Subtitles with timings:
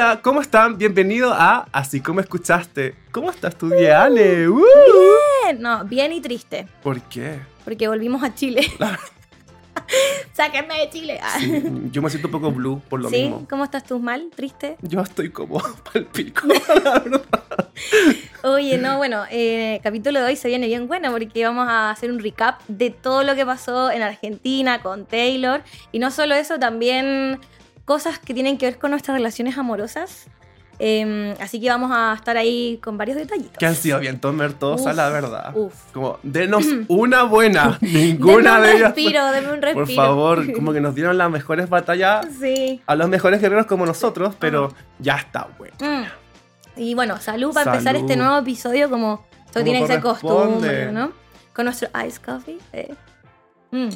[0.00, 0.78] Hola, ¿cómo están?
[0.78, 2.94] Bienvenido a Así como escuchaste.
[3.10, 3.66] ¿Cómo estás tú?
[3.66, 3.70] Uh.
[3.72, 7.40] Bien, no, bien y triste, ¿Por qué?
[7.64, 8.60] porque volvimos a Chile.
[10.32, 11.18] Sáquenme de Chile.
[11.20, 11.34] Ah.
[11.40, 13.22] Sí, yo me siento un poco blue por lo ¿Sí?
[13.22, 13.44] mismo.
[13.50, 13.98] ¿Cómo estás tú?
[13.98, 14.30] ¿Mal?
[14.36, 14.76] ¿Triste?
[14.82, 15.58] Yo estoy como
[15.92, 16.46] pal pico,
[16.84, 17.22] la verdad.
[18.44, 22.12] Oye, no, bueno, eh, capítulo de hoy se viene bien bueno porque vamos a hacer
[22.12, 25.64] un recap de todo lo que pasó en Argentina con Taylor.
[25.90, 27.40] Y no solo eso, también
[27.88, 30.26] cosas que tienen que ver con nuestras relaciones amorosas.
[30.80, 33.56] Eh, así que vamos a estar ahí con varios detallitos.
[33.58, 35.50] Que han sido bien tomertosas, Uf, la verdad.
[35.56, 35.72] uf.
[35.92, 37.78] Como, denos una buena.
[37.80, 38.82] Ninguna de ellas.
[38.94, 39.86] respiro, deme un respiro.
[39.86, 42.80] Por favor, como que nos dieron las mejores batallas Sí.
[42.86, 45.74] a los mejores guerreros como nosotros, pero ya está bueno.
[45.80, 46.04] Mm.
[46.80, 48.08] Y bueno, salud para empezar Salud.
[48.08, 51.10] este nuevo episodio como esto tiene que ser costumbre, ¿no?
[51.54, 52.58] Con nuestro ice coffee.
[52.72, 52.94] eh.
[53.72, 53.88] Mm.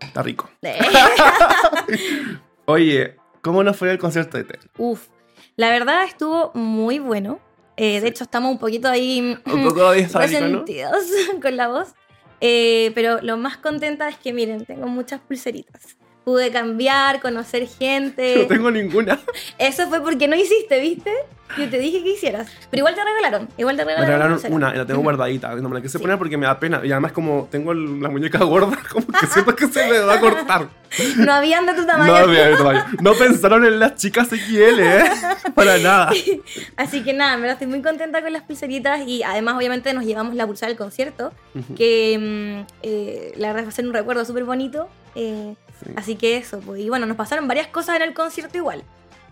[0.00, 0.50] Está rico.
[0.62, 0.78] Eh.
[2.66, 4.60] Oye, ¿cómo nos fue el concierto de Tel?
[4.78, 5.08] Uf.
[5.56, 7.40] La verdad estuvo muy bueno.
[7.76, 10.46] Eh, De hecho, estamos un poquito ahí Un poco disfárico, ¿no?
[10.60, 11.04] resentidos
[11.42, 11.94] con la voz.
[12.40, 15.96] Eh, pero lo más contenta es que, miren, tengo muchas pulseritas.
[16.24, 18.36] Pude cambiar, conocer gente.
[18.42, 19.18] No tengo ninguna.
[19.58, 21.12] Eso fue porque no hiciste, ¿viste?
[21.58, 22.48] Yo te dije que hicieras.
[22.70, 23.48] Pero igual te regalaron.
[23.58, 24.06] Igual te Me regalaron.
[24.06, 24.54] regalaron pulsera.
[24.54, 25.52] una y la tengo guardadita.
[25.56, 26.02] No me la quise Sí.
[26.02, 26.80] poner porque me da pena.
[26.84, 30.20] Y además, como tengo la muñeca gorda, como que siento que se me va a
[30.20, 30.68] cortar.
[31.16, 32.26] No habían de tu No, tamaño.
[32.28, 32.84] mira, tamaño.
[33.00, 35.04] no pensaron en las chicas XL, ¿eh?
[35.56, 36.12] Para nada.
[36.76, 40.04] Así que nada, en verdad estoy muy contenta con las pulseritas y además obviamente nos
[40.04, 41.74] llevamos la pulsera del concierto, Ujú.
[41.74, 42.16] que
[42.64, 44.88] mm, eh, la verdad va a ser un recuerdo súper bonito.
[45.16, 45.90] eh, Sí.
[45.96, 46.80] Así que eso, pues.
[46.80, 48.82] Y bueno, nos pasaron varias cosas en el concierto igual.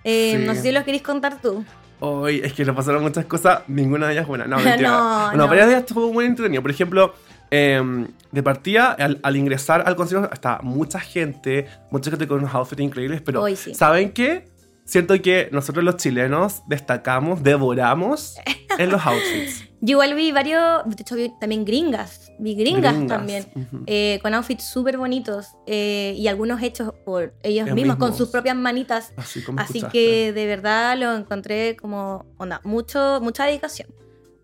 [0.05, 0.47] Eh, Sí.
[0.47, 1.65] No sé si los queréis contar tú.
[2.01, 4.47] Hoy es que nos pasaron muchas cosas, ninguna de ellas buena.
[4.47, 4.89] No, mentira.
[4.91, 5.49] No, no, no.
[5.49, 6.63] varias de ellas estuvo muy entretenido.
[6.63, 7.13] Por ejemplo,
[7.51, 12.55] em, de partida, al, al ingresar al concierto, está mucha gente, mucha gente con unos
[12.55, 13.75] outfits increíbles, pero Hoy sí.
[13.75, 14.49] ¿saben qué?
[14.85, 18.37] Siento que nosotros los chilenos destacamos, devoramos
[18.79, 19.65] en los outfits.
[19.81, 23.47] Yo igual vi varios, de hecho vi también gringas, vi gringas, Gringas, también,
[23.87, 28.29] eh, con outfits súper bonitos eh, y algunos hechos por ellos Ellos mismos, con sus
[28.29, 29.13] propias manitas.
[29.17, 29.99] Así como Así escuchaste.
[29.99, 33.89] que de verdad lo encontré como, onda, mucho, mucha dedicación.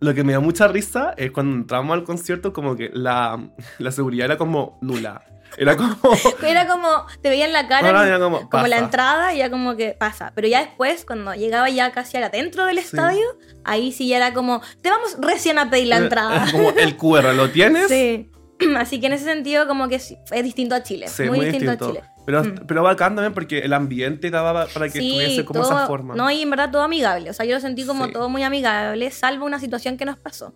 [0.01, 3.93] Lo que me da mucha risa es cuando entramos al concierto, como que la, la
[3.93, 5.25] seguridad era como nula.
[5.57, 5.97] Era como.
[6.47, 6.89] Era como,
[7.23, 10.33] te veían la cara, como, era como, como la entrada, y ya como que pasa.
[10.35, 12.85] Pero ya después, cuando llegaba ya casi al adentro del Sí.
[12.85, 13.25] estadio,
[13.65, 16.47] ahí sí ya era como, te vamos recién a pedir la entrada.
[16.51, 17.89] Como el QR, ¿lo tienes?
[17.89, 18.31] sí.
[18.77, 21.09] Así que en ese sentido, como que sí, es distinto a Chile.
[21.09, 22.03] Sí, muy, distinto, a Chile.
[22.25, 22.67] Pero, Mm.
[22.67, 26.15] pero bacán también porque el ambiente daba para que tuviese como esa forma.
[26.15, 27.29] No, y en verdad todo amigable.
[27.31, 28.13] O sea, yo lo sentí como Sí.
[28.13, 30.55] todo muy amigable, salvo una situación que nos pasó.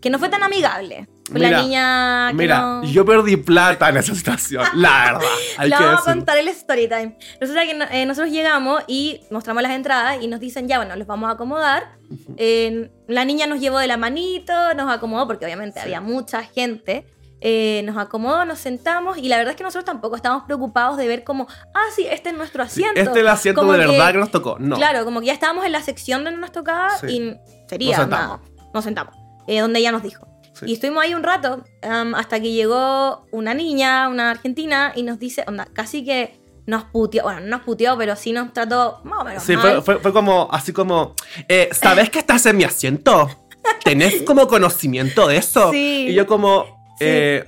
[0.00, 1.08] Que no fue tan amigable.
[1.40, 2.84] Mira, la niña que Mira, no...
[2.84, 5.28] yo perdí plata en esa situación, la verdad.
[5.58, 6.14] Hay Le que vamos a decir.
[6.14, 7.18] contar el story time.
[7.40, 11.06] Resulta que eh, nosotros llegamos y mostramos las entradas y nos dicen, ya, bueno, los
[11.06, 11.92] vamos a acomodar.
[12.36, 15.84] Eh, la niña nos llevó de la manito, nos acomodó, porque obviamente Sí.
[15.86, 17.06] había mucha gente.
[17.44, 21.08] Eh, nos acomodó, nos sentamos y la verdad es que nosotros tampoco estábamos preocupados de
[21.08, 23.00] ver como, ah, sí, este es nuestro Sí, asiento.
[23.00, 24.56] este es el asiento Como de que- verdad que nos tocó.
[24.60, 24.76] No.
[24.76, 27.06] Claro, como que ya estábamos en la sección donde nos tocaba Sí.
[27.08, 27.36] y
[27.68, 28.40] sería, Nos sentamos.
[28.40, 29.14] nada, nos sentamos,
[29.48, 30.28] eh, donde ella nos dijo.
[30.64, 30.70] Sí.
[30.70, 35.18] Y estuvimos ahí un rato um, hasta que llegó una niña, una argentina, y nos
[35.18, 39.20] dice, onda, casi que nos puteó, bueno, no nos puteó, pero sí nos trató más
[39.20, 39.62] o menos Sí, mal.
[39.62, 41.14] fue, fue, fue como, así como,
[41.48, 43.28] eh, ¿sabes que estás en mi asiento?
[43.84, 45.70] ¿Tenés como conocimiento de eso?
[45.72, 46.06] Sí.
[46.10, 46.64] Y yo como,
[46.98, 47.04] Sí.
[47.08, 47.44] eh,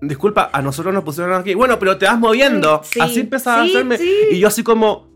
[0.00, 1.54] disculpa, a nosotros nos pusieron aquí.
[1.54, 2.80] Bueno, pero te vas moviendo.
[2.84, 2.98] Sí.
[3.00, 3.96] Así empezaba a hacerme.
[3.98, 4.12] sí.
[4.32, 5.08] Y yo así como,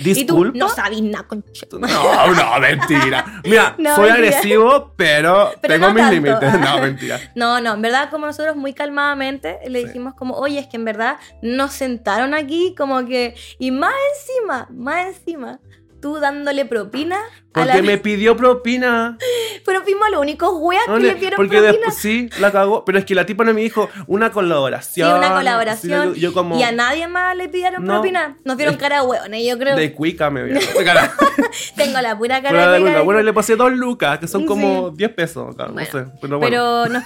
[0.00, 0.58] y tú disculpa.
[0.58, 1.66] no sabes nada, concha.
[1.72, 3.24] No, no, mentira.
[3.44, 4.28] Mira, No, soy mentira.
[4.28, 6.60] agresivo, pero, Pero tengo no mis límites.
[6.60, 7.20] No, mentira.
[7.34, 9.86] No, no, en verdad como nosotros muy calmadamente le Sí.
[9.86, 14.66] dijimos como, oye, es que en verdad nos sentaron aquí como que, y más encima,
[14.70, 15.60] más encima,
[16.00, 17.18] tú dándole propina
[17.52, 17.72] a la...
[17.74, 19.18] Porque me pidió propina.
[19.64, 21.72] Pero fuimos los únicos weas que le- dieron porque propina.
[21.72, 22.84] después sí, la cagó.
[22.84, 25.10] Pero es que la tipa no me dijo una colaboración.
[25.10, 26.14] Sí, una colaboración.
[26.14, 27.94] Sí, yo como Y a nadie más le pidieron No.
[27.94, 28.36] propina.
[28.44, 29.76] Nos dieron cara de hueones, yo creo.
[29.76, 31.12] de cuica me cara.
[31.76, 33.00] Tengo la pura Pero cara de de cuica.
[33.02, 34.94] Bueno, le pasé dos lucas, que son como Sí.
[34.98, 35.54] 10 pesos.
[35.56, 36.10] claro, Bueno, no sé.
[36.20, 36.86] Pero bueno.
[36.88, 37.02] Pero no,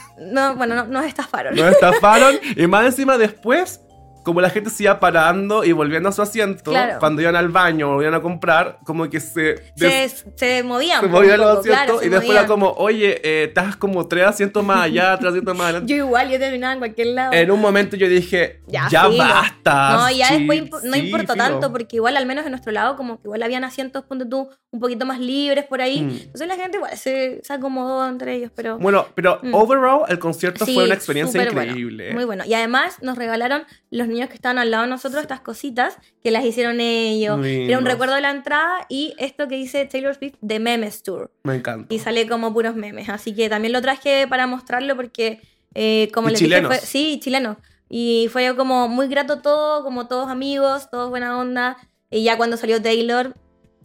[0.51, 1.55] no, bueno, no, nos estafaron.
[1.55, 2.35] Nos estafaron.
[2.57, 3.81] y más encima después,
[4.25, 6.99] como la gente se iba parando y volviendo a su asiento, Claro.
[6.99, 9.63] cuando iban al baño o iban a comprar, como que se.
[9.77, 11.01] des- se, se movían.
[11.01, 12.37] se movían los asientos claro, y después movían.
[12.39, 15.93] era como, oye, eh, estás como tres asientos más allá, tres asientos más adelante.
[15.95, 17.33] Yo igual, yo terminaba en cualquier lado.
[17.33, 19.19] En un momento yo dije, ya, Ya, filo.
[19.19, 19.97] basta.
[19.97, 22.73] No, ya sí, después impo- no sí, importó tanto, porque igual al menos en nuestro
[22.73, 26.01] lado, como que igual habían asientos, ponte tú, un poquito más libres por ahí.
[26.03, 26.11] Mm.
[26.25, 28.79] Entonces la gente igual se, se acomodó entre ellos, pero...
[28.79, 29.55] Bueno, pero Mm.
[29.55, 32.13] overall el concierto Sí, fue una experiencia súper bueno, increíble.
[32.15, 32.45] muy bueno.
[32.47, 36.31] Y además nos regalaron los niños que estaban al lado de nosotros estas cositas que
[36.31, 37.33] las hicieron ellos.
[37.33, 37.85] Era un Lindos.
[37.85, 41.31] recuerdo de la entrada y esto que dice Taylor Swift de Memes Tour.
[41.43, 41.93] Me encanta.
[41.95, 43.09] Y sale como puros memes.
[43.09, 45.41] Así que también lo traje para mostrarlo porque,
[45.75, 46.71] eh, como Y les chilenos.
[46.71, 47.59] dije, fue, sí, chileno.
[47.91, 51.77] Y fue como muy grato todo, como todos amigos, todos buena onda.
[52.11, 53.35] Y ya cuando salió Taylor,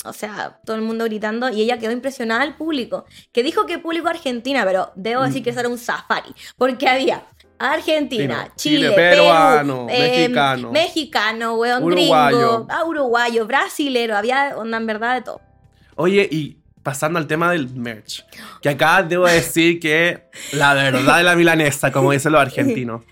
[0.06, 3.06] o sea, todo el mundo gritando y ella quedó impresionada al público.
[3.32, 6.34] Que dijo que público argentina, pero debo decir que eso era un safari.
[6.58, 7.26] Porque había
[7.60, 10.72] Argentina, Chile, Chile, peruano, Perú, eh, mexicano.
[10.72, 12.38] mexicano, weón, Uruguayo.
[12.38, 15.42] gringo, ah, uruguayo, brasilero, había onda en verdad de todo.
[15.96, 18.26] Oye, y pasando al tema del merch,
[18.62, 23.04] que acá debo decir que la verdad de la milanesa, como dicen los argentinos.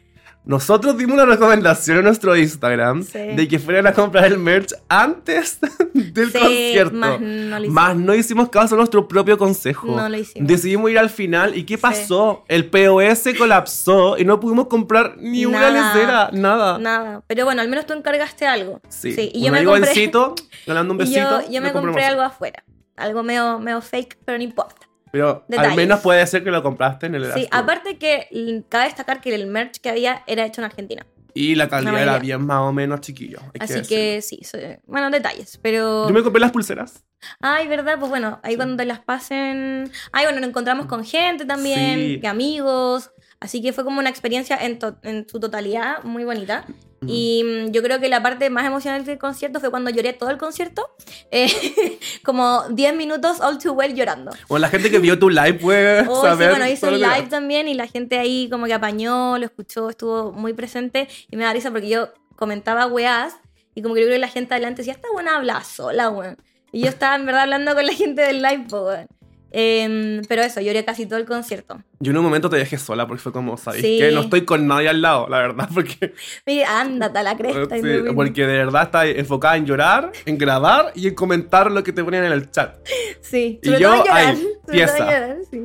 [0.47, 3.19] Nosotros dimos una recomendación en nuestro Instagram Sí.
[3.35, 5.59] de que fueran a comprar el merch antes
[5.93, 6.95] del Sí, concierto.
[6.95, 7.73] más no hicimos.
[7.73, 9.87] Más no hicimos caso a nuestro propio consejo.
[9.95, 10.47] No lo hicimos.
[10.47, 11.55] Decidimos ir al final.
[11.57, 12.45] ¿Y qué pasó?
[12.47, 16.29] El POS colapsó y no pudimos comprar ni una lecera.
[16.31, 16.79] Nada.
[16.79, 17.21] Nada.
[17.27, 18.79] Pero bueno, al menos tú encargaste algo.
[18.87, 19.13] Sí.
[19.33, 20.33] y yo me compré, Bencito,
[20.65, 21.19] ganando un besito.
[21.41, 22.09] yo, yo me compré compramos.
[22.09, 22.63] algo afuera.
[22.95, 24.86] Algo medio, medio fake, pero no importa.
[25.11, 25.71] Pero Detalles.
[25.71, 27.49] al menos puede ser que lo compraste en el Sí, Erasmus.
[27.51, 31.05] aparte que cabe destacar que el merch que había era hecho en Argentina.
[31.33, 33.37] Y la calidad La era bien más o menos chiquillo.
[33.59, 33.87] Así decirlo.
[33.89, 34.57] que sí, so-
[34.87, 35.59] bueno, detalles.
[35.61, 36.07] Pero.
[36.07, 37.03] Yo me compré las pulseras.
[37.39, 37.97] Ay, ¿verdad?
[37.99, 39.91] Pues bueno, ahí cuando te las pasen.
[40.11, 42.19] Ay, bueno, nos encontramos con gente también, Sí.
[42.21, 43.11] que amigos.
[43.39, 46.65] Así que fue como una experiencia en, to- en su totalidad muy bonita.
[47.05, 50.29] Y mm, yo creo que la parte más emocional del concierto fue cuando lloré todo
[50.31, 50.89] el concierto.
[51.31, 54.31] Eh, como 10 minutos all too well llorando.
[54.47, 57.67] Bueno, la gente que vio tu live puede Oh, sí, bueno, hice un live también
[57.67, 61.51] y la gente ahí como que apañó, lo escuchó, estuvo muy presente y me da
[61.53, 63.35] risa porque yo comentaba weás
[63.75, 66.37] y como que yo creo que la gente adelante decía, esta buena habla sola, weón.
[66.71, 69.07] Y yo estaba en verdad hablando con la gente del live, po, weón.
[69.51, 71.81] Em, pero eso, lloré casi todo el concierto.
[71.99, 73.97] Yo en un momento te dejé sola porque fue como, ¿sabéis Sí.
[73.99, 76.13] que No estoy con nadie al lado, la verdad, porque,
[76.45, 77.77] Me ándate a la cresta.
[77.77, 81.81] y sí, porque de verdad está enfocada en llorar, en grabar y en comentar lo
[81.83, 82.77] que te ponían en el chat.
[83.21, 84.17] Sí, Y sobre yo todo llorar.
[84.17, 84.97] ahí, sobre todo pieza.
[84.99, 85.61] llorar, sí.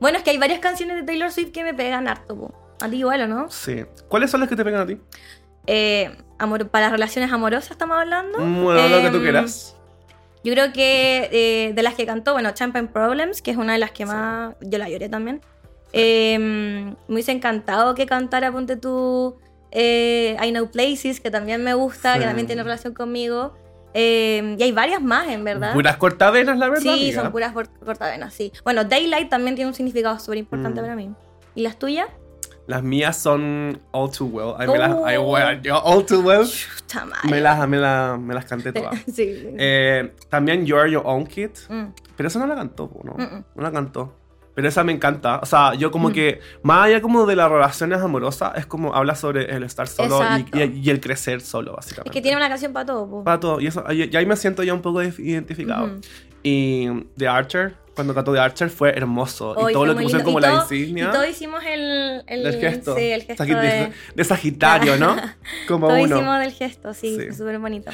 [0.00, 2.76] Bueno, es que hay varias canciones de Taylor Swift que me pegan harto, po.
[2.82, 3.50] A ti igual, ¿o no?
[3.50, 3.84] Sí.
[4.08, 4.98] ¿Cuáles son las que te pegan a ti?
[5.66, 8.38] Eh, amor, para relaciones amorosas estamos hablando.
[8.38, 9.75] Bueno, lo que tú Em, quieras.
[10.46, 13.80] Yo creo que eh, de las que cantó, bueno, Champagne Problems, que es una de
[13.80, 14.54] las que más.
[14.60, 15.40] Yo la lloré también.
[15.92, 19.38] Eh, me hubiese encantado que cantara, ponte tú.
[19.72, 22.20] eh, I Know Places, que también me gusta, Sí.
[22.20, 23.54] que también tiene relación conmigo.
[23.92, 25.72] Eh, y hay varias más, en verdad.
[25.74, 26.82] Puras cortavenas, la verdad.
[26.82, 27.22] sí, amiga.
[27.22, 28.52] son puras cortavenas, sí.
[28.62, 30.84] Bueno, Daylight también tiene un significado súper importante Mm.
[30.84, 31.10] para mí.
[31.56, 32.06] ¿Y las tuyas?
[32.66, 34.54] Las mías son All Too Well.
[34.58, 35.22] Ay, me las, ay, Oh.
[35.24, 36.46] bueno, yo All Too Well
[36.94, 37.30] madre.
[37.30, 38.94] me las, me las, me las canté todas.
[39.12, 39.24] sí.
[39.58, 41.50] Eh, también You're Your Own Kid.
[41.68, 41.84] Mm.
[42.16, 43.12] Pero esa no la cantó, ¿no?
[43.14, 43.44] Mm-mm.
[43.54, 44.16] No la cantó.
[44.54, 45.38] Pero esa me encanta.
[45.42, 46.12] O sea, yo como Mm.
[46.12, 50.18] que, más allá como de las relaciones amorosas, es como habla sobre el estar solo
[50.54, 52.08] y, y- y el crecer solo, básicamente.
[52.08, 53.22] Es que tiene una canción para todo, po.
[53.22, 53.60] Para todo.
[53.60, 55.84] Y, eso, y, ahí me siento ya un poco identificado.
[55.84, 56.00] Ujú.
[56.42, 59.50] Y The Archer, cuando cantó The Archer, fue hermoso.
[59.56, 61.64] Hoy y todo fue lo que pusieron como Y la todo- insignia Y todos hicimos
[61.64, 62.94] el, el, del gesto.
[62.94, 63.92] Sí, el gesto de...
[64.14, 65.16] de Sagitario, ¿no?
[65.66, 66.16] Como Todos uno.
[66.16, 67.32] hicimos del gesto, sí, Sí.
[67.34, 67.90] súper bonito.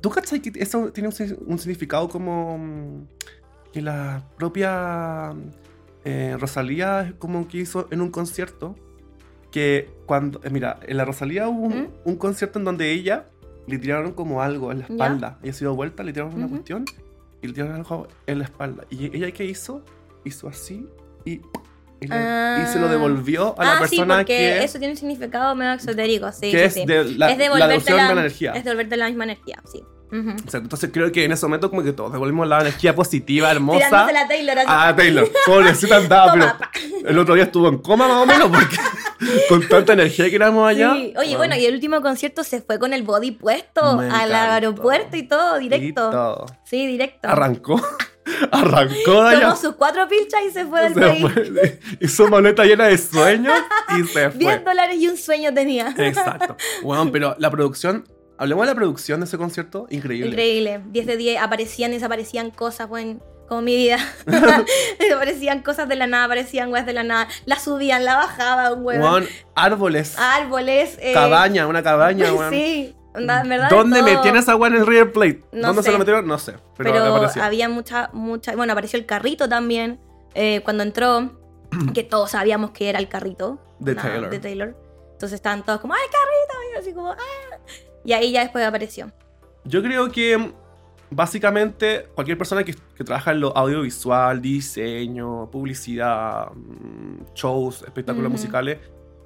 [0.00, 1.14] ¿Tú cachai que eso tiene un,
[1.46, 3.06] un significado como mm,
[3.72, 5.32] que la propia
[6.04, 8.74] eh, Rosalía como que hizo en un concierto?
[9.50, 11.88] Que cuando, eh, mira, en la Rosalía hubo un, ¿Mm?
[12.04, 13.26] un concierto en donde ella
[13.66, 14.94] le tiraron como algo en la Ya.
[14.94, 15.38] espalda.
[15.42, 16.54] Ella se dio vuelta, le tiraron una Ujú.
[16.54, 16.84] cuestión
[17.42, 18.84] y le tiraron algo en la espalda.
[18.90, 19.84] ¿Y ella qué hizo?
[20.24, 20.86] Hizo así
[21.24, 22.90] y, y, le- y se lo Ah.
[22.90, 26.50] devolvió a la ah, persona sí, porque que, eso tiene un significado medio exotérico, sí,
[26.52, 26.84] que sí, es sí.
[26.86, 28.52] de la, es devolverte la, de la energía.
[28.52, 29.82] Es devolverte la misma energía, sí.
[30.12, 30.30] Ujú.
[30.46, 33.50] O sea, entonces creo que en ese momento como que todos devolvimos la energía positiva,
[33.50, 34.12] hermosa.
[34.12, 34.66] La Taylor así.
[34.70, 35.28] Ah, Taylor.
[35.46, 38.76] Pobrecita andaba, pero el otro día estuvo en coma más o menos porque
[39.48, 40.94] con tanta energía que éramos allá.
[40.94, 41.14] Sí.
[41.18, 44.52] Oye, bueno, y el último concierto se fue con el body puesto Me al encantó.
[44.52, 45.86] aeropuerto y todo, directo.
[45.86, 46.46] Y todo.
[46.64, 47.28] Sí, directo.
[47.28, 47.80] Arrancó.
[48.50, 49.40] Arrancó de allá.
[49.40, 51.22] Tomó sus cuatro pilchas y se fue del Se país.
[51.22, 51.80] fue.
[52.00, 53.54] Hizo maleta llena de sueños
[53.98, 54.38] y se fue.
[54.38, 55.94] 10 dólares y un sueño tenía.
[55.98, 56.56] Exacto.
[56.82, 58.04] Bueno, pero la producción,
[58.38, 60.28] hablemos de la producción de ese concierto, increíble.
[60.30, 60.80] Increíble.
[60.86, 61.40] 10 de 10.
[61.42, 63.98] Aparecían y desaparecían cosas, bueno, como mi vida.
[64.98, 67.28] desaparecían cosas de la nada, aparecían weas de la nada.
[67.44, 69.26] La subían, la bajaban, weón.
[69.54, 70.98] Árboles, Árboles.
[71.00, 72.50] eh, cabaña, una cabaña, weón.
[72.50, 73.68] Sí, onda, verdad.
[73.70, 74.36] de ¿Dónde todo.
[74.36, 75.42] esa weá en el River Plate?
[75.52, 76.26] No ¿Dónde se lo metieron?
[76.26, 76.54] No sé.
[76.76, 76.94] Pero,
[77.42, 78.54] había mucha, mucha.
[78.56, 80.00] Bueno, apareció el carrito también.
[80.34, 81.38] eh, cuando entró,
[81.94, 83.58] que todos sabíamos que era el carrito.
[83.78, 84.30] De Taylor.
[84.30, 84.76] De Taylor.
[85.12, 86.74] Entonces estaban todos como, ¡ay, carrito!
[86.74, 87.16] Y así como, ¡ah!
[88.04, 89.12] Y ahí ya después apareció.
[89.64, 90.52] Yo creo que
[91.14, 98.32] básicamente cualquier persona que, que trabaja en lo audiovisual, diseño, publicidad, mm, shows, espectáculos Ujú.
[98.38, 98.78] musicales,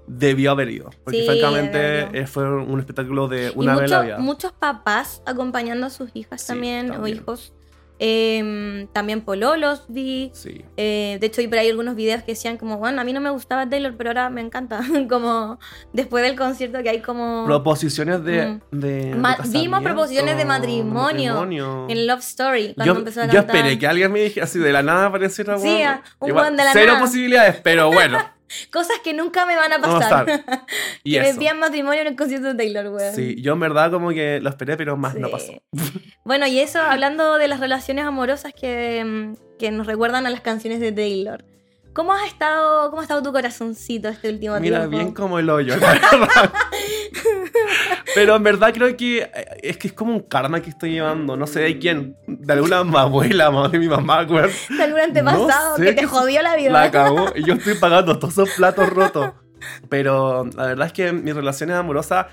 [0.06, 0.90] debió haber ido.
[1.04, 4.18] Porque Sí, francamente eh, fue un espectáculo de Y una vez en la mucho- vida.
[4.18, 7.02] muchos papás acompañando a sus hijas Sí, también, también.
[7.18, 7.52] o hijos.
[7.98, 10.30] Eh, también pololos vi.
[10.34, 10.64] Sí.
[10.76, 13.20] Eh, de hecho, vi por ahí algunos videos que decían como, bueno, a mí no
[13.20, 14.80] me gustaba Taylor, pero ahora me encanta.
[15.08, 15.58] como
[15.92, 17.44] después del concierto que hay como...
[17.46, 18.60] Proposiciones de.
[18.70, 21.86] de- de Ma- vimos proposiciones de matrimonio matrimonio.
[21.88, 23.56] En Love Story, cuando Yo, empezó a yo cantar.
[23.56, 25.82] esperé que alguien me dijera así de la nada apareciera Sí,
[26.18, 27.00] un Igual, de la Cero nada.
[27.00, 28.18] posibilidades, pero bueno.
[28.72, 30.28] Cosas que nunca me van a pasar.
[30.28, 30.64] estar.
[31.04, 31.38] Y que me eso.
[31.38, 33.14] pidan matrimonio en el concierto de Taylor, weón.
[33.14, 35.32] Sí, yo en verdad como que lo esperé, pero más no Sí.
[35.32, 35.52] pasó.
[36.24, 40.40] Bueno, y eso, hablando de las relaciones amorosas que, mm, que nos recuerdan a las
[40.40, 41.44] canciones de Taylor.
[41.92, 44.96] ¿Cómo has estado, cómo ha estado tu corazoncito este último Mira, tiempo?
[44.98, 46.52] bien como el hoyo, la verdad.
[48.16, 49.30] Pero en verdad creo que eh,
[49.62, 51.37] es que es como un karma que estoy llevando.
[51.37, 52.16] No sé de quién.
[52.26, 54.50] De alguna abuela, madre, mi mamá, güey.
[54.76, 56.70] ¿De algún antepasado No sé que te jodió la vida?
[56.73, 57.26] La cagó.
[57.37, 59.32] Y yo estoy pagando todos esos platos rotos.
[59.88, 62.26] Pero la verdad es que mis relaciones amorosas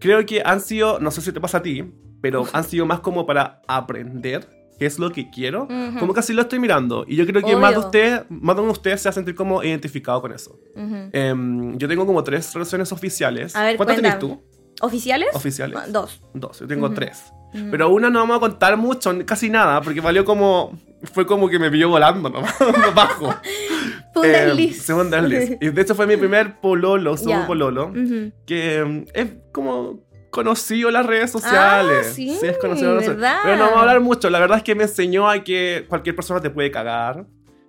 [0.00, 1.84] creo que han sido, no sé si te pasa a ti,
[2.20, 5.64] pero han sido más como para aprender qué es lo que quiero.
[5.64, 5.98] Ujú.
[5.98, 7.04] Como que así lo estoy mirando.
[7.08, 8.26] Y yo creo que más de Obvio.
[8.28, 10.58] más de uno de ustedes se va a sentir como identificado con eso.
[10.74, 11.08] Ujú.
[11.12, 13.56] Em, yo tengo como tres relaciones oficiales.
[13.56, 14.20] A ver, ¿Cuántas cuéntame.
[14.20, 14.42] tú?
[14.80, 15.28] ¿Oficiales?
[15.34, 15.78] Oficiales.
[15.80, 16.20] Ah, Dos.
[16.34, 16.60] Dos.
[16.60, 16.94] Yo tengo Ujú.
[16.94, 17.32] tres.
[17.54, 17.64] Ujú.
[17.70, 20.78] Pero una no vamos a contar mucho, casi nada, porque valió como.
[21.12, 22.54] Fue como que me pilló volando nomás,
[22.94, 23.34] bajo.
[24.14, 24.86] Fue un desliz.
[24.86, 25.58] fue un desliz.
[25.60, 27.46] Y de hecho fue mi primer pololo, segundo Ya.
[27.46, 28.32] pololo, Ujú.
[28.46, 32.06] que em, es como conocido en las redes sociales.
[32.08, 33.32] Ah, sí, es conocido en las redes.
[33.44, 34.30] Pero no vamos a hablar mucho.
[34.30, 37.26] La verdad es que me enseñó a que cualquier persona te puede cagar.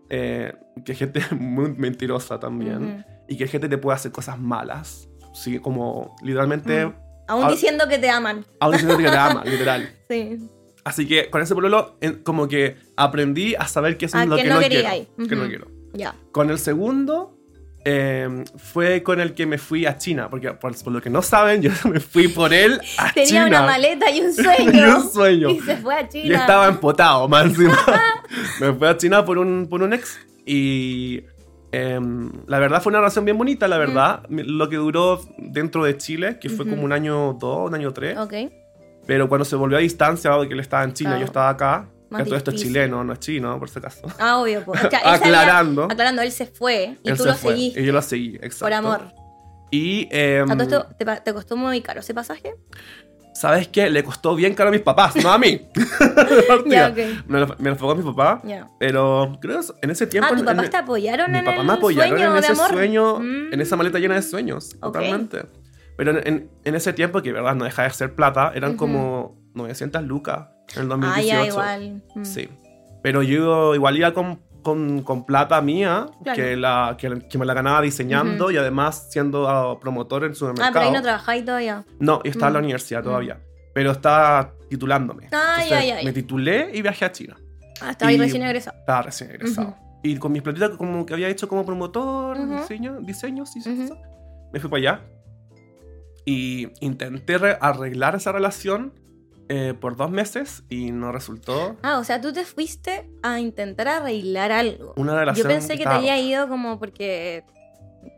[0.09, 0.53] eh,
[0.85, 2.83] que gente muy mentirosa también.
[2.83, 3.03] Ujú.
[3.27, 5.09] Y que gente te puede hacer cosas malas.
[5.41, 6.85] Sí, como literalmente.
[6.85, 6.93] Mm.
[7.29, 8.45] Aún diciendo que te aman.
[8.59, 9.89] Aún diciendo que te ama, literal.
[10.09, 10.37] Sí.
[10.85, 14.37] Así que con ese pololo, en- como que aprendí a saber qué es Ah, lo
[14.37, 14.89] que que, no no, quiero.
[15.27, 15.67] Que no quiero.
[15.93, 16.15] Ya.
[16.31, 17.37] Con el segundo,
[17.83, 20.29] eh, fue con el que me fui a China.
[20.29, 23.45] Porque por, por lo que no saben, yo me fui por él a Tenía China.
[23.47, 24.71] una maleta y un sueño.
[24.73, 25.49] Y un sueño.
[25.49, 26.25] Y se fue a China.
[26.25, 27.77] Y estaba empotado, más encima.
[28.61, 30.17] me fui a China por un, por un ex.
[30.45, 31.23] Y
[31.71, 34.23] em, la verdad fue una relación bien bonita, la verdad.
[34.29, 38.17] Lo que duró dentro de Chile, que fue como un año dos, un año tres.
[38.17, 38.33] Ok.
[39.05, 41.21] Pero cuando se volvió a distancia, dado que él estaba en China, Claro.
[41.21, 41.89] yo estaba acá.
[42.09, 44.07] Más que todo esto es chileno, no es chino, por si acaso.
[44.17, 44.63] Ah, obvio.
[44.63, 44.81] pues.
[45.03, 45.83] Aclarando.
[45.85, 47.81] aclarando, él se fue y Él tú lo fue, seguiste.
[47.81, 48.65] Y yo lo seguí, exacto.
[48.65, 49.01] Por amor.
[49.71, 52.55] Y, ¿A todo esto te, te costó muy caro ese pasaje?
[53.39, 53.89] ¿Sabes qué?
[53.89, 55.61] Le costó bien caro a mis papás, no a mí.
[57.27, 58.41] Me, lo, me lo pagó mi papá.
[58.43, 58.67] Ya.
[58.79, 60.27] Pero creo que en ese tiempo.
[60.27, 62.33] Ah, ¿tus en- papás en- te apoyaron Mi en papá el me apoyaron sueño en
[62.33, 62.69] de ese amor?
[62.71, 63.53] sueño, Mm.
[63.53, 64.93] en esa maleta llena de sueños, Ok.
[64.93, 65.45] totalmente.
[65.97, 68.77] Pero en, en- en ese tiempo, que verdad no deja de ser plata, eran Ujú.
[68.79, 71.27] como 900 lucas en el Ah, 2018.
[71.27, 72.03] ya, igual.
[72.15, 72.23] Mm.
[72.25, 72.49] Sí.
[73.03, 76.35] Pero yo igual iba con, con, con plata mía, Claro.
[76.35, 78.53] que, la, que, que me la ganaba diseñando Ujú.
[78.53, 80.73] y además siendo ah, promotor en Ah, supermercado.
[80.73, 81.85] pero ahí no trabajáis todavía.
[81.99, 82.63] No, yo estaba en la Mm.
[82.65, 83.03] universidad Mm.
[83.05, 83.39] todavía.
[83.73, 85.29] Pero estaba titulándome.
[85.31, 86.03] Ah, ya, ya, ya.
[86.03, 87.37] Me titulé y viajé a China.
[87.81, 88.77] Ah, estaba ahí Y- recién egresado.
[88.77, 89.75] Estaba recién egresado.
[90.03, 93.97] Y con mis platitas como que había hecho como promotor, diseño, diseños y eso,
[94.51, 95.01] me fui para allá.
[96.25, 98.93] Y intenté re- arreglar esa relación
[99.49, 101.77] eh, por dos meses y no resultó.
[101.83, 104.93] Ah, o sea, tú te fuiste a intentar arreglar algo.
[104.97, 107.43] Una Yo relación pensé que te había ido como porque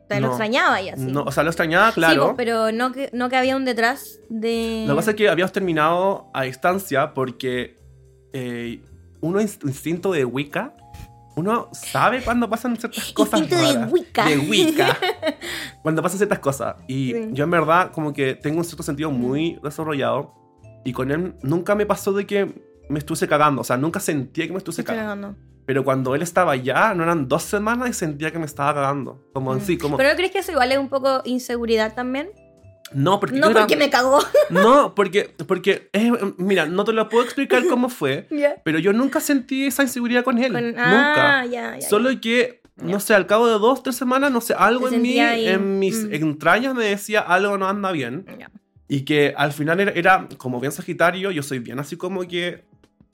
[0.07, 0.33] te lo No.
[0.33, 1.03] extrañaba y así.
[1.05, 2.13] No, o sea, lo extrañaba, claro.
[2.13, 4.85] Sí, pues, pero no que, no que había un detrás de...
[4.87, 7.75] Lo que pasa es que habíamos terminado a distancia porque
[8.33, 8.81] eh,
[9.21, 10.73] uno ins- instinto de Wicca,
[11.35, 13.91] uno sabe cuando pasan ciertas cosas Instinto de raras.
[13.91, 14.25] Wicca.
[14.25, 14.97] De Wicca.
[15.83, 16.75] cuando pasan ciertas cosas.
[16.87, 17.29] Y Sí.
[17.33, 20.33] yo en verdad como que tengo un cierto sentido muy desarrollado
[20.83, 22.53] y con él nunca me pasó de que
[22.89, 23.61] me estuviese cagando.
[23.61, 25.27] O sea, nunca sentía que me estuviese cagando.
[25.27, 25.49] cagando.
[25.65, 29.23] Pero cuando él estaba allá, no eran dos semanas y sentía que me estaba cagando.
[29.33, 29.61] Como en Mm.
[29.61, 29.97] sí, como...
[29.97, 32.29] ¿Pero no crees que eso igual es un poco inseguridad también?
[32.91, 33.35] no, porque...
[33.37, 34.17] No yo era- porque me cagó.
[34.49, 38.55] No, porque, porque es- mira, no te lo puedo explicar cómo fue, Ya.
[38.65, 40.51] pero yo nunca sentí esa inseguridad con él.
[40.53, 41.41] Con- nunca.
[41.41, 41.87] Ah, ya, ya.
[41.87, 45.19] Solo que, no sé, al cabo de dos, tres semanas, no sé, algo en mí,
[45.19, 46.13] ahí, en mis mm.
[46.15, 48.25] entrañas me decía algo no anda bien.
[48.39, 48.49] ya.
[48.89, 52.65] Y que al final era, era como bien sagitario, yo soy bien así como que,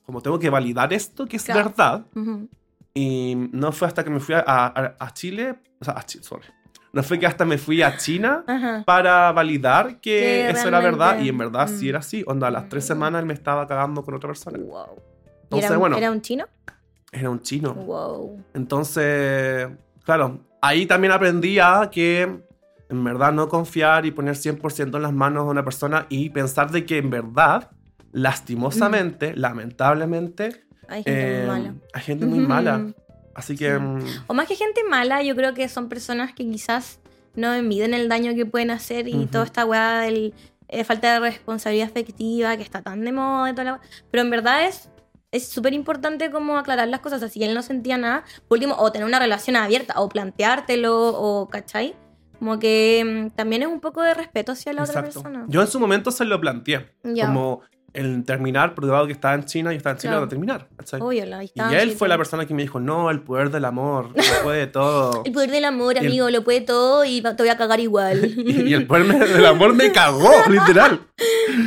[0.05, 1.65] como tengo que validar esto, que es Claro.
[1.65, 2.05] verdad.
[2.15, 2.50] Ujú.
[2.94, 6.24] Y no fue hasta que me fui a, a- a Chile, o sea, a Chile,
[6.24, 6.46] sorry.
[6.94, 8.84] No fue que hasta me fui a China Ajá.
[8.86, 11.89] para validar que Que eso era verdad realmente- y en verdad sí Mm.
[11.89, 12.24] era así.
[12.25, 12.88] Onda, a las tres Mm.
[12.88, 14.58] semanas él me estaba cagando con otra persona.
[14.58, 14.86] Wow.
[14.96, 16.46] ¿Y Entonces, era, un, bueno, ¿Era un chino?
[17.12, 17.74] era un chino.
[17.74, 18.44] Wow.
[18.53, 19.67] Entonces,
[20.05, 22.44] claro, ahí también aprendí a que
[22.89, 26.71] en verdad no confiar y poner 100% en las manos de una persona y pensar
[26.71, 27.71] de que en verdad,
[28.11, 31.75] lastimosamente, lamentablemente, Hay gente eh, muy mala.
[31.93, 32.47] hay gente muy Ujú.
[32.47, 32.85] mala.
[33.33, 33.73] Así que...
[33.73, 33.79] Sí.
[33.79, 36.99] mm, O más que gente mala, yo creo que son personas que quizás
[37.35, 39.27] no miden el daño que pueden hacer y Ujú.
[39.27, 40.33] toda esta weá del
[40.67, 44.29] eh, falta de responsabilidad afectiva que está tan de moda y toda la Pero en
[44.29, 44.89] verdad es
[45.31, 47.17] es súper importante como aclarar las cosas.
[47.17, 50.07] O sea, si él no sentía nada, por último, o tener una relación abierta, o
[50.07, 51.93] planteártelo, o ¿cachai?
[52.45, 55.45] Como que mm, también es un poco de respeto hacia la otra persona.
[55.47, 56.93] Yo en su momento se lo planteé.
[57.01, 57.61] Como
[57.95, 60.21] el terminar, porque dado que estaba en China y estaba en Chile, Claro.
[60.21, 60.67] va a terminar.
[61.25, 64.13] la y él fue la persona que me dijo, no, el poder del amor, lo
[64.43, 65.23] puede todo.
[65.25, 67.79] El poder del amor, Y el- amigo, lo puede todo y te voy a cagar
[67.79, 68.25] igual.
[68.37, 71.01] y el poder me- del amor me cagó, literal.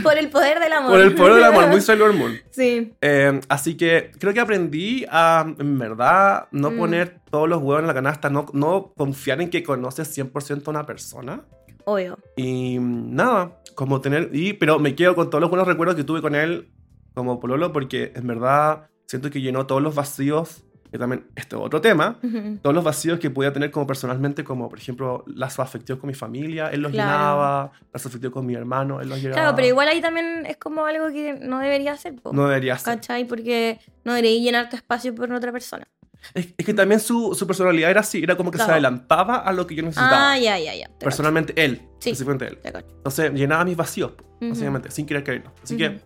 [0.03, 0.91] Por el poder del amor.
[0.93, 2.37] Por el poder del amor, muy Sailor Moon.
[2.51, 2.93] Sí.
[3.01, 6.77] Eh, así que creo que aprendí a, en verdad, no Mm.
[6.77, 10.71] poner todos los huevos en la canasta, no, no confiar en que conoces 100% a
[10.71, 11.43] una persona.
[11.85, 12.19] Obvio.
[12.37, 14.31] Y nada, como tener.
[14.33, 16.69] Y, pero me quedo con todos los buenos recuerdos que tuve con él
[17.15, 21.63] como Pololo, porque en verdad siento que llenó todos los vacíos, que también, este es
[21.63, 22.19] otro tema,
[22.61, 26.15] todos los vacíos que podía tener como personalmente, como por ejemplo lazos afectivos con mi
[26.15, 27.09] familia, él los Claro.
[27.09, 29.43] llenaba, lazos afectivos con mi hermano, él los llenaba.
[29.43, 32.77] Claro, pero igual ahí también es como algo que no debería ser, po, No debería
[32.79, 32.95] ser.
[32.97, 33.27] ¿cachai?
[33.27, 35.87] Porque no debería llenar tu espacio por otra persona.
[36.35, 38.73] Es, es que también su, su personalidad era así, era como que se Claro.
[38.75, 40.33] adelantaba a lo que yo necesitaba.
[40.33, 40.89] Ah, ya, ya, ya.
[40.89, 42.11] Te Personalmente, él, Sí.
[42.11, 42.59] específicamente él.
[42.59, 42.89] te cacho.
[42.97, 44.49] Entonces llenaba mis vacíos, po, Ujú.
[44.51, 45.53] básicamente, sin querer quererlo.
[45.63, 45.85] Así Ujú.
[45.85, 46.01] que,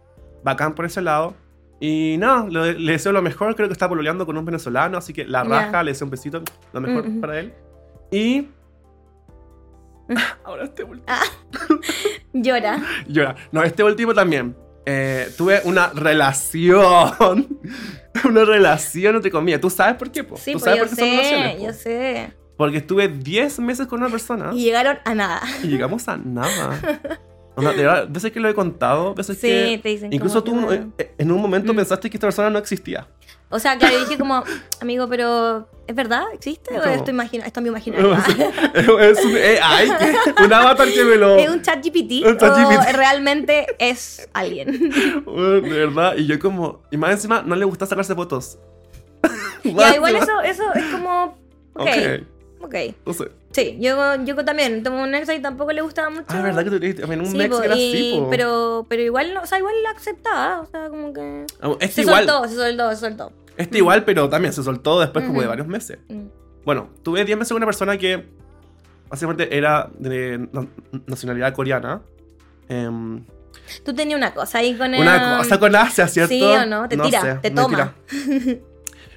[0.45, 1.35] bacán por ese lado.
[1.81, 3.57] Y nada, le, le deseo lo mejor.
[3.57, 6.42] Creo que está pololeando con un venezolano, así que la raja, le deseo un besito,
[6.73, 7.21] lo mejor Ujú.
[7.21, 7.52] para él.
[8.12, 8.47] Y.
[10.45, 11.07] Ahora este último.
[12.33, 12.81] Llora.
[13.09, 13.35] Llora.
[13.50, 14.54] No, este último también.
[14.87, 17.59] Eh, tuve una relación.
[18.25, 19.61] una relación entre comillas.
[19.61, 20.25] ¿Tú sabes por qué?
[20.25, 20.37] po?
[20.37, 21.53] Sí, ¿Tú sabes yo por qué son relaciones?
[21.53, 21.65] sé, po?
[21.67, 22.33] yo sé.
[22.57, 25.41] Porque estuve 10 meses con una persona Y llegaron a nada.
[25.62, 26.79] y llegamos a nada.
[27.55, 29.81] Onda, de verdad, veces que lo he contado, veces Sí, que.
[29.83, 31.77] te dicen Incluso tú que- en un momento Mm.
[31.77, 33.07] pensaste que esta persona no existía.
[33.53, 34.43] O sea, claro, dije como,
[34.81, 36.25] amigo, pero ¿es verdad?
[36.33, 36.79] ¿Existe?
[36.79, 38.15] ¿O esto, imagina esto es mi imaginario?
[38.75, 39.61] es un, eh,
[40.37, 41.37] que- un avatar que me lo.
[41.37, 42.25] ¿Es un chat GPT?
[42.27, 42.89] Un ChatGPT.
[42.89, 44.91] ¿O realmente es alguien?
[45.25, 46.15] Bueno, de verdad.
[46.17, 46.81] Y yo, como.
[46.91, 48.59] Y más encima, no le gusta sacarse fotos.
[49.65, 51.37] ya, igual eso, eso es como...
[51.75, 51.88] Ok,
[52.61, 52.65] Ok.
[52.65, 52.75] ok.
[53.07, 53.25] No sé.
[53.53, 56.25] Sí, yo, yo también tengo un ex y tampoco le gustaba mucho.
[56.29, 58.31] Ah, verdad que tú también un Sí, ex po, que era y- así, po.
[58.31, 61.45] pero, pero igual, no, o sea, igual la aceptaba, o sea, como que...
[61.81, 62.27] Este Se igual.
[62.27, 63.33] soltó, se soltó, se soltó.
[63.57, 65.99] Este igual, pero también se soltó después como de varios meses.
[66.09, 66.27] Mm.
[66.65, 68.27] Bueno, tuve 10 meses con una persona que
[69.11, 70.67] básicamente era de na-
[71.07, 72.03] nacionalidad coreana.
[72.69, 73.25] Em,
[73.85, 75.01] Tú tenías una cosa ahí con el...
[75.03, 76.35] una cosa con Asia, ¿cierto?
[76.35, 77.95] Sí o no, te tira, te toma.
[78.09, 78.59] tira.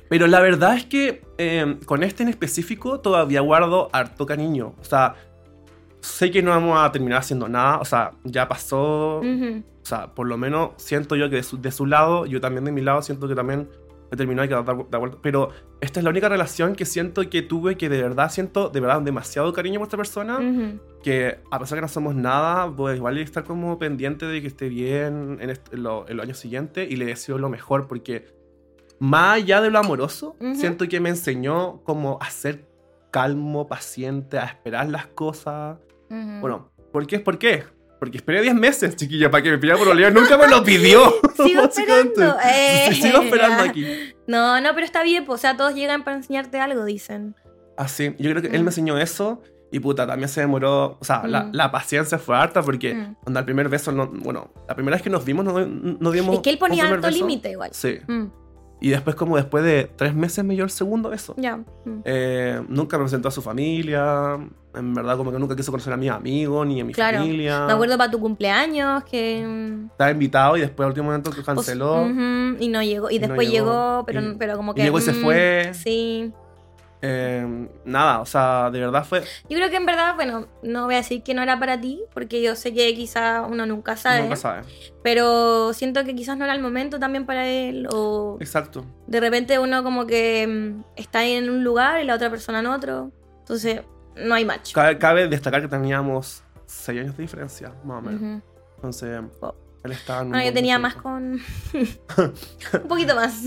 [0.09, 4.75] Pero la verdad es que em, con este en específico todavía guardo harto cariño.
[4.79, 5.15] O sea,
[6.01, 7.79] sé que no vamos a terminar haciendo nada.
[7.79, 9.19] O sea, ya pasó.
[9.19, 12.65] O sea, por lo menos siento yo que de su, de su lado, yo también
[12.65, 13.67] de mi lado siento que también
[14.11, 15.17] me terminó de dar, dar vuelta.
[15.21, 15.49] Pero
[15.81, 19.01] esta es la única relación que siento que tuve que de verdad siento de verdad
[19.01, 20.37] demasiado cariño por esta persona.
[20.39, 20.79] Ujú.
[21.03, 24.69] Que a pesar que no somos nada, pues igual estar como pendiente de que esté
[24.69, 28.33] bien en, est- en lo- en los años siguientes y le deseo lo mejor porque
[28.99, 30.55] más allá de lo amoroso, Ujú.
[30.55, 32.65] siento que me enseñó como a ser
[33.11, 35.77] calmo, paciente, a esperar las cosas.
[36.09, 36.39] Ujú.
[36.41, 37.19] Bueno, ¿por qué?
[37.19, 37.63] ¿Por qué?
[37.99, 40.09] Porque esperé 10 meses, chiquilla, para que me pidiera por Olivia.
[40.11, 41.13] Nunca me lo pidió.
[41.43, 42.37] Sigo esperando.
[42.45, 43.85] Eh, Sí, Sigo esperando aquí.
[44.27, 47.35] No, no, pero está bien, pues, o sea, todos llegan para enseñarte algo, dicen.
[47.77, 48.65] Así, yo creo que él Mm.
[48.65, 49.41] me enseñó eso.
[49.71, 50.97] Y puta, también se demoró.
[51.01, 51.49] O sea, la, Mm.
[51.53, 53.15] la paciencia fue harta porque, Mm.
[53.25, 56.35] onda, el primer beso, no, bueno, la primera vez que nos vimos, no, no dimos.
[56.35, 57.71] Es que él ponía alto límite igual.
[57.73, 57.99] Sí.
[58.81, 61.33] Y después, como después de tres meses, me dio el segundo beso.
[61.37, 61.57] ya.
[61.57, 62.01] mm.
[62.03, 64.37] Eh, nunca me presentó a su familia.
[64.75, 67.19] En verdad, como que nunca quiso conocer a mis amigos ni a mi Claro.
[67.19, 67.65] familia.
[67.65, 69.43] Me acuerdo para tu cumpleaños que.
[69.47, 72.01] mm, Estaba invitado y después, al último momento, pues, canceló.
[72.01, 73.09] ujú, y no llegó.
[73.09, 73.65] Y Y no después llegó.
[73.71, 74.83] llegó, pero, Y- pero como y que.
[74.83, 75.71] llegó y se mm, fue.
[75.73, 76.33] Sí.
[77.07, 79.21] Eh, nada, o sea, de verdad fue.
[79.47, 82.01] Yo creo que en verdad, bueno, no voy a decir que no era para ti,
[82.13, 84.23] porque yo sé que quizá uno nunca sabe.
[84.23, 84.61] Nunca sabe.
[85.03, 87.87] Pero siento que quizás no era el momento también para él.
[87.91, 88.85] O Exacto.
[89.05, 92.67] de repente uno como que mm, está en un lugar y la otra persona en
[92.67, 93.11] otro.
[93.39, 93.81] Entonces,
[94.15, 94.73] no hay match.
[94.73, 98.21] Cabe, cabe destacar que teníamos 6 años de diferencia, más o menos.
[98.21, 98.41] Ujú.
[98.77, 99.53] Entonces, Oh.
[99.85, 101.39] Él estaba en un Bueno, yo tenía más con.
[101.73, 103.41] un poquito más.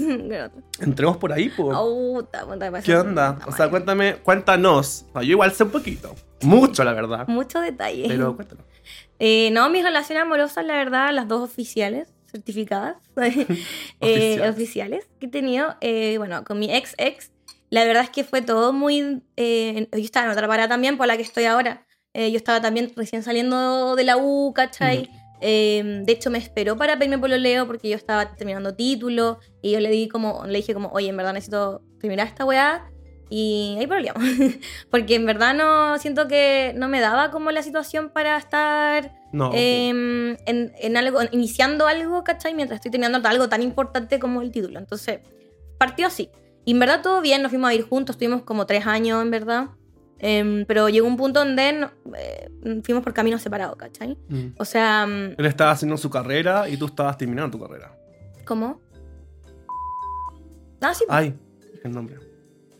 [0.80, 1.52] Entremos por ahí.
[1.58, 2.22] Oh,
[2.70, 3.38] me ¿Qué onda?
[3.46, 5.04] O sea, cuéntame, cuéntanos.
[5.14, 6.14] No, yo igual sé un poquito.
[6.42, 7.26] Mucho, la verdad.
[7.28, 8.04] Mucho detalle.
[8.08, 8.64] Pero cuéntanos.
[9.20, 13.46] Eh, no, mis relaciones amorosas, la verdad, las dos oficiales, certificadas, eh,
[14.00, 14.50] Oficiales.
[14.54, 17.32] oficiales que he tenido, eh, bueno, con mi ex ex,
[17.68, 19.24] la verdad es que fue todo muy...
[19.36, 21.84] eh, yo estaba en otra parada también, por la que estoy ahora.
[22.14, 25.10] Eh, yo estaba también recién saliendo de la U, ¿cachai?
[25.40, 29.80] Eh, de hecho, me esperó para pedirme pololeo porque yo estaba terminando título y yo
[29.80, 32.90] le di como, le dije como, oye, en verdad necesito terminar esta weá.
[33.30, 34.22] Y ahí peleamos.
[34.90, 39.50] Porque en verdad no siento que no me daba como la situación para estar No.
[39.54, 42.54] em, en, en algo, iniciando algo, ¿cachai?
[42.54, 44.78] Mientras estoy teniendo algo tan importante como el título.
[44.78, 45.20] Entonces,
[45.76, 46.30] partió así.
[46.64, 49.30] Y en verdad todo bien, nos fuimos a ir juntos, estuvimos como tres años, en
[49.30, 49.66] verdad.
[50.20, 52.50] Em, pero llegó un punto donde eh,
[52.82, 54.16] fuimos por caminos separados, ¿cachai?
[54.28, 54.48] Mm.
[54.58, 57.94] O sea, mm, Él estaba haciendo su carrera y tú estabas terminando tu carrera.
[58.44, 58.80] ¿cómo?
[60.80, 61.04] Ah, sí.
[61.08, 61.34] Ay,
[61.84, 62.16] el nombre.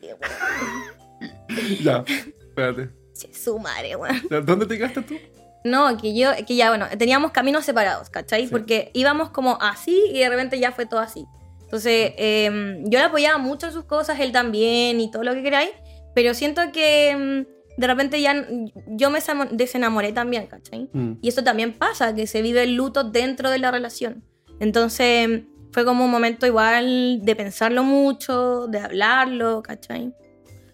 [1.83, 2.91] ya, espérate.
[3.13, 4.23] Sí, su madre, weón.
[4.47, 5.15] ¿Dónde te quedaste tú?
[5.65, 8.45] No, que yo, que ya, bueno, teníamos caminos separados, ¿cachai?
[8.45, 8.51] Sí.
[8.51, 11.27] Porque íbamos como así y de repente ya fue todo así.
[11.63, 15.43] Entonces, em, yo le apoyaba mucho en sus cosas, él también y todo lo que
[15.43, 15.71] queráis,
[16.19, 17.45] pero siento que em,
[17.77, 18.45] de repente ya
[18.89, 19.21] yo me
[19.53, 20.89] desenamoré también, ¿cachai?
[20.93, 21.13] Mm.
[21.23, 24.25] Y eso también pasa, que se vive el luto dentro de la relación.
[24.59, 30.13] Entonces, em, fue como un momento igual de pensarlo mucho, de hablarlo, ¿cachai?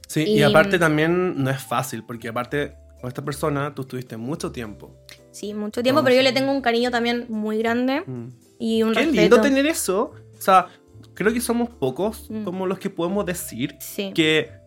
[0.08, 4.16] Sí, y, Y- aparte también no es fácil, porque aparte con esta persona tú estuviste
[4.16, 4.96] mucho tiempo.
[5.30, 8.28] Sí, mucho tiempo, pero yo le tengo un cariño también muy grande Mm.
[8.58, 9.20] y un Qué respeto.
[9.20, 10.12] lindo tener eso.
[10.38, 10.68] O sea,
[11.12, 12.44] creo que somos pocos Mm.
[12.44, 14.10] como los que podemos decir Sí.
[14.14, 14.63] que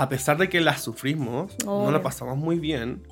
[0.00, 3.02] a pesar de que las sufrimos, no la pasamos muy bien,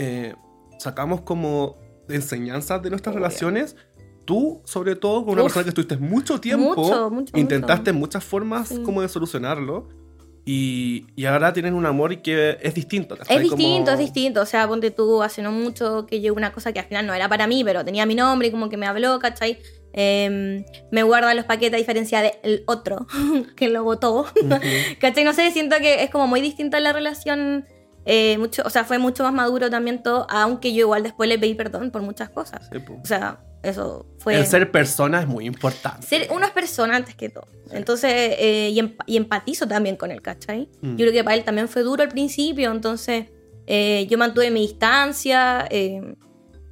[0.00, 0.34] eh,
[0.80, 1.76] sacamos como
[2.08, 3.76] enseñanzas de nuestras relaciones.
[4.24, 5.46] Tú, sobre todo, con una Uf.
[5.46, 8.00] persona que estuviste mucho tiempo, Mucho, mucho, intentaste mucho.
[8.00, 8.82] muchas formas Sí.
[8.82, 9.88] como de solucionarlo.
[10.44, 13.16] Y, y ahora tienen un amor que es distinto.
[13.16, 13.36] ¿cachai?
[13.36, 14.40] Es distinto, Como- es distinto.
[14.42, 17.14] O sea, ponte tú, hace no mucho que llegó una cosa que al final no
[17.14, 19.58] era para mí, pero tenía mi nombre y como que me habló, ¿cachai?
[19.92, 23.06] Em, me guarda los paquetes a diferencia del otro
[23.56, 24.20] que lo votó.
[24.20, 24.48] Ujú.
[25.00, 25.24] ¿Cachai?
[25.24, 27.64] No sé, siento que es como muy distinta la relación.
[28.04, 31.38] eh, mucho, o sea, fue mucho más maduro también todo, aunque yo igual después le
[31.38, 32.68] pedí perdón por muchas cosas.
[32.72, 32.78] Sí.
[33.02, 34.36] O sea, eso fue...
[34.36, 36.06] El ser persona es muy importante.
[36.06, 37.46] Ser uno es persona antes que todo.
[37.70, 40.68] Entonces, eh, y, emp- y empatizo también con él, ¿cachai?
[40.80, 40.90] Mm.
[40.92, 43.26] Yo creo que para él también fue duro al principio, entonces
[43.66, 46.14] eh, yo mantuve mi distancia eh,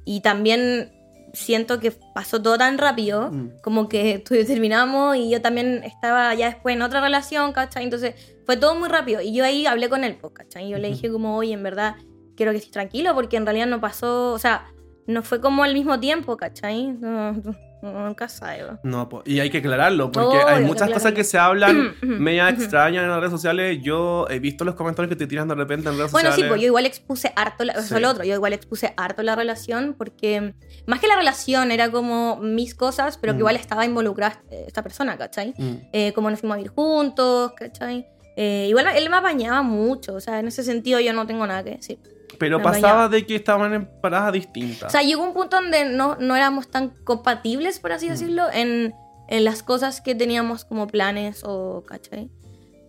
[0.05, 0.91] y también
[1.37, 3.49] siento que pasó todo tan rápido, Mm.
[3.61, 7.83] como que tú y terminamos y yo también estaba ya después en otra relación, ¿cachai?
[7.83, 10.69] Entonces fue todo muy rápido y yo ahí hablé con él, pues, ¿cachai?
[10.69, 11.95] Yo le dije como, oye, en verdad
[12.35, 14.65] quiero que estés tranquilo porque en realidad no pasó, o sea,
[15.05, 16.87] no fue como al mismo tiempo, ¿cachai?
[16.87, 18.65] No, no, nunca sabes.
[18.83, 19.07] ¿no?
[19.25, 23.03] Y hay que aclararlo, porque Obvio, hay que muchas cosas que se hablan media extrañas
[23.03, 23.79] en las redes sociales.
[23.81, 26.51] Yo he visto los comentarios que te tiran de repente en redes Bueno, sí, sociales.
[26.51, 27.95] pues yo igual expuse harto, la, eso Sí.
[27.95, 30.53] es lo otro, yo igual expuse harto la relación porque
[30.85, 33.41] más que la relación era como mis cosas, pero que Mm.
[33.41, 35.53] igual estaba involucrada esta persona, ¿cachai?
[35.57, 35.73] Mm.
[35.93, 38.07] Eh, como nos fuimos a vivir juntos, ¿cachai?
[38.35, 41.63] Eh, igual él me apañaba mucho, o sea, en ese sentido yo no tengo nada
[41.63, 41.99] que decir.
[42.39, 44.87] Pero pasaba de que estaban en paradas distintas.
[44.87, 48.09] O sea, llegó un punto donde no, no éramos tan compatibles, por así Mm.
[48.11, 48.93] decirlo, en,
[49.27, 52.29] en las cosas que teníamos como planes o, ¿cachai?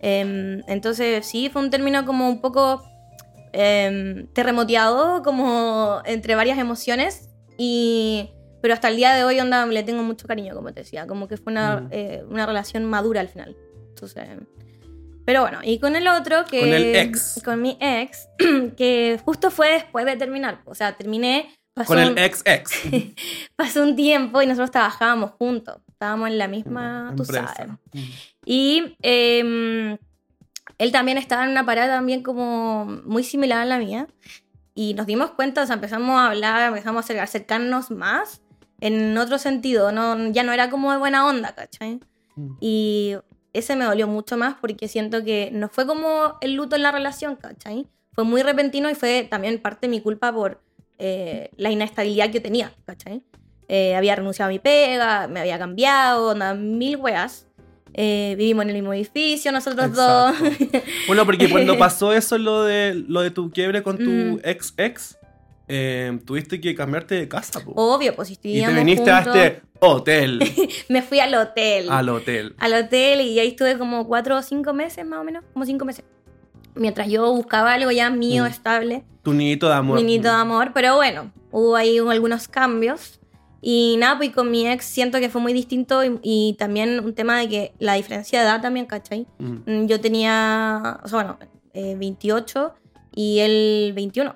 [0.01, 2.83] Em, entonces, sí, fue un término como un poco
[3.51, 8.29] em, terremoteado, como entre varias emociones, y,
[8.61, 11.27] pero hasta el día de hoy, onda, le tengo mucho cariño, como te decía, como
[11.27, 11.87] que fue una, Mm.
[11.91, 13.55] eh, una relación madura al final.
[13.89, 14.27] Entonces,
[15.29, 16.59] pero bueno, y con el otro que...
[16.61, 17.39] Con el ex.
[17.45, 18.27] Con mi ex,
[18.75, 21.53] que justo fue después de terminar, o sea, terminé...
[21.75, 22.71] pasó Con el un- ex ex.
[23.55, 25.83] pasó un tiempo y nosotros trabajábamos juntos.
[25.87, 27.53] Estábamos en la misma, tú Empresa.
[27.55, 27.73] sabes.
[28.43, 29.99] Y em,
[30.79, 34.07] él también estaba en una parada también como muy similar a la mía.
[34.73, 38.41] Y nos dimos cuenta, o sea, empezamos a hablar, empezamos a acer- acercarnos más
[38.81, 39.91] en otro sentido.
[39.91, 41.99] No, ya no era como de buena onda, ¿cachai?
[42.35, 42.55] Mm.
[42.61, 43.15] Y
[43.53, 46.91] ese me dolió mucho más porque siento que no fue como el luto en la
[46.91, 47.87] relación, ¿cachai?
[48.13, 50.61] Fue muy repentino y fue también parte de mi culpa por
[50.97, 53.21] eh, la inestabilidad que yo tenía, ¿cachai?
[53.67, 57.45] Eh, había renunciado a mi pega, me había cambiado, onda, mil weas.
[57.93, 60.35] Eh, vivimos en el mismo edificio, nosotros dos.
[60.41, 60.81] Exacto.
[61.07, 64.39] Bueno, porque cuando pasó eso, lo de, lo de tu quiebre con tu Mm.
[65.69, 67.59] Eh, tuviste que cambiarte de casa.
[67.61, 67.71] po.
[67.75, 70.39] Obvio, pues si y te viniste juntos, a este hotel.
[70.89, 71.89] me fui al hotel.
[71.89, 72.55] al hotel.
[72.57, 75.85] al hotel y ahí estuve como cuatro o cinco meses más o menos, como cinco
[75.85, 76.03] meses.
[76.75, 78.47] Mientras yo buscaba algo ya mío, Mm.
[78.47, 79.95] estable, Tu niñito de amor.
[79.97, 83.19] minito de amor, pero bueno, hubo ahí un- algunos cambios.
[83.61, 87.13] Y nada, pues con mi ex siento que fue muy distinto y, y también un
[87.13, 89.27] tema de que la diferencia de edad también, ¿cachai?
[89.39, 89.57] Mm.
[89.65, 91.37] Mm, Yo tenía, o sea, bueno,
[91.73, 92.73] eh, 28
[93.13, 94.35] y él 21,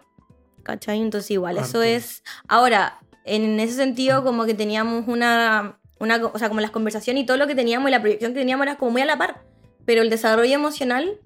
[0.64, 1.02] ¿cachai?
[1.02, 1.84] Entonces igual, eso Harto.
[1.84, 2.24] es...
[2.48, 6.26] Ahora, en ese sentido como que teníamos una, una...
[6.26, 8.66] O sea, como las conversaciones y todo lo que teníamos y la proyección que teníamos
[8.66, 9.44] era como muy a la par.
[9.86, 11.20] Pero el desarrollo emocional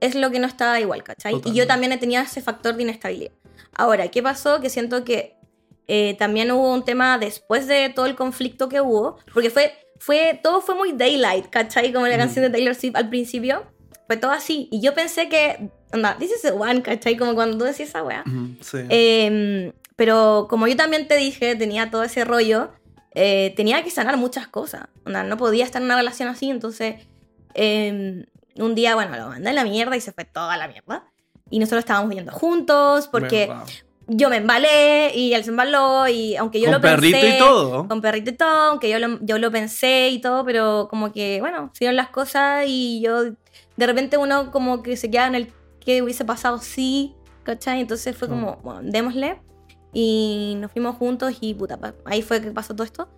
[0.00, 1.34] es lo que no estaba igual, ¿cachai?
[1.34, 1.66] Y yo Totalmente.
[1.66, 3.32] también tenía ese factor de inestabilidad.
[3.74, 4.60] Ahora, ¿qué pasó?
[4.60, 5.36] Que siento que
[5.86, 10.38] eh, también hubo un tema después de todo el conflicto que hubo, porque fue, fue,
[10.42, 11.92] todo fue muy daylight, ¿cachai?
[11.92, 13.66] Como la canción de Taylor Swift al principio.
[14.06, 14.68] fue todo así.
[14.70, 17.16] Y yo pensé que, anda, the one, ¿cachai?
[17.16, 18.24] Como cuando tú decías esa weá.
[18.60, 18.78] Sí.
[18.88, 22.70] Eh, pero como yo también te dije, tenía todo ese rollo,
[23.14, 24.86] eh, tenía que sanar muchas cosas.
[25.04, 26.96] Onda, no podía estar en una relación así, entonces
[27.54, 28.24] eh,
[28.56, 31.04] un día, bueno, lo mandé a la mierda y se fue toda la mierda.
[31.50, 33.64] Y nosotros estábamos viviendo juntos porque Wow.
[34.08, 36.96] yo me embalé y él se embaló y aunque yo Con lo pensé...
[37.10, 37.88] perrito y todo.
[37.88, 41.40] Con perrito y todo, aunque yo lo, yo lo pensé y todo, pero como que,
[41.40, 45.34] bueno, se dieron las cosas y yo, de repente uno como que se queda en
[45.36, 47.80] el que hubiese pasado sí, ¿cachai?
[47.80, 49.40] Entonces fue como, bueno, démosle.
[49.92, 53.08] Y nos fuimos juntos y puta, ahí fue que pasó todo esto.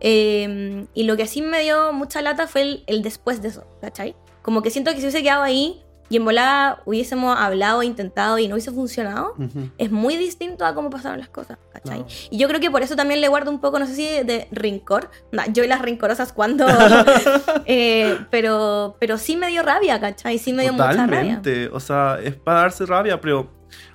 [0.00, 3.64] Eh, y lo que sí me dio mucha lata fue el, el después de eso,
[3.80, 4.16] ¿cachai?
[4.42, 8.48] Como que siento que si hubiese quedado ahí y en volada hubiésemos hablado, intentado y
[8.48, 9.70] no hubiese funcionado, Ujú.
[9.78, 12.00] es muy distinto a cómo pasaron las cosas, ¿cachai?
[12.00, 12.06] No.
[12.30, 14.24] Y yo creo que por eso también le guardo un poco, no sé si de,
[14.24, 15.10] de rencor.
[15.32, 16.66] Nah, yo y las rencorosas cuando...
[17.66, 20.38] eh, pero, pero sí me dio rabia, ¿cachai?
[20.38, 21.06] Sí me dio mucha rabia.
[21.06, 21.68] Totalmente.
[21.68, 23.50] O sea, es para darse rabia, pero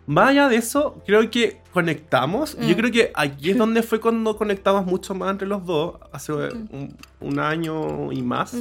[0.06, 2.58] más allá de eso, creo que conectamos.
[2.60, 2.80] Y Yo Mm.
[2.80, 6.97] creo que aquí es donde fue cuando conectamos mucho más entre los dos, hace un,
[7.19, 8.56] un año y más.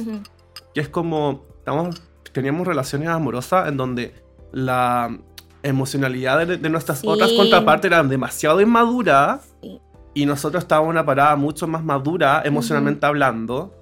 [0.73, 2.01] Que es como, estamos,
[2.33, 4.13] teníamos relaciones amorosas en donde
[4.51, 5.17] la
[5.67, 7.07] emocionalidad de, de nuestras Sí.
[7.07, 9.53] otras contrapartes eran demasiado inmaduras.
[9.61, 9.79] Sí.
[10.13, 13.73] Y nosotros estábamos en una parada mucho más madura emocionalmente hablando.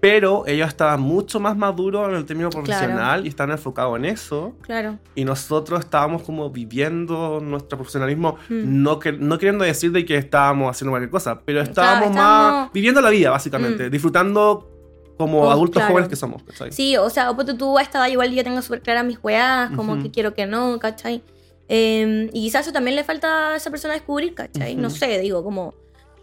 [0.00, 4.54] Pero ellos estaban mucho más maduros en el término profesional y estaban enfocados en eso.
[4.62, 4.96] Claro.
[5.14, 8.82] Y nosotros estábamos como viviendo nuestro profesionalismo, Mm.
[8.82, 13.02] no, que, no queriendo decir de que estábamos haciendo cualquier cosa, pero estábamos más viviendo
[13.02, 13.90] la vida, básicamente, Mm.
[13.90, 14.69] disfrutando
[15.20, 15.92] como Oh, adultos claro.
[15.92, 16.42] jóvenes que somos.
[16.42, 16.72] ¿cachai?
[16.72, 19.70] Sí, o sea, ponte tú a esta edad igual yo tengo súper claras mis weas,
[19.76, 20.02] como Ujú.
[20.02, 21.22] que quiero que no, ¿cachai?
[21.68, 24.74] Eh, y quizás eso también le falta a esa persona descubrir, ¿cachai?
[24.74, 24.96] No Ujú.
[24.96, 25.74] sé, digo, como...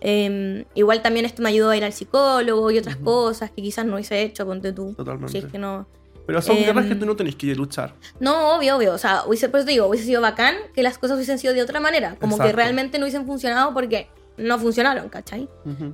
[0.02, 3.06] eh, igual también esto me ayudó a ir al psicólogo y otras Ujú.
[3.06, 4.94] cosas que quizás no hubiese hecho, ponte tú.
[4.96, 5.32] Totalmente.
[5.32, 5.88] Si es que no...
[6.26, 7.94] Pero son guerras que tú no tenés que luchar.
[8.20, 8.92] No, obvio, obvio.
[8.94, 11.80] O sea, hubiese, te digo, hubiese sido bacán que las cosas hubiesen sido de otra
[11.80, 12.18] manera.
[12.20, 12.58] Como que Exacto.
[12.58, 15.50] realmente no hubiesen funcionado porque no funcionaron, ¿cachai?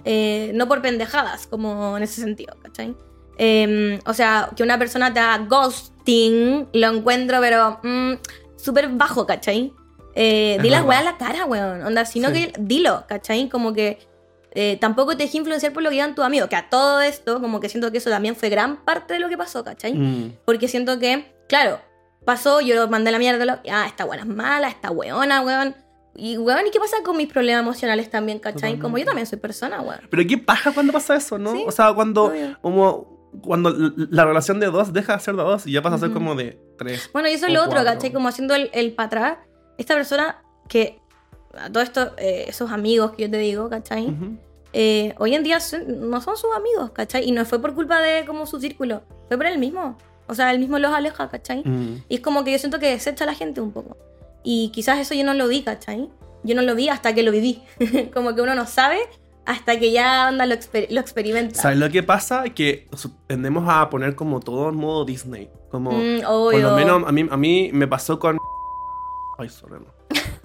[0.06, 2.96] Eh, no por pendejadas, como en ese sentido, ¿cachai?
[3.38, 8.14] Eh, o sea, que una persona te haga ghosting, lo encuentro, pero mm,
[8.58, 9.74] súper bajo, ¿cachai?
[10.16, 10.90] Eh, di las verdad.
[10.90, 11.84] weas a la cara, weón.
[11.84, 12.34] Onda, sino Sí.
[12.34, 13.50] que dilo, ¿cachai?
[13.50, 13.98] Como que
[14.56, 16.48] eh, tampoco te dejes influenciar por lo que digan tus amigos.
[16.50, 19.28] Que a todo esto, como que siento que eso también fue gran parte de lo
[19.30, 19.94] que pasó, ¿cachai?
[19.96, 20.38] Mm.
[20.46, 21.80] Porque siento que, claro,
[22.24, 25.42] pasó, yo lo mandé a la mierda, lo, ah, esta buena es mala, esta weona,
[25.42, 25.76] weón.
[26.16, 28.74] Y weón, ¿y qué pasa con mis problemas emocionales también, cachai?
[28.80, 29.06] Como yo Totalmente.
[29.06, 30.00] también soy persona, weón.
[30.10, 31.52] Pero qué paja cuando pasa eso, ¿no?
[31.54, 32.58] Sí, o sea, cuando, obvio.
[32.62, 33.72] como, cuando
[34.12, 36.20] la relación de dos deja de ser de dos y ya pasa a ser Ujú.
[36.20, 37.10] como de tres.
[37.14, 37.94] Bueno, y eso es lo otro, cuatro.
[37.94, 38.14] ¿cachai?
[38.14, 39.38] Como haciendo el, el para atrás.
[39.80, 40.38] Esta persona
[40.70, 41.00] que,
[41.58, 44.06] a todo esto, eh, esos amigos que yo te digo, ¿cachai?
[44.08, 44.38] Ujú.
[44.72, 47.28] Eh, hoy en día son- no son sus amigos, ¿cachai?
[47.28, 49.98] Y no fue por culpa de como su círculo, fue por él mismo.
[50.28, 51.64] O sea, él mismo los aleja, ¿cachai?
[51.66, 52.04] Mm.
[52.08, 53.98] Y es como que yo siento que desecha a la gente un poco.
[54.44, 56.10] Y quizás eso yo no lo vi, ¿cachai?
[56.44, 57.64] Yo no lo vi hasta que lo viví.
[58.14, 59.00] como que uno no sabe
[59.46, 61.62] hasta que ya anda lo, exper- lo experimenta.
[61.62, 62.44] ¿Sabes lo que pasa?
[62.46, 62.88] Que
[63.28, 65.50] tendemos a poner como todo en modo Disney.
[65.70, 68.38] Como, Mm, por lo menos a mí, a mí me pasó con...
[69.40, 69.88] Ay, sorry, no.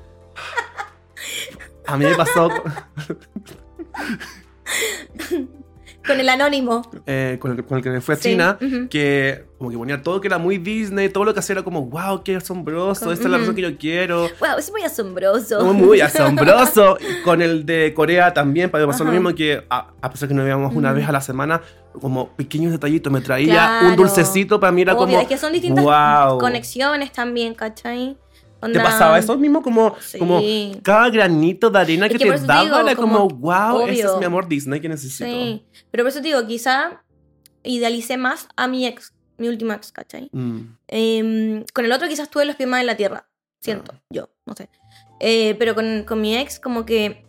[1.87, 2.63] A mí me pasó con,
[6.09, 6.83] Con el anónimo.
[7.07, 8.89] eh, con el, con el que me fue a Sí, China, ujú.
[8.89, 11.83] que como que ponía todo que era muy Disney, todo lo que hacía era como,
[11.87, 14.23] wow, qué asombroso, Con- esta es la razón que yo quiero.
[14.41, 15.65] Wow, es muy asombroso.
[15.65, 16.01] Muy, muy
[16.43, 16.97] asombroso.
[17.25, 20.45] Con el de Corea también, para pasó lo mismo que, a, a pesar que nos
[20.45, 21.61] veíamos una vez a la semana,
[22.01, 23.89] como pequeños detallitos, me traía Claro.
[23.89, 26.39] un dulcecito para mí, era Obvio, como, es que son distintas wow.
[26.39, 28.17] conexiones también, ¿cachai?
[28.61, 29.63] ¿Te Onda- pasaba eso mismo?
[29.63, 30.19] Como, Sí.
[30.19, 30.41] como
[30.83, 33.87] cada granito de arena Es que, que te te daba digo, era como, como, wow,
[33.87, 34.19] ese es obvio.
[34.19, 35.25] mi amor Disney que necesito.
[35.31, 37.05] Sí, pero por eso te digo, quizá
[37.63, 40.29] idealicé más a mi ex, mi último ex, ¿cachai?
[40.33, 43.29] Mm, Em, con el otro quizás tuve los pies más en la tierra,
[43.61, 44.01] siento, Ah.
[44.11, 44.69] yo, no sé.
[45.21, 47.25] Eh, pero con, con mi ex como que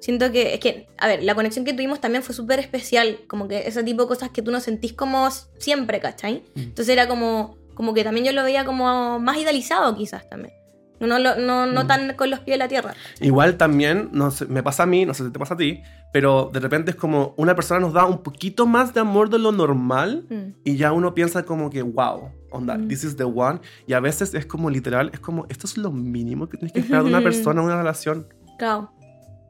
[0.00, 3.48] siento que, es que, a ver, la conexión que tuvimos también fue súper especial, como
[3.48, 6.42] que ese tipo de cosas que tú no sentís como siempre, ¿cachai?
[6.54, 6.60] Mm.
[6.60, 10.54] Entonces era como, como que también yo lo veía como más idealizado quizás también.
[11.00, 11.86] No, lo- no, no Mm.
[11.86, 12.94] tan con los pies en la tierra.
[13.20, 15.82] Igual también, no sé, me pasa a mí, no sé si te pasa a ti,
[16.12, 19.38] pero de repente es como una persona nos da un poquito más de amor de
[19.38, 20.54] lo normal Mm.
[20.64, 22.88] y ya uno piensa como que, wow, onda, Mm.
[22.88, 23.60] this is the one.
[23.86, 26.80] Y a veces es como literal, es como, esto es lo mínimo que tienes que
[26.80, 27.20] esperar de una
[27.52, 28.28] persona, una relación.
[28.58, 28.90] Claro.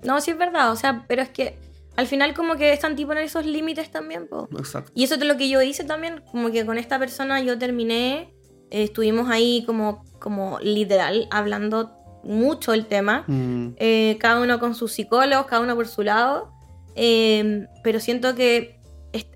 [0.02, 1.58] No, sí es verdad, o sea, pero es que
[1.96, 4.48] al final como que están tipo en esos límites también, po.
[4.58, 4.90] Exacto.
[4.94, 8.34] Y eso es lo que yo hice también, como que con esta persona yo terminé,
[8.70, 14.92] estuvimos ahí como, como literal hablando mucho el tema, Mm, eh, cada uno con sus
[14.92, 16.52] psicólogos, cada uno por su lado,
[16.94, 18.80] eh, pero siento que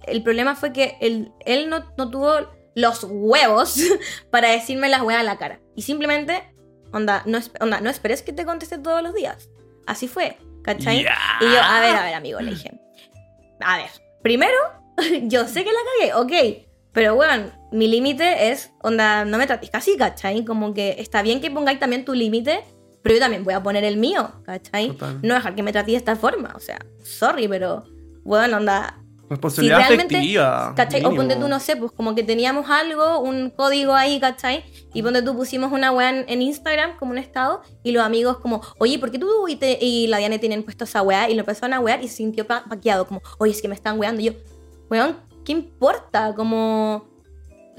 [0.06, 2.32] el problema fue que él, él no, no tuvo
[2.74, 3.76] los huevos
[4.30, 5.60] para decirme las weas a la cara.
[5.74, 6.42] Y simplemente,
[6.92, 9.50] onda, no, onda, no esperes que te conteste todos los días.
[9.86, 11.00] Así fue, ¿cachai?
[11.00, 12.80] Y yo, a ver, a ver, amigo, le dije.
[13.60, 13.90] A ver,
[14.22, 14.56] primero,
[15.22, 16.66] yo sé que la cagué, ok.
[16.92, 20.44] Pero, weón, mi límite es, onda, no me trates casi, ¿cachai?
[20.44, 22.60] Como que está bien que pongáis también tu límite,
[23.02, 24.88] pero yo también voy a poner el mío, ¿cachai?
[24.88, 25.18] Total.
[25.22, 27.84] No dejar que me trates de esta forma, o sea, sorry, pero,
[28.24, 28.94] weón, onda,
[29.30, 30.72] Responsabilidad si realmente- afectiva.
[30.74, 31.00] ¿Cachai?
[31.04, 31.16] O mínimo.
[31.28, 34.64] ponte tú, no sé, pues como que teníamos algo, un código ahí, ¿cachai?
[34.94, 38.38] Y ponte tú pusimos una weá en, en Instagram como un estado y los amigos
[38.38, 41.28] como, oye, ¿por qué tú y, te- y la Diana tienen puesto esa weá?
[41.28, 43.74] Y lo empezaron a wear y se sintió pa- paqueado, como, oye, es que me
[43.74, 44.22] están weando.
[44.22, 44.32] Y yo,
[44.90, 46.34] weón, ¿qué importa?
[46.34, 47.06] Como...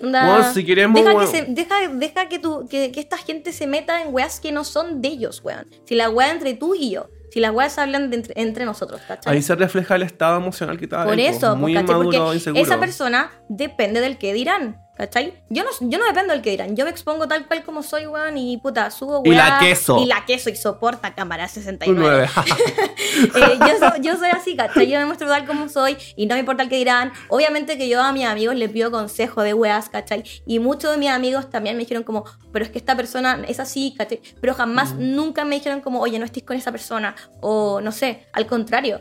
[0.03, 3.51] onda, Bueno, si queremos, deja, que se- deja, deja que, tu, que, que esta gente
[3.53, 5.67] se meta en weas que no son de ellos, weón.
[5.85, 9.01] Si la weá entre tú y yo, si las weas hablan de entre, entre nosotros,
[9.07, 9.35] ¿cachai?
[9.35, 11.95] Ahí se refleja el estado emocional que estaba Por eso, muy pues, ¿cachai?
[11.97, 12.63] inmaduro, Porque inseguro.
[12.63, 15.41] esa persona depende del que dirán, ¿cachai?
[15.49, 18.05] Yo no, yo no dependo del que dirán, yo me expongo tal cual como soy,
[18.05, 19.38] weón, y puta, subo, Y weón.
[19.38, 19.97] la queso.
[19.97, 21.99] Y la queso y soporta cámara Un 69.
[21.99, 22.29] nueve.
[23.35, 24.88] Eh, yo, soy, yo soy así, ¿cachai?
[24.89, 27.12] Yo me muestro tal como soy y no me importa el que dirán.
[27.29, 30.23] Obviamente que yo a mis amigos les pido consejo de weas, ¿cachai?
[30.45, 33.59] Y muchos de mis amigos también me dijeron como, pero es que esta persona es
[33.59, 34.21] así, ¿cachai?
[34.41, 35.15] Pero jamás, Mm.
[35.15, 37.15] nunca me dijeron como, oye, no estés con esa persona.
[37.41, 38.99] O no sé, al contrario.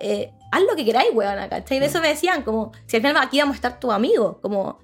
[0.00, 1.76] eh, haz lo que queráis, weón, ¿cachai?
[1.78, 1.80] Mm.
[1.80, 4.78] De eso me decían, como, si al final aquí vamos a estar tu amigo, como,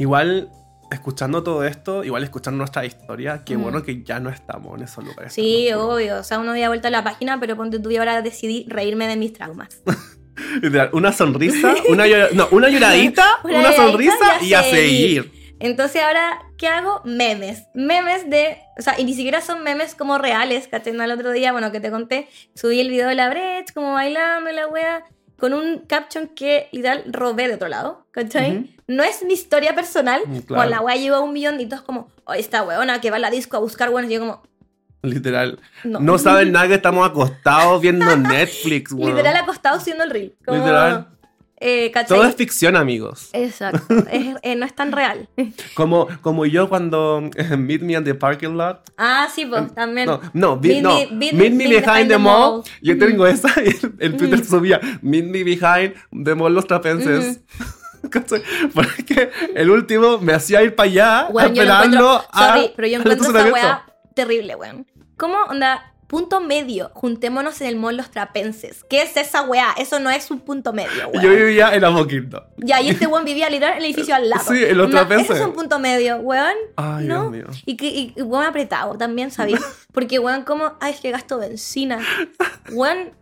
[0.00, 0.48] Igual,
[0.90, 3.62] escuchando todo esto, igual escuchando nuestra historia, qué Mm.
[3.62, 5.32] bueno que ya no estamos en esos lugares.
[5.32, 8.22] sí, obvio, o sea, uno había vuelto a la página, pero ponte tú y ahora
[8.22, 9.82] decidí reírme de mis traumas.
[10.92, 15.32] Una sonrisa, una, no, una lloradita, Una una, sonrisa y a seguir.
[15.60, 17.02] Entonces ahora, ¿qué hago?
[17.04, 17.64] Memes.
[17.74, 18.56] Memes de...
[18.78, 20.94] O sea, y ni siquiera son memes como reales, ¿cachai?
[20.94, 23.92] No, El otro día, bueno, que te conté, subí el video de la Brecht, como
[23.92, 25.04] bailando y la wea,
[25.40, 28.56] con un caption que literal robé de otro lado, ¿cachai?
[28.58, 28.66] Ujú.
[28.88, 30.68] No es mi historia personal, Mm, claro.
[30.70, 33.20] la wea llegó a un millón y todos como, oh, esta weona que va a
[33.20, 34.42] la disco a buscar buenos, y yo como,
[35.02, 35.58] Literal.
[35.84, 35.98] no.
[36.00, 39.16] No saben nada que estamos acostados viendo Netflix, weón.
[39.16, 40.34] Literal acostado siendo el reel.
[40.44, 41.06] Como, Literal.
[41.62, 41.92] Eh.
[42.08, 43.28] Todo es ficción, amigos.
[43.34, 45.28] Exacto, es- eh, no es tan real.
[45.74, 48.90] Como, como yo cuando eh, Meet Me in the Parking Lot.
[48.96, 50.06] Ah, sí, pues, también.
[50.06, 52.62] No, no, Meet no, me- beat- Meet Me beat Behind the Mall.
[52.80, 53.04] Yo Ujú.
[53.06, 55.94] tengo esa y el, el Twitter subía Meet Me Behind
[56.24, 57.40] the Mall Los Trapenses.
[58.74, 62.96] Porque el último me hacía ir para allá yo lo esperando a, sorry, pero yo
[63.00, 64.86] encuentro esa weá terrible, weón.
[65.18, 66.90] ¿Cómo, onda, punto medio?
[66.92, 68.84] Juntémonos en el mall los trapenses.
[68.90, 69.72] ¿Qué es esa weá?
[69.78, 71.12] Eso no es un punto medio.
[71.22, 72.46] Yo vivía en Amoquinto.
[72.56, 74.42] Ya, y este weón vivía literal en el edificio al lado.
[74.52, 75.30] Sí, en los trapenses.
[75.30, 76.56] Eso es un punto medio, weón.
[76.74, 77.30] Ay, ¿No?
[77.30, 77.62] Dios mío.
[77.64, 79.60] Y, que, y, y weón apretado también, ¿sabes?
[79.92, 82.00] Porque, weón, como, ay, es que gasto benzina.
[82.72, 83.12] Weón,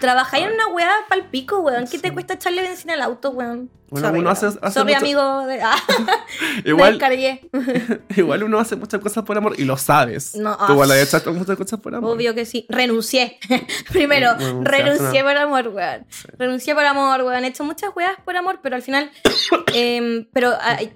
[0.00, 1.86] trabajáis en una weá pal pico, weón.
[1.86, 2.14] ¿Qué te Sí.
[2.14, 3.70] cuesta echarle benzina al auto, weón?
[3.90, 4.58] Bueno, Sorry, uno hace- weón.
[4.62, 5.46] hace Sorry, mucho- amigo.
[5.46, 5.76] De, ah,
[6.64, 6.98] Igual,
[8.16, 10.34] igual uno hace muchas cosas por amor y lo sabes.
[10.36, 12.14] No, Tú igual ah, has hecho muchas cosas por amor.
[12.14, 12.66] Obvio que sí.
[12.68, 13.38] Renuncié.
[13.92, 16.06] Primero, Renunciaste, renuncié por amor, weón.
[16.38, 17.44] Renuncié por amor, weón.
[17.44, 19.10] He hecho muchas weas por amor, pero al final.
[19.74, 20.52] em, pero.
[20.60, 20.92] ay,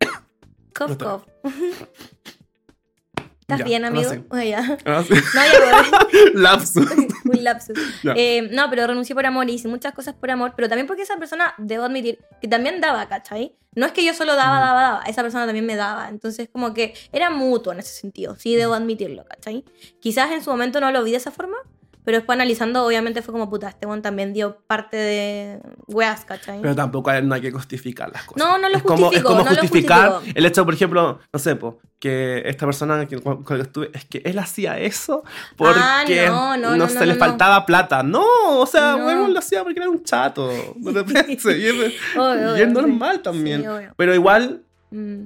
[0.00, 0.96] está.
[0.96, 1.22] cough.
[3.48, 4.10] ¿Estás Ya, bien, amigo?
[4.10, 4.24] sí.
[4.30, 4.60] Oh, ya.
[4.84, 5.86] No, ya.
[6.34, 6.90] Lapsus.
[7.24, 7.78] Un lapsus.
[8.16, 11.02] Eh, no, pero renuncié por amor y hice muchas cosas por amor, pero también porque
[11.02, 13.54] esa persona, debo admitir, que también daba, ¿cachai?
[13.76, 14.60] No es que yo solo daba, Mm.
[14.62, 16.08] daba, daba, esa persona también me daba.
[16.08, 19.64] Entonces, como que era mutuo en ese sentido, sí, debo admitirlo, ¿cachai?
[20.00, 21.56] Quizás en su momento no lo vi de esa forma,
[22.06, 26.62] pero después analizando, obviamente fue como, puta, este one también dio parte de weas, ¿cachai?
[26.62, 28.38] Pero tampoco hay nada que justificar las cosas.
[28.48, 30.38] No, no lo es como, es justifico, como no lo justificar justifico.
[30.38, 33.90] el hecho, por ejemplo, no sé, po, que esta persona que, con la que estuve,
[33.92, 35.24] es que él hacía eso
[35.56, 38.02] porque Ah, no, no, no, se no, le no, faltaba plata.
[38.04, 38.24] No,
[38.60, 39.02] o sea, No.
[39.04, 40.48] bueno, lo hacía porque era un chato.
[40.76, 43.62] De repente, y es, Obvio, y es normal también.
[43.62, 43.86] Sí.
[43.96, 45.24] Pero igual, Mm.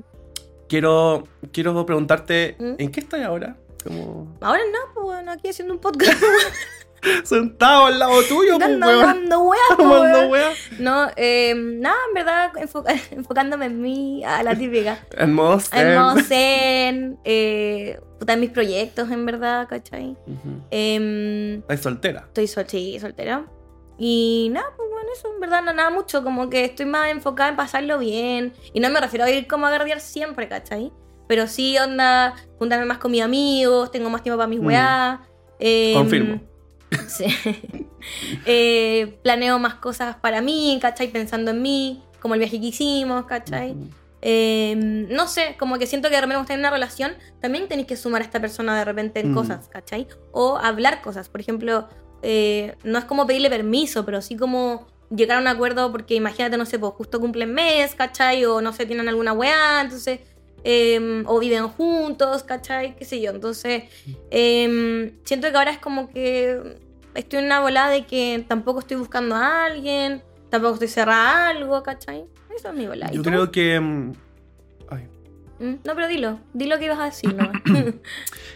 [0.67, 2.73] quiero, quiero preguntarte, ¿Mm?
[2.79, 3.57] ¿en qué estás ahora?
[3.83, 6.23] Como Ahora no, pues bueno, aquí haciendo un podcast.
[7.25, 9.01] sentado al lado tuyo, pues, dando, weón.
[9.07, 9.63] dando weas,
[10.29, 10.81] pues.
[10.81, 14.99] No, eh, nada, en verdad, enfoca- enfocándome en mí, a la típica.
[15.17, 20.11] En modo En zen, eh, puta, en mis proyectos, en verdad, ¿cachai?
[20.27, 20.63] Ujú.
[20.71, 22.25] Em, Estás soltera.
[22.27, 23.47] estoy sol sí, soltera.
[24.03, 27.51] Y nada, pues bueno, eso, en verdad, no nada mucho, como que estoy más enfocada
[27.51, 28.53] en pasarlo bien.
[28.73, 30.93] Y no me refiero a ir como a guardiar siempre, ¿cachai?
[31.31, 34.67] Pero sí, onda, juntarme más con mis amigos, tengo más tiempo para mis Mm.
[34.67, 35.21] weás.
[35.61, 36.41] em, Confirmo.
[37.07, 37.27] Sí.
[38.47, 41.07] Eh, planeo más cosas para mí, ¿cachai?
[41.13, 43.77] Pensando en mí, como el viaje que hicimos, ¿cachai?
[44.23, 47.97] Eh, no sé, como que siento que de repente en una relación, también tenéis que
[47.97, 49.35] sumar a esta persona de repente en Mm.
[49.37, 50.09] cosas, ¿cachai?
[50.33, 51.29] O hablar cosas.
[51.29, 51.89] Por ejemplo,
[52.23, 56.57] eh, no es como pedirle permiso, pero sí como llegar a un acuerdo porque imagínate,
[56.57, 58.45] no sé, pues justo cumplen mes, ¿cachai?
[58.47, 60.19] O no sé, tienen alguna weá, entonces...
[60.65, 62.97] em, o viven juntos, ¿cachai?
[62.97, 63.31] ¿Qué sé yo?
[63.31, 63.85] Entonces,
[64.31, 66.77] em, siento que ahora es como que
[67.15, 71.49] estoy en una volada de que tampoco estoy buscando a alguien, tampoco estoy cerrada a
[71.51, 72.25] algo, ¿cachai?
[72.55, 73.13] Eso es mi volada.
[73.13, 73.77] ¿Y Yo creo que.
[74.91, 75.09] ay.
[75.59, 77.51] Mm, No, pero dilo, dilo que ibas a decir, ¿no?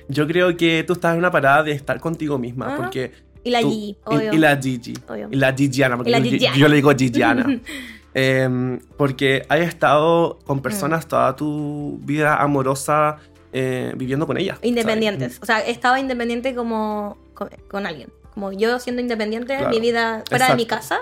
[0.08, 2.66] Yo creo que tú estás en una parada de estar contigo misma.
[2.68, 2.76] Ajá.
[2.76, 3.12] Porque.
[3.44, 4.32] y la tú- Gigi, obvio.
[4.32, 4.94] Y, la Gigi.
[5.08, 5.28] Obvio.
[5.30, 5.96] Y la Gigiana.
[5.96, 7.60] Porque Y la yo, yo le digo Gigiana.
[8.14, 10.46] Em, porque has estado Mm.
[10.46, 13.16] con personas toda tu vida amorosa
[13.52, 14.56] eh, viviendo con ellas.
[14.56, 14.68] ¿sabes?
[14.68, 15.38] Independientes.
[15.42, 18.08] O sea, estaba independiente como con, con alguien.
[18.34, 19.70] Como yo siendo independiente, Claro.
[19.70, 20.98] mi vida fuera de mi casa,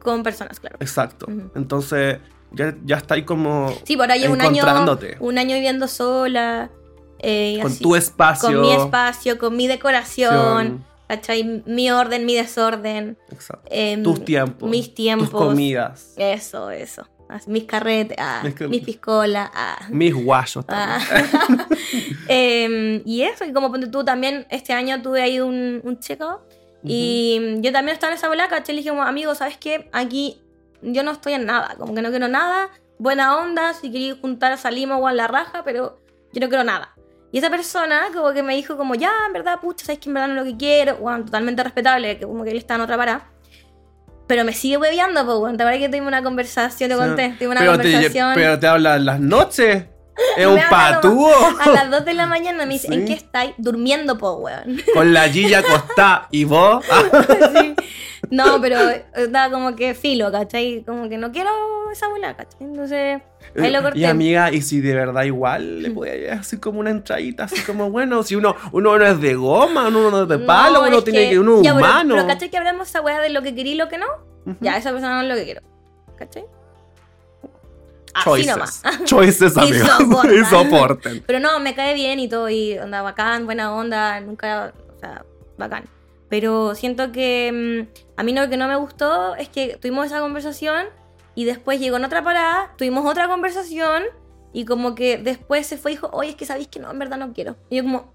[0.00, 0.76] con personas, claro.
[0.80, 1.26] Exacto.
[1.56, 2.18] Entonces,
[2.52, 4.62] ya, ya está ahí como Sí, por ahí un año,
[5.20, 6.70] un año viviendo sola.
[7.24, 8.48] eh, con así, tu espacio.
[8.50, 10.84] con mi espacio, con mi decoración.
[11.16, 11.62] ¿Cachai?
[11.66, 13.18] Mi orden, mi desorden.
[13.30, 13.68] Exacto.
[13.70, 14.68] em, Tus tiempos.
[14.70, 15.30] Mis tiempos.
[15.30, 16.14] Tus comidas.
[16.16, 17.06] Eso, eso.
[17.46, 19.86] Mis carretes, ah, Mis piscolas, ah.
[19.90, 20.98] Mis guayos Ah.
[21.08, 21.66] también.
[22.28, 26.40] Em, y eso, y como ponte tú también, este año tuve ahí un, un check-up.
[26.84, 28.74] Y yo también estaba en esa bola, ¿cachai?
[28.74, 29.88] Le dije como, amigo, ¿sabes qué?
[29.92, 30.40] Aquí
[30.82, 32.70] yo no estoy en nada, como que no quiero nada.
[32.98, 36.00] Buena onda, si queréis juntar salimos o a la raja, pero
[36.32, 36.94] yo no quiero nada.
[37.32, 40.14] Y esa persona como que me dijo como, ya, en verdad, pucha, ¿sabes que en
[40.14, 40.96] verdad no es lo que quiero?
[40.98, 43.26] Bueno, totalmente respetable, que como que él está en otra parada.
[44.26, 47.56] Pero me sigue hueveando, pues, bueno, te acuerdas que tuvimos una conversación, te conté, tuvimos
[47.56, 48.32] una pero, te, conversación.
[48.34, 49.86] pero te habla las noches.
[50.36, 51.30] Es un patúo.
[51.60, 52.94] A las 2 de la mañana me dice, Sí.
[52.94, 53.54] ¿en qué estáis?
[53.58, 54.80] Durmiendo, po, weón.
[54.94, 56.28] Con la Gilla acostada.
[56.30, 56.84] ¿Y vos?
[57.54, 57.74] Sí.
[58.30, 58.78] No, pero
[59.14, 60.84] estaba como que filo, ¿cachai?
[60.86, 61.50] Como que no quiero
[61.92, 62.62] esa bola, ¿cachai?
[62.66, 63.20] Entonces,
[63.60, 63.98] ahí lo corté.
[63.98, 67.90] Y amiga, y si de verdad igual le puede hacer como una entradita, así como,
[67.90, 71.02] bueno, si uno, uno no es de goma, uno no es de palo, No, uno
[71.02, 72.14] tiene que, uno es ya, pero- humano.
[72.14, 74.06] Pero, ¿cachai que hablamos esa weá de lo que querí y lo que no?
[74.46, 74.56] Ujú.
[74.60, 75.60] Ya, esa persona no es lo que quiero.
[76.16, 76.44] ¿Cachai?
[78.14, 78.46] Así Choices.
[78.48, 78.82] nomás.
[79.04, 79.88] Choices, Y amigos.
[79.98, 80.34] soportan.
[80.34, 81.24] y soporten.
[81.26, 85.24] Pero no, me cae bien y todo, y onda bacán, buena onda, nunca, o sea,
[85.58, 85.84] bacán.
[86.28, 90.20] Pero siento que mm, a mí lo que no me gustó es que tuvimos esa
[90.20, 90.86] conversación
[91.34, 94.02] y después llegó en otra parada, tuvimos otra conversación
[94.52, 96.98] y como que después se fue y dijo, oye, es que sabéis que no, en
[96.98, 97.56] verdad no quiero.
[97.70, 98.12] Y yo como,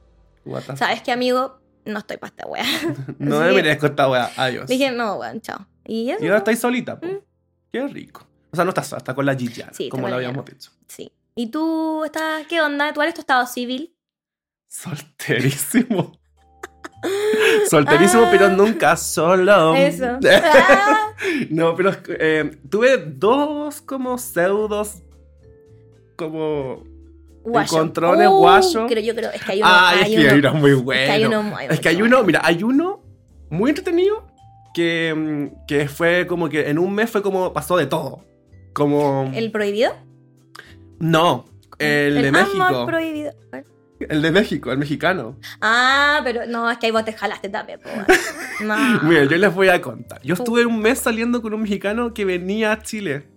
[0.76, 1.60] ¿sabes qué, amigo?
[1.86, 2.66] No estoy para esta wea.
[3.20, 4.30] No me merezco esta wea.
[4.36, 4.68] Adiós.
[4.68, 5.66] Dije, no, weón, chao.
[5.86, 7.08] Y eso, Y ahora estáis solita, po.
[7.08, 7.20] Mm.
[7.72, 8.27] Qué rico.
[8.52, 10.72] O sea, no estás estás con la Gigiana, Sí, como lo habíamos dicho.
[10.88, 11.12] sí.
[11.39, 12.93] ¿Y tú estás, qué onda?
[12.95, 13.93] ¿Cuál es tu estado civil?
[14.68, 16.18] Solterísimo.
[17.70, 18.30] Solterísimo, Ah.
[18.32, 19.76] pero nunca solo.
[19.76, 20.18] Eso.
[20.28, 21.12] Ah.
[21.50, 25.04] no, pero eh, tuve dos como pseudos
[26.16, 26.84] como
[27.43, 27.68] Guayo.
[27.68, 28.88] Encontrones Uh, guayo.
[28.88, 29.70] Creo, yo creo, es que hay uno.
[29.72, 31.02] Ay, hay es que hay uno muy bueno.
[31.02, 33.04] Es que hay uno, Es que hay uno, mira, hay uno
[33.50, 34.28] muy entretenido
[34.74, 38.26] que, mm, que fue como que en un mes fue como pasó de todo.
[38.78, 39.32] Como...
[39.34, 39.92] ¿El prohibido?
[41.00, 41.46] No,
[41.80, 42.86] el, de amor México.
[42.86, 43.32] prohibido.
[44.00, 45.36] El de México, el mexicano.
[45.62, 47.80] Ah, pero no, es que ahí vos te jalaste también.
[48.62, 48.76] No.
[49.04, 50.22] Mira, yo les voy a contar.
[50.22, 53.28] Yo estuve un mes saliendo con un mexicano que venía a Chile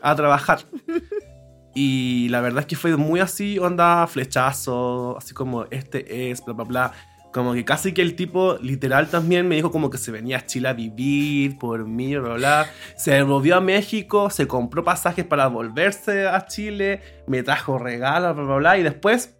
[0.00, 0.60] a trabajar.
[1.78, 6.54] Y la verdad es que fue muy así, onda flechazo, así como este es, bla,
[6.54, 6.92] bla, bla.
[7.36, 10.46] Como que casi que el tipo literal también me dijo como que se venía a
[10.46, 12.70] Chile a vivir por mí, bla, bla, bla.
[12.96, 18.44] Se volvió a México, se compró pasajes para volverse a Chile, me trajo regalos, bla,
[18.44, 18.78] bla, bla.
[18.78, 19.36] Y después,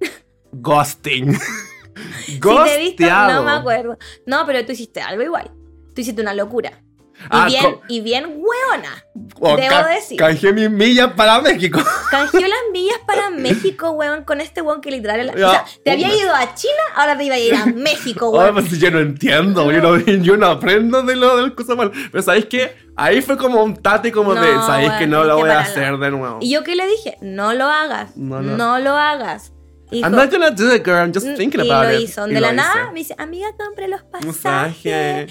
[0.52, 1.34] ghosting.
[2.24, 3.42] Si te he visto, no Ghosteado.
[3.42, 3.98] me acuerdo.
[4.26, 5.50] No, pero tú hiciste algo igual.
[5.92, 6.84] Tú hiciste una locura.
[7.22, 9.04] Y Ah, bien, co- y bien hueona.
[9.40, 10.16] Oh, Debo decir.
[10.16, 11.80] Canjeé mis millas para México.
[12.10, 15.30] Canjeó las millas para México, weón, con este weón que literal...
[15.30, 16.22] o sea, te había hombre.
[16.22, 18.54] ido a China, ahora te iba a ir a México, Ay, weón.
[18.66, 21.92] pues yo no entiendo, yo no, yo no aprendo de lo del cosa mal.
[22.10, 22.74] Pero ¿sabéis qué?
[22.96, 25.50] Ahí fue como un tate como de, No, ¿sabéis weón, que no lo que voy
[25.50, 26.38] a hacer de nuevo?
[26.40, 29.52] Y yo qué le dije, no lo hagas, No, no, lo hagas.
[29.92, 30.98] Y I'm not gonna do it, girl.
[30.98, 32.02] I'm just "Mm", thinking y about lo it.
[32.08, 32.28] hizo.
[32.28, 34.36] Y De la nada me dice, amiga, compré los pasajes.
[34.36, 35.26] pasaje.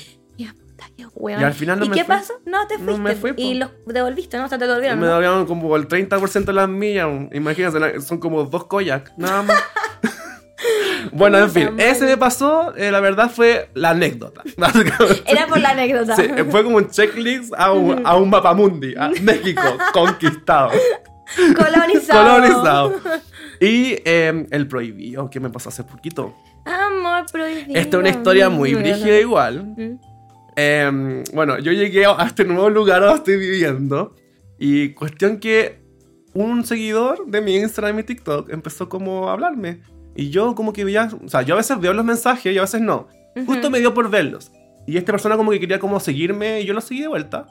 [1.00, 1.44] Y weón.
[1.44, 2.16] Al final no ¿Y me qué fui.
[2.16, 2.34] pasó?
[2.46, 3.02] No te No fuiste.
[3.02, 4.46] me fui, y los devolviste, ¿no?
[4.46, 5.00] O sea, te devolvieron.
[5.00, 5.20] me ¿no?
[5.22, 7.08] daban como el 30% de las millas.
[7.34, 9.58] Imagínense, son como dos koyak, nada más.
[11.12, 12.76] bueno, en fin, ese me pasó.
[12.76, 14.44] eh, la verdad fue la anécdota.
[15.26, 16.16] Era por la anécdota.
[16.16, 19.62] Sí, fue como un checklist a un, a un mapamundi, a México
[19.94, 20.72] conquistado,
[21.56, 22.36] Colonizado.
[22.42, 22.94] colonizado.
[23.62, 26.36] Y eh, el prohibido, que me pasó hace poquito.
[26.66, 27.80] Amor prohibido.
[27.80, 29.64] Esta es una historia muy brígida igual.
[29.78, 30.09] mm.
[30.62, 34.14] Eh, bueno, yo llegué a este nuevo lugar donde estoy viviendo
[34.58, 35.80] y cuestión que
[36.34, 39.82] un seguidor de mi Instagram y mi TikTok empezó como a hablarme.
[40.16, 42.62] Y yo como que veía, o sea, yo a veces veo los mensajes y a
[42.62, 43.08] veces no.
[43.38, 43.46] Ujú.
[43.46, 44.52] Justo me dio por verlos.
[44.86, 47.48] Y esta persona como que quería como seguirme y yo lo seguí de vuelta.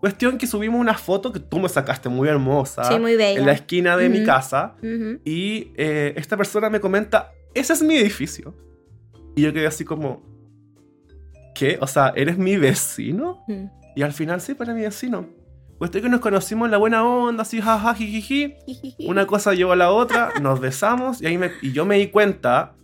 [0.00, 2.82] Cuestión que subimos una foto que tú me sacaste muy hermosa.
[2.84, 3.38] Sí, muy bella.
[3.38, 4.26] En la esquina de mi Ujú.
[4.26, 4.74] casa.
[4.82, 5.20] Ujú.
[5.24, 8.52] Y eh, esta persona me comenta, ese es mi edificio.
[9.36, 10.31] Y yo quedé así como,
[11.54, 11.78] ¿qué?
[11.80, 13.44] O sea, ¿eres mi vecino?
[13.48, 13.64] Mm.
[13.96, 15.26] Y al final sí, para mi vecino.
[15.78, 18.54] Cuestión que nos conocimos en la buena onda, así, jaja, jijiji.
[19.08, 22.06] Una cosa llevó a la otra, nos besamos y, ahí me- y yo me di
[22.08, 22.74] cuenta,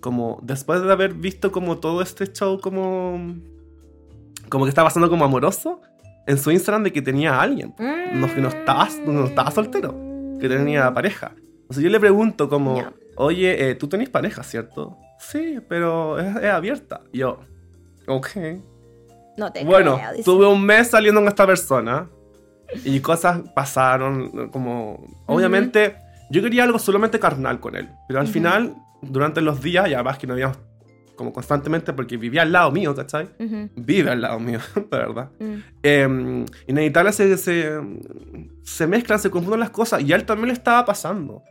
[0.00, 3.36] como después de haber visto como todo este show como...
[4.48, 5.80] Como que estaba pasando como amoroso
[6.26, 7.72] en su Instagram de que tenía a alguien,
[8.14, 9.94] No, que no estaba- no estaba soltero,
[10.40, 11.32] que tenía pareja.
[11.62, 12.82] Entonces yo le pregunto como,
[13.16, 14.96] oye, eh, tú tenés pareja, ¿cierto?
[15.20, 17.02] Sí, pero es, es abierta.
[17.12, 17.38] Y yo,
[18.10, 18.28] ok.
[19.36, 20.24] No te Bueno, creo, dice.
[20.24, 22.08] tuve un mes saliendo con esta persona
[22.84, 25.04] y cosas pasaron como...
[25.26, 25.96] Obviamente,
[26.30, 30.18] yo quería algo solamente carnal con él, pero al final, durante los días, y además
[30.18, 30.58] que no habíamos
[31.16, 33.28] como constantemente porque vivía al lado mío, ¿cachai?
[33.38, 33.68] Ujú.
[33.76, 35.30] Vive al lado mío, de verdad.
[35.38, 35.54] Mm.
[35.82, 37.78] Eh, inevitable se, se,
[38.62, 41.42] se mezclan, se confunden las cosas y a él también le estaba pasando.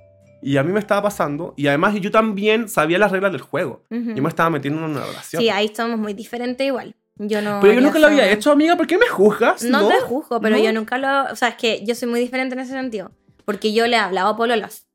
[0.41, 1.53] Y a mí me estaba pasando.
[1.57, 3.83] Y además yo también sabía las reglas del juego.
[3.89, 4.13] Ujú.
[4.15, 5.41] Yo me estaba metiendo en una relación.
[5.41, 6.95] Sí, ahí somos muy diferentes igual.
[7.17, 7.59] Yo no.
[7.61, 8.77] Pero yo nunca lo había hecho, amiga.
[8.77, 9.63] ¿Por qué me juzgas?
[9.63, 10.63] No, te juzgo, pero ¿No?
[10.63, 11.31] yo nunca lo.
[11.31, 13.11] O sea, es que yo soy muy diferente en ese sentido.
[13.43, 14.87] Porque yo le he hablado a pololas.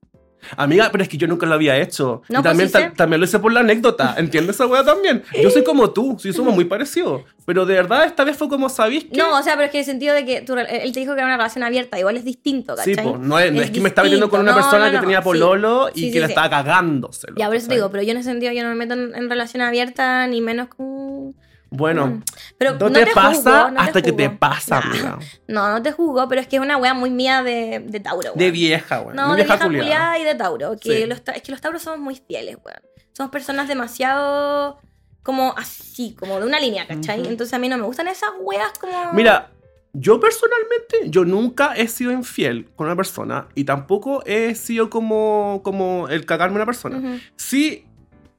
[0.57, 2.23] Amiga, pero es que yo nunca lo había hecho.
[2.29, 2.91] No, y pues también, sí ta- sé.
[2.97, 4.15] también lo hice por la anécdota.
[4.19, 5.23] ¿Entiendes esa wea también?
[5.43, 6.17] Yo soy como tú.
[6.21, 7.23] Sí, somos muy parecidos.
[7.47, 9.19] Pero de verdad, esta vez fue como, ¿sabéis qué?
[9.19, 11.13] No, o sea, pero es que en el sentido de que tú- él te dijo
[11.15, 13.11] que era una relación abierta, igual es distinto, Sí, ¿cachai?
[13.11, 14.53] pues, no es, Es es que me estaba metiendo con una.
[14.53, 15.25] No, persona no, que tenía sí.
[15.25, 16.31] pololo y Sí, que sí, sí.
[16.31, 17.37] estaba cagándoselo.
[17.37, 19.15] Ya, por eso te digo, pero yo en ese sentido yo no me meto en,
[19.15, 21.35] en relación abierta, ni menos con.
[21.77, 22.23] Bueno, Mm.
[22.59, 24.87] Pero no, no te, te pasa juzgo, no te hasta que te pasa, Nah.
[24.87, 25.19] amiga.
[25.49, 28.33] No, no te juzgo, pero es que es una wea muy mía de, de Tauro,
[28.35, 28.53] De weón.
[28.53, 29.17] vieja, güey.
[29.17, 30.19] No, de de vieja, vieja culiada.
[30.19, 30.77] y de Tauro.
[30.81, 31.07] Que Sí.
[31.07, 32.81] los es que los Tauros somos muy fieles, weón.
[33.13, 34.81] Somos personas demasiado
[35.23, 37.27] como así, como de una línea, ¿cachai?
[37.27, 39.13] Entonces a mí no me gustan esas weas como.
[39.15, 39.51] Mira,
[39.95, 45.61] yo personalmente, yo nunca he sido infiel con una persona y tampoco he sido como,
[45.65, 47.21] como el cagarme a una persona.
[47.37, 47.84] Sí,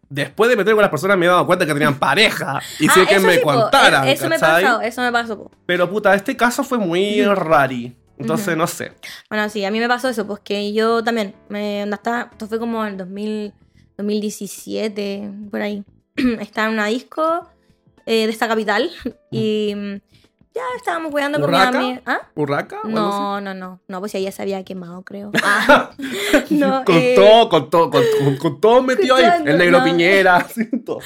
[0.09, 2.93] después de meter con las personas me he dado cuenta que tenían pareja y Ah,
[2.93, 4.63] sé que me sí, contaran, eh, Eso me ¿cachai?
[4.63, 5.51] pasó, eso me pasó, po.
[5.65, 7.35] Pero puta, este caso fue muy Ujú.
[7.35, 7.95] rari.
[8.17, 8.57] Entonces, Ujú.
[8.57, 8.93] no sé.
[9.29, 12.59] Bueno, sí, a mí me pasó eso, pues que yo también, me, estaba- esto fue
[12.59, 13.51] como el 2000,
[13.97, 15.83] 2017, por ahí.
[16.39, 17.47] estaba en una disco
[18.05, 18.89] eh, de esta capital
[19.31, 19.95] y mm,
[20.55, 22.01] ya estábamos jugando con mi amiga.
[22.05, 22.21] ¿Ah?
[22.85, 25.31] No, no, no, no, pues ella se había quemado, creo.
[25.43, 25.91] Ah,
[26.49, 29.25] no, con eh, todo, con todo, con, con- con todo metido ahí.
[29.45, 29.83] El negro no.
[29.83, 30.99] Piñera, así, todo.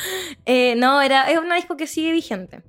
[0.45, 2.61] eh, no, era, es una disco que sigue vigente.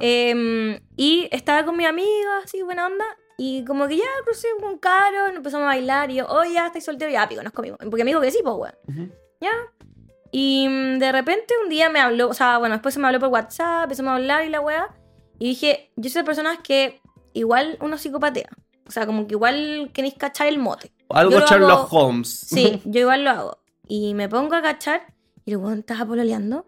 [0.00, 3.04] Eh, y estaba con mi amiga, así, buena onda.
[3.36, 6.10] Y como que ya crucé con Caro, empezamos a bailar.
[6.10, 7.78] Y yo, oye, ya estoy soltero, ya pico, nos comimos.
[7.90, 9.12] Porque me dijo que sí, pues, weón.
[9.40, 9.50] Ya.
[10.30, 13.18] Y mm, de repente un día me habló, o sea, bueno, después se me habló
[13.20, 14.88] por WhatsApp, empezamos a hablar y la weá.
[15.38, 17.00] Y dije, yo soy de personas que
[17.32, 18.48] igual uno psicopatea.
[18.86, 20.92] O sea, como que igual queréis cachar el mote.
[21.08, 22.28] Algo yo lo Sherlock hago- Holmes.
[22.48, 23.58] Sí, yo igual lo hago.
[23.88, 25.06] Y me pongo a cachar
[25.44, 26.64] y el weón estaba pololeando.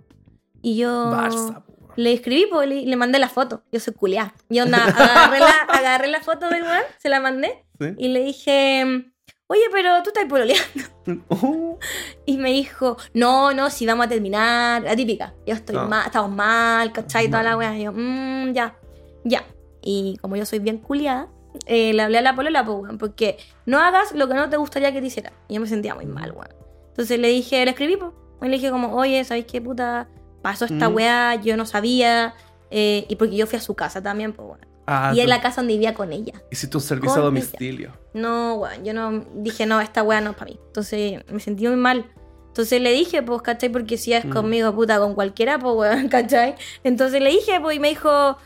[0.62, 1.62] Y yo Barça,
[1.96, 3.62] le escribí pues, le, le mandé la foto.
[3.70, 4.34] Yo soy culiá.
[4.50, 7.88] Y onda, agarré la, agarré la foto del weón, se la mandé Sí.
[7.98, 9.12] y le dije,
[9.48, 10.64] oye, pero tú estás pololeando.
[11.28, 11.78] Oh.
[12.24, 15.34] Y me dijo, no, no, si vamos a terminar, la típica.
[15.46, 15.84] Yo estoy Ah.
[15.86, 17.28] mal, estamos mal, ¿cachai?
[17.30, 17.76] Toda la weá.
[17.78, 18.76] Y yo, mmm, ya,
[19.24, 19.44] ya.
[19.82, 21.28] Y como yo soy bien culiada,
[21.66, 23.36] eh, le hablé a la polola, pues, weón, porque
[23.66, 25.32] no hagas lo que no te gustaría que te hiciera.
[25.48, 26.48] Y yo me sentía muy mal, weón.
[26.88, 28.10] Entonces le dije, le escribí, pues.
[28.42, 30.08] Y le dije como, oye, ¿sabéis qué puta?
[30.42, 30.94] Pasó esta Mm.
[30.94, 32.34] weá, yo no sabía.
[32.72, 34.65] eh, y porque yo fui a su casa también, pues, weón.
[34.86, 36.34] Ah, y en tú la casa donde vivía con ella.
[36.50, 37.92] hiciste un servicio a domicilio.
[38.14, 40.60] No, weón, yo no dije, no, esta weá no es para mí.
[40.68, 42.06] Entonces me sentí muy mal.
[42.48, 43.68] Entonces le dije, pues, ¿cachai?
[43.68, 44.30] Porque si es Mm.
[44.30, 46.54] conmigo, puta, con cualquiera, pues, weón, ¿cachai?
[46.84, 48.36] Entonces le dije, pues, y me dijo,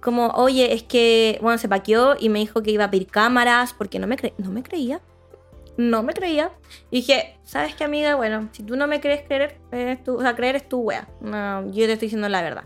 [0.00, 3.74] como, oye, es que, bueno, se paqueó y me dijo que iba a pedir cámaras
[3.74, 5.00] porque no me, cre- no me creía.
[5.76, 6.50] No me creía.
[6.90, 8.14] Y dije, ¿sabes qué, amiga?
[8.16, 11.08] Bueno, si tú no me crees creer, es tu, o sea, creer es tu wea.
[11.20, 12.64] No, yo te estoy diciendo la verdad.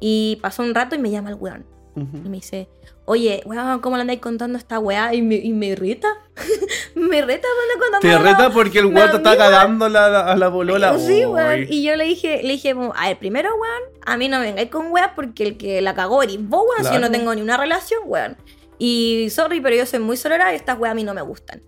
[0.00, 1.64] Y pasó un rato y me llama el weón.
[1.96, 2.16] Ujú.
[2.24, 2.68] Y me dice,
[3.04, 5.14] oye, weón, ¿cómo le andáis contando esta weá?
[5.14, 6.08] Y me, y me reta.
[6.94, 10.36] me reta cuando contando Te reta porque el weón te está cagando la, la- a
[10.36, 10.98] la bolola.
[10.98, 11.66] Sí, weón.
[11.68, 14.70] Y yo le dije, le dije, a ver, primero, weón, a mí no me vengáis
[14.70, 17.12] con weas porque el que la cagó eres vos, weón, si yo no Claro.
[17.12, 18.36] tengo ni una relación, weón.
[18.78, 21.62] Y sorry, pero yo soy muy solera y estas weas a mí no me gustan.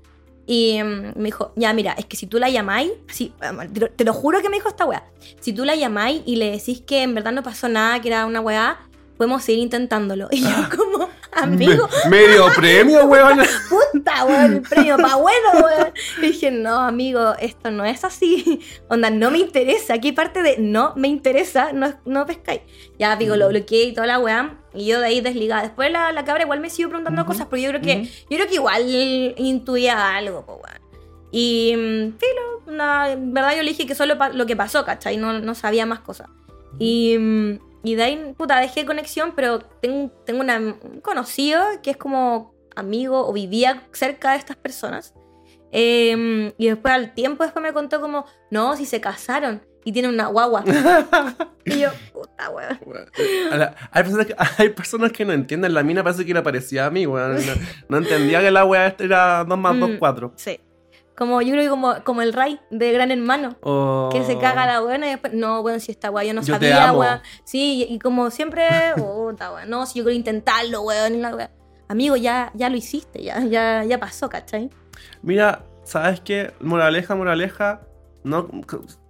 [0.48, 3.32] Y mm, me dijo, ya, mira, es que si tú la llamáis, sí,
[3.72, 5.04] te lo, te lo juro que me dijo esta wea.
[5.40, 8.26] Si tú la llamáis y le decís que en verdad no pasó nada, que era
[8.26, 8.78] una wea,
[9.16, 10.28] podemos seguir intentándolo.
[10.32, 10.68] Y yo Ah.
[10.74, 13.40] como, amigo, Me- medio premio, weón.
[13.68, 15.92] puta, weón, el premio pa' bueno, weón.
[16.18, 18.60] Y dije, no, amigo, esto no es así.
[18.88, 19.94] Onda, no me interesa.
[19.94, 22.60] Aquí parte de no me interesa, no, no pescáis.
[22.98, 24.58] Ya, amigo, lo bloqueé y toda la weá.
[24.74, 25.62] Y yo de ahí desligada.
[25.62, 28.46] Después la, la cabra igual me siguió preguntando cosas, pero yo creo que, yo creo
[28.46, 28.82] que igual
[29.38, 30.80] intuía algo, po, weón.
[31.32, 35.16] Y, mm, filo, na- en verdad yo le dije que solo lo que pasó, ¿cachai?
[35.16, 36.28] No, no sabía más cosas.
[36.78, 41.90] Y, mm, y de ahí, puta, dejé conexión, pero tengo, tengo una- un conocido que
[41.92, 45.14] es como amigo o vivía cerca de estas personas.
[45.72, 50.12] Eh, y después al tiempo después me contó como, no, si se casaron y tienen
[50.12, 50.64] una guagua.
[51.64, 52.78] y yo, puta, weón.
[53.92, 55.74] Hay, personas que, hay personas que no entienden.
[55.74, 57.34] La mina parece que le parecía a mí, weón.
[57.36, 57.52] No,
[57.88, 59.98] no entendía que la weá era 2 más 2, Mm.
[59.98, 60.32] 4.
[60.36, 60.60] Sí.
[61.16, 63.56] Como yo creo que como, como el Ray de Gran Hermano.
[64.12, 66.44] Que se caga la buena y después, no, weón, si esta weá, yo no Oh.
[66.44, 67.20] Yo sabía, weón.
[67.44, 71.50] Sí, y, y como siempre, puta, weón, no, si yo quiero intentarlo, weón, la.
[71.88, 74.70] Amigo, ya, ya lo hiciste, ya, ya, ya pasó, ¿cachai?
[75.22, 76.52] Mira, ¿sabes qué?
[76.60, 77.80] Moraleja, moraleja.
[78.24, 78.48] No.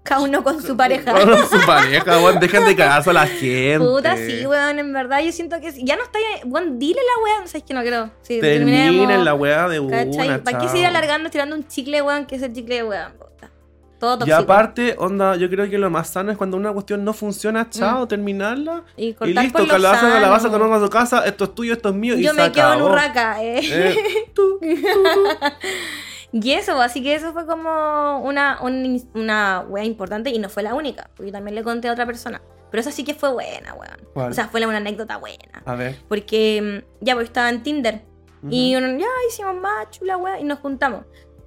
[0.07, 1.13] Cada uno con su pareja.
[1.13, 2.39] Con su pareja, weón.
[2.39, 3.79] Dejen de cagarse a la gente.
[3.81, 7.41] Puta, sí, weón, en verdad yo siento que ya no está, weón, dile la weá,
[7.41, 7.83] no sabes que no.
[8.23, 10.29] Sí, terminemos, Terminen la weá de ¿cachai?
[10.29, 10.45] una.
[10.45, 13.13] ¿Para qué seguir alargando, tirando un chicle, weón, que es el chicle, weón?
[13.19, 13.51] Puta.
[13.99, 17.13] Todo Y aparte, onda, yo creo que lo más sano es cuando una cuestión no
[17.13, 18.85] funciona, chao, terminarla.
[18.97, 20.69] Y Y listo, por lo calabaza, calabaza, sano.
[20.69, 22.17] con a su casa, esto es tuyo, esto es mío.
[22.17, 22.83] y Yo se me quedo en.
[22.83, 23.61] Urraca, eh.
[23.63, 23.97] Eh,
[24.35, 25.21] tú, tú, tú.
[26.33, 30.63] Y eso, así que eso fue como una, un- una wea importante y no fue
[30.63, 32.43] la única, porque yo también le conté a otra persona.
[32.71, 33.97] Pero esa sí que fue buena, weón.
[34.13, 34.31] ¿Cuál?
[34.33, 35.63] O sea, fue una anécdota buena.
[35.65, 35.97] A ver.
[36.09, 38.03] Porque mm, ya, pues estaba en Tinder
[38.51, 41.05] y uno, ya hicimos match, la wea, y nos juntamos.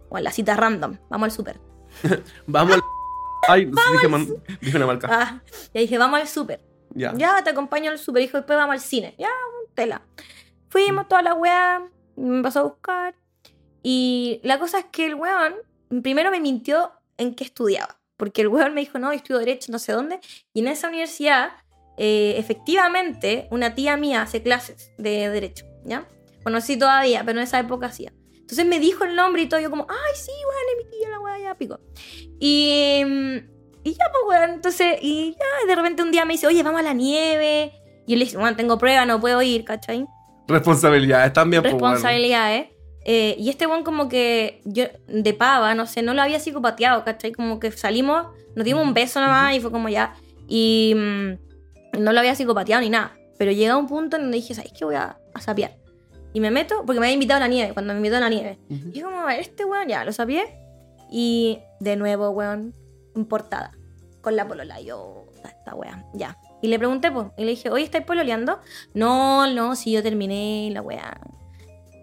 [0.10, 1.60] O la cita random, vamos al súper.
[2.48, 2.82] Vamos al.
[3.48, 4.28] Ay, dije, man-
[4.62, 5.08] dije una marca.
[5.12, 5.42] Ah,
[5.74, 6.62] ya dije, vamos al súper.
[6.96, 7.14] Ya.
[7.16, 8.22] Ya, te acompaño al súper.
[8.24, 9.16] Dijo, después vamos al cine.
[9.18, 9.30] Ya,
[9.76, 10.02] tela.
[10.70, 11.82] Fuimos toda la weá,
[12.16, 13.16] me pasó a buscar.
[13.84, 15.56] Y la cosa es que el weón
[16.02, 18.00] primero me mintió en qué estudiaba.
[18.18, 20.20] Porque el weón me dijo, no, estudio Derecho, no sé dónde.
[20.54, 21.52] Y en esa universidad,
[21.98, 26.06] eh, efectivamente, una tía mía hace clases de Derecho, ¿ya?
[26.44, 28.12] Bueno, sí todavía, pero en esa época hacía.
[28.34, 31.10] Entonces me dijo el nombre y todo, yo como, ay, sí, weón, es mi tía,
[31.10, 31.80] la weá, ya, pico.
[32.40, 33.36] Y, mm,
[33.84, 36.82] y ya, pues, weón, entonces, y ya, de repente un día me dice, oye, vamos
[36.82, 37.72] a la nieve.
[38.06, 40.06] Y yo le dije, bueno, tengo prueba, no puedo ir, ¿cachai?
[40.48, 41.94] Responsabilidades también, pues, bueno.
[41.94, 42.79] responsabilidades.
[43.06, 47.04] Eh, y este weón como que yo de pava, no sé, no lo había psicopateado,
[47.04, 47.32] ¿cachai?
[47.32, 50.16] Como que salimos, nos dimos un beso nomás y fue como ya.
[50.48, 53.14] Y mm, no lo había psicopateado ni nada.
[53.38, 54.84] Pero llega un punto en donde dije, ¿sabes qué?
[54.84, 55.78] Voy a, a sapear.
[56.34, 58.30] Y me meto, porque me había invitado a la nieve, cuando me invitó a la
[58.30, 58.60] nieve.
[58.70, 58.90] Ujú.
[58.94, 60.44] Y yo como, este weón, ya, lo sapié.
[61.10, 62.76] Y de nuevo, weón,
[63.16, 63.72] en portada.
[64.22, 64.82] Con la polola.
[64.82, 66.38] Yo, "Puta, esta weá, ya.
[66.62, 68.60] Y le pregunté, pues, y le dije, oye, ¿estáis pololeando?
[68.94, 71.18] No, no, si yo terminé la weá.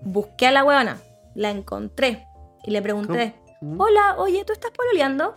[0.07, 1.01] Busqué a la weona,
[1.35, 2.25] la encontré.
[2.65, 3.83] Y le pregunté, Ujú.
[3.83, 5.35] hola, oye, ¿tú estás pololeando?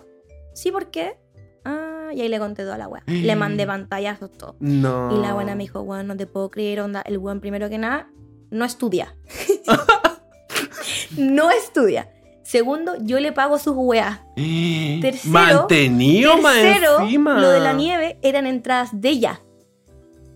[0.53, 1.17] Sí, ¿por qué?
[1.65, 3.01] Ah, y ahí le conté toda la weá.
[3.07, 4.55] Le mandé pantallazos, todo.
[4.59, 5.09] No.
[5.17, 7.01] Y la buena me dijo, weón, no te puedo creer, onda.
[7.01, 8.09] El weón, primero que nada,
[8.51, 9.15] no estudia.
[11.17, 12.11] no estudia.
[12.43, 14.20] Segundo, yo le pago sus weas.
[14.36, 19.41] Tercero- Mantenido Tercero, lo de la nieve eran entradas de ella.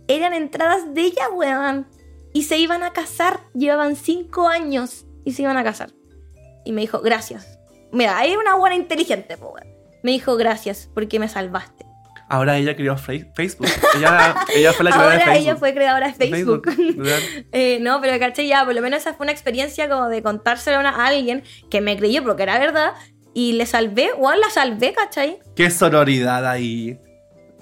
[0.08, 1.88] Eran entradas de ella, weón.
[2.34, 3.42] Y se iban a casar.
[3.54, 5.92] Llevaban cinco años y se iban a casar.
[6.66, 7.60] Y me dijo, gracias.
[7.92, 9.68] Mira, ahí era una buena inteligente, po, weón.
[10.02, 11.86] Me dijo, gracias, porque me salvaste.
[12.30, 13.68] Ahora ella creó Facebook.
[13.96, 15.42] Ella, ella fue la creadora de Ahora Facebook.
[15.44, 16.66] ella fue creadora de Facebook.
[16.98, 17.20] ¿verdad?
[17.52, 20.78] Eh, no, pero caché ya, por lo menos esa fue una experiencia como de contárselo
[20.80, 22.94] a alguien que me creyó porque era verdad
[23.34, 25.40] y le salvé, o la salvé, ¿cachai?
[25.56, 26.98] Qué sororidad ahí.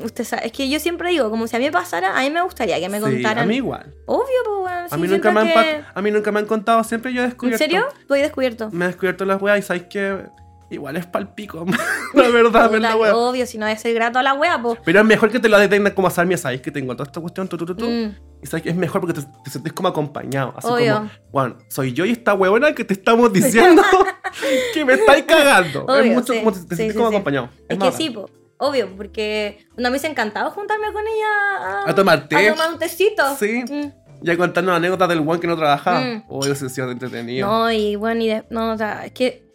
[0.03, 2.29] Usted sabe, es que yo siempre digo, como si a mí me pasara, a mí
[2.29, 3.43] me gustaría que me Sí, contaran.
[3.43, 3.93] a mí igual.
[4.05, 4.87] Obvio, pues, weón.
[4.91, 7.21] A mí, nunca me han que- pa- a mí nunca me han contado, siempre yo
[7.21, 7.57] he ¿En descubierto.
[7.63, 7.85] serio?
[8.07, 8.69] Tú has descubierto.
[8.71, 10.25] Me he descubierto las weas y sabes que
[10.69, 11.65] igual es palpico.
[12.13, 13.15] la verdad, Puta, la wea.
[13.15, 14.79] obvio, si no es ser grato a la wea, pues.
[14.85, 17.19] Pero es mejor que te lo detengan como a Sarmia, sabes que tengo toda esta
[17.19, 17.85] cuestión, tú, tú, tú, tú.
[17.89, 20.53] Mm, Y sabes que es mejor porque te, te sientes como acompañado.
[20.57, 20.95] Así Obvio.
[20.95, 23.81] como, Juan, soy yo y esta huevona que te estamos diciendo
[24.73, 25.81] que me estáis cagando.
[25.89, 26.39] es Obvio, mucho sí.
[26.39, 27.49] como te, te Sí, sientes sí, como acompañado.
[27.67, 28.31] Es, Es que sí, bacán.
[28.63, 32.35] Obvio, porque no me hubiese encantado juntarme con ella a, A tomar té.
[32.47, 33.23] a tomar un tecito.
[33.35, 33.63] Sí.
[33.67, 33.91] Mm.
[34.21, 35.99] Ya contarnos anécdotas del one que no trabajaba.
[36.01, 36.25] Mm.
[36.29, 37.47] Oh, eso sí, entretenido.
[37.47, 39.49] No, y bueno, y de- no, o sea, es que.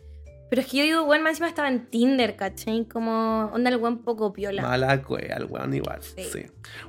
[0.50, 2.84] Pero es que yo digo, bueno, más encima estaba en Tinder, ¿cachai?
[2.86, 4.62] Como onda el buen poco piola.
[4.62, 6.00] Mala el weón igual.
[6.02, 6.24] Sí.
[6.24, 6.46] Sí.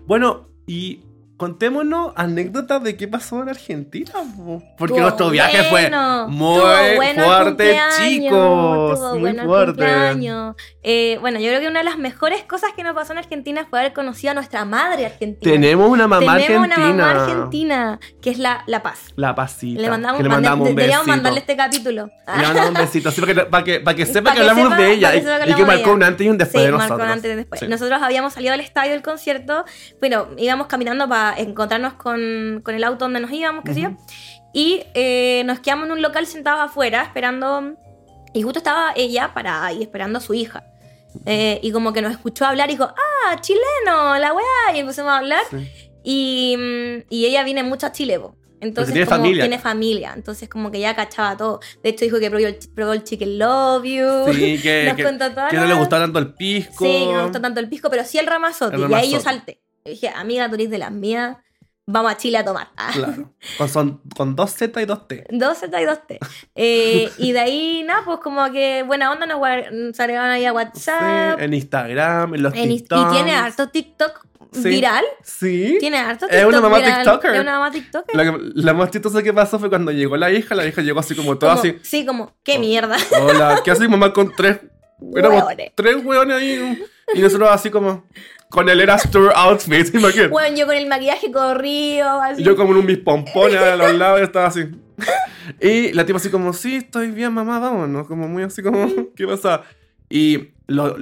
[0.07, 1.01] Bueno, y
[1.38, 4.11] contémonos anécdotas de qué pasó en Argentina.
[4.35, 4.61] po.
[4.77, 8.99] Porque Estuvo nuestro viaje bueno, fue muy bueno fuerte, chicos.
[9.11, 9.85] Muy bueno fuerte.
[10.83, 13.67] Eh, bueno, yo creo que una de las mejores cosas que nos pasó en Argentina
[13.69, 15.51] fue haber conocido a nuestra madre argentina.
[15.51, 16.93] Tenemos una mamá Tenemos argentina.
[16.93, 18.99] una mamá argentina, que es la, la Paz.
[19.15, 19.81] La pasita.
[19.81, 21.15] Le mandamos, que le mande- mandamos un deberíamos besito.
[21.17, 22.09] mandarle este capítulo.
[22.38, 24.49] Le mandamos un besito, así para que, para que, para que sepa Para que que
[24.49, 26.61] hablamos sepa- de ella que y, que y que marcó un antes y un después
[26.63, 27.11] Sí, de marcó nosotros.
[27.13, 27.59] antes y después.
[27.59, 27.67] Sí.
[27.67, 29.65] Nosotros habíamos salido del estadio del concierto,
[29.99, 33.89] bueno, íbamos caminando para encontrarnos con, con el auto donde nos íbamos, qué sé yo,
[34.53, 37.75] y eh, nos quedamos en un local sentados afuera esperando,
[38.34, 40.63] y justo estaba ella parada ahí esperando a su hija.
[41.25, 45.11] Eh, y como que nos escuchó hablar y dijo, ah, chileno, la weá, y empezamos
[45.11, 45.41] a hablar.
[45.49, 45.67] Sí.
[46.03, 48.36] Y, mm, y ella viene mucho a Chile, po.
[48.59, 49.43] Entonces, tiene como familia.
[49.43, 50.13] tiene familia.
[50.15, 51.59] Entonces, como que ya cachaba todo.
[51.84, 54.34] De hecho, dijo que probó el, probó el chicken love you.
[54.34, 56.86] Sí, que, Nos que, contó todas que no le gustaba tanto el pisco.
[56.86, 58.75] Sí, que no me gustó tanto el pisco, pero sí el ramazote.
[58.75, 59.21] El Y ahí yo ramazote.
[59.21, 59.61] salté.
[59.89, 61.38] Dije, amiga, tú eres de las mías.
[61.89, 62.67] Vamos a Chile a tomar.
[62.93, 63.33] Claro.
[63.57, 65.25] Con, son, con dos Z y dos T.
[65.31, 66.19] Dos Z y dos T.
[66.55, 69.41] Eh, y de ahí, nada, pues como que buena onda nos
[69.99, 71.39] agregaron ahí a Sí, WhatsApp.
[71.41, 73.11] en Instagram, en los En TikToks.
[73.11, 74.69] y tiene harto TikTok Sí.
[74.69, 75.03] viral.
[75.23, 75.77] Sí.
[75.79, 77.03] Tiene harto Es TikTok una mamá viral.
[77.03, 77.35] TikToker.
[77.35, 78.15] Es una mamá TikToker.
[78.15, 80.99] La, que- la más chistosa que pasó fue cuando llegó la hija, la hija llegó
[81.01, 81.77] así como toda Como- así.
[81.83, 82.59] Sí, como, qué Oh.
[82.59, 82.97] mierda.
[83.21, 84.59] Hola, ¿qué hace mamá con tres?
[85.15, 85.43] Éramos
[85.75, 86.83] tres hueones ahí.
[87.13, 88.05] Y nosotros así como.
[88.49, 90.27] Con el Eras Tour outfit, imagínate.
[90.29, 92.43] Bueno, yo con el maquillaje corrido, así.
[92.43, 94.65] Yo como en un mis pompones a los lados, estaba así.
[95.61, 98.05] Y la tipa así como, sí, estoy bien, mamá, vámonos.
[98.07, 99.61] Como muy así como, ¿qué pasa?
[100.09, 100.95] Y lo,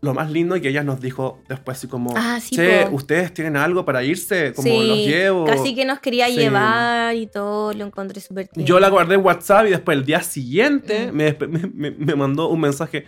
[0.00, 2.94] lo más lindo es que ella nos dijo después así como, Ah, sí, che, po.
[2.96, 4.52] ¿ustedes tienen algo para irse?
[4.54, 5.44] Como Sí, los llevo.
[5.46, 6.36] Casi que nos quería Sí.
[6.36, 8.48] llevar y todo, lo encontré súper.
[8.54, 11.16] Yo la guardé en WhatsApp y después el día siguiente Mm.
[11.16, 11.36] me,
[11.74, 13.04] me- me mandó un mensaje.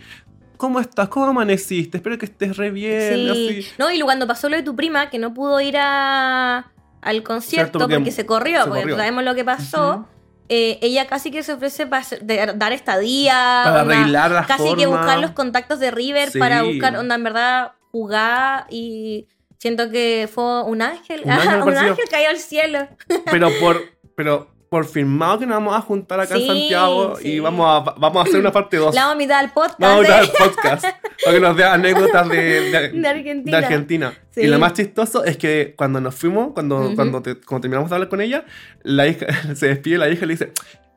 [0.61, 1.09] ¿Cómo estás?
[1.09, 1.97] ¿Cómo amaneciste?
[1.97, 3.15] Espero que estés re bien.
[3.15, 3.29] Sí.
[3.31, 3.67] Así.
[3.79, 7.79] No, y cuando pasó lo de tu prima, que no pudo ir a, al concierto
[7.79, 8.95] Cierto, porque porque, se corrió, se porque corrió.
[8.95, 10.07] sabemos lo que pasó.
[10.49, 12.05] Eh, ella casi que se ofrece para
[12.53, 13.61] dar estadía.
[13.63, 16.37] Para onda, arreglar las Casi que buscar los contactos de River Sí.
[16.37, 21.23] para buscar, onda, en verdad, jugar y siento que fue un ángel.
[21.25, 22.87] Un ángel un ángel cayó al cielo.
[23.31, 23.81] Pero por,
[24.15, 27.27] pero por firmado que nos vamos a juntar acá Sí, en Santiago sí.
[27.33, 28.95] y vamos a, vamos a hacer una parte 2.
[28.95, 30.85] La vamos a invitar al podcast Vamos a el podcast
[31.25, 32.37] para que nos dé anécdotas de,
[32.71, 33.57] de- de Argentina.
[33.59, 34.13] de Argentina.
[34.31, 34.41] Sí.
[34.43, 37.95] Y lo más chistoso es que cuando nos fuimos, cuando, cuando, te- cuando terminamos de
[37.97, 38.45] hablar con ella,
[38.83, 40.53] la hija se despide la hija y le dice,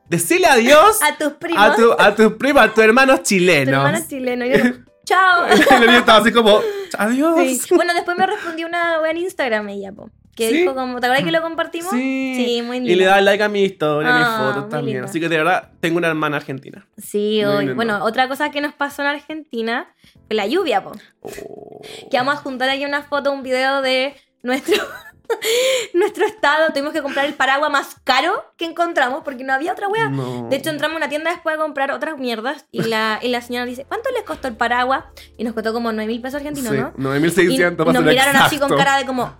[0.07, 1.61] decile adiós A tus primos.
[1.61, 3.73] a tu, a tu prima, a tus hermanos tu chilenos.
[3.85, 4.45] hermano chileno.
[4.45, 4.63] Y yo,
[5.03, 5.47] chao.
[5.49, 6.61] Y estaba así como,
[6.97, 7.35] adiós.
[7.39, 7.75] Sí.
[7.75, 10.09] Bueno, después me respondió una wea en Instagram ella, po.
[10.35, 10.57] Que ¿Sí?
[10.57, 11.91] dijo como, ¿te acuerdas que lo compartimos?
[11.91, 12.61] Sí.
[12.65, 12.95] muy Y lindo.
[12.99, 14.97] le da like a mi historia, a Ah, mis fotos muy también.
[14.97, 15.09] lindo.
[15.09, 16.85] Así que de verdad, tengo una hermana argentina.
[16.97, 17.71] Sí, hoy.
[17.73, 19.87] Bueno, otra cosa que nos pasó en Argentina
[20.27, 20.91] fue la lluvia, po.
[21.21, 21.81] Oh.
[22.11, 24.13] Que vamos a juntar aquí una foto, un video de
[24.43, 24.75] nuestro,
[25.93, 26.67] nuestro estado.
[26.73, 30.09] Tuvimos que comprar el paraguas más caro que encontramos porque no había otra wea.
[30.09, 30.47] No.
[30.49, 33.41] De hecho, entramos a una tienda después a comprar otras mierdas y la, y la
[33.41, 35.05] señora dice, ¿cuánto les costó el paraguas?
[35.37, 36.93] Y nos costó como 9 mil pesos argentinos, Sí, ¿no?
[36.97, 39.33] 9600 Y, y para nos miraron así con cara de como,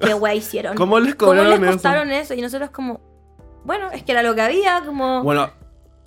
[0.00, 0.76] ¿qué wea hicieron?
[0.76, 1.72] ¿Cómo les ¿Cómo cobraron les eso?
[1.72, 2.34] costaron eso?
[2.34, 3.00] Y nosotros como,
[3.64, 5.22] bueno, es que era lo que había, como...
[5.22, 5.50] Bueno,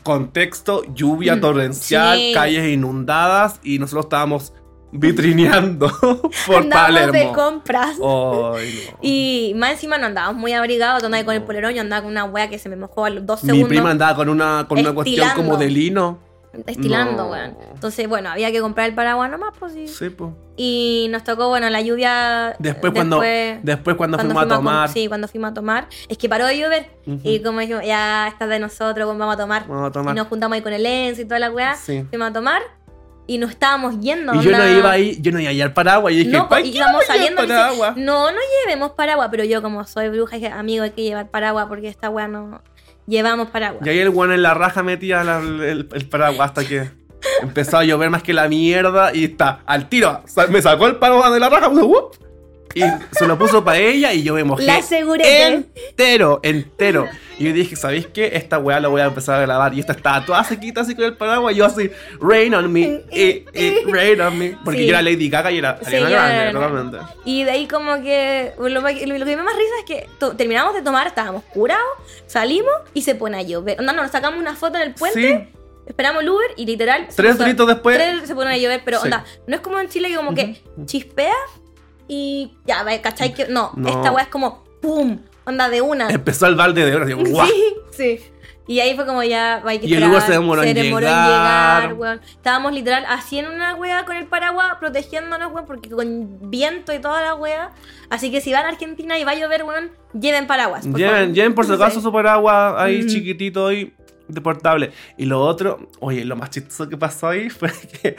[0.03, 2.31] contexto, lluvia Mm, torrencial, sí.
[2.33, 4.53] calles inundadas y nosotros estábamos
[4.91, 5.87] vitrineando
[6.45, 7.33] por andábamos de Palermo.
[7.33, 7.97] compras.
[7.99, 8.53] Ay, no.
[9.01, 12.11] Y más encima no andábamos muy abrigados, tú andabas con el polerón, yo andaba con
[12.11, 13.69] una wea que se me mojó a los dos Mi segundos.
[13.69, 16.19] prima andaba con una, con una cuestión como de lino.
[16.68, 17.32] Estilando, No.
[17.32, 17.58] weón.
[17.74, 19.88] Entonces, bueno, había que comprar el paraguas nomás, pues sí.
[19.88, 20.32] Sí, pues.
[20.56, 22.56] Y nos tocó, bueno, la lluvia.
[22.60, 24.89] Después, cuando, después cuando, cuando fuimos a tomar.
[24.89, 25.88] sí, cuando fuimos a tomar.
[26.08, 26.91] Es que paró de llover.
[27.08, 27.20] Ujú.
[27.24, 29.68] Y como dijimos, ya estás de nosotros, pues, vamos a tomar.
[29.68, 30.14] Vamos a tomar.
[30.16, 31.76] Y nos juntamos ahí con el Enzo y toda la weá.
[31.76, 32.06] Sí.
[32.10, 32.62] Fuimos a tomar.
[33.26, 34.34] Y nos estábamos yendo.
[34.36, 36.14] Y yo no iba ahí, yo no iba a ir al paraguas.
[36.14, 37.41] Y dije, No, ¿para pues, qué íbamos saliendo.
[37.41, 37.95] al y dice, paraguas?
[37.97, 39.30] no, no llevemos paraguas.
[39.32, 42.62] Pero yo, como soy bruja, dije, amigo, hay que llevar paraguas porque esta weá no.
[43.08, 43.86] Llevamos paraguas.
[43.86, 46.89] Y ahí el guano en la raja metía el, el paraguas hasta que
[47.41, 50.24] empezó a llover más que la mierda y está al tiro.
[50.49, 52.16] Me sacó el paraguas de la raja ¡wup!
[52.76, 55.53] Y se lo puso para ella y yo me mojé La aseguré.
[55.53, 57.07] entero, entero.
[57.39, 58.32] Y yo dije, ¿sabéis qué?
[58.36, 59.74] Esta weá la voy a empezar a grabar.
[59.74, 61.53] Y esta estaba toda sequita así con el paraguas.
[61.55, 61.89] Y yo así,
[62.21, 64.55] rain on me, eh, eh, rain on me.
[64.63, 64.86] Porque Sí.
[64.86, 66.59] yo era Lady Gaga y era Sí, Ariana era Grande, Ariana
[66.91, 66.97] totalmente.
[67.26, 70.76] Y de ahí como que lo, lo que me da más risa es que terminamos
[70.76, 71.84] de tomar, estábamos curados,
[72.28, 73.82] salimos y se pone a llover.
[73.82, 75.19] No, no, nos sacamos una foto en el puente,
[75.49, 75.57] Sí,
[75.88, 77.07] esperamos el Uber y literal...
[77.15, 77.97] tres gritos después.
[77.97, 79.05] tres se pone a llover, pero Sí.
[79.05, 81.34] onda, no es como en Chile que como que chispea
[82.08, 83.34] y ya, ¿cachai?
[83.34, 83.89] Que, no, No.
[83.89, 85.20] esta weá es como ¡pum!
[85.45, 86.10] Onda de una.
[86.10, 87.06] Empezó el balde de oro.
[87.06, 87.47] Así, ¡guau!
[87.91, 88.20] Sí, sí.
[88.66, 90.06] Y ahí fue como ya, hay que Y el.
[90.06, 91.93] Uber se demoró en llegar.
[91.95, 92.22] weón.
[92.24, 97.22] Estábamos literal haciendo una wea con el paraguas, protegiéndonos, weón, porque con viento y toda
[97.22, 97.72] la wea.
[98.10, 100.88] Así que si van a Argentina y va a llover, weón, lleven paraguas.
[100.88, 101.34] por Lleven, favor.
[101.34, 103.10] lleven por si acaso su paraguas ahí Ujú.
[103.10, 103.93] chiquitito y
[104.28, 104.91] deportable.
[105.17, 107.71] Y lo otro, oye, lo más chistoso que pasó ahí fue
[108.01, 108.15] que,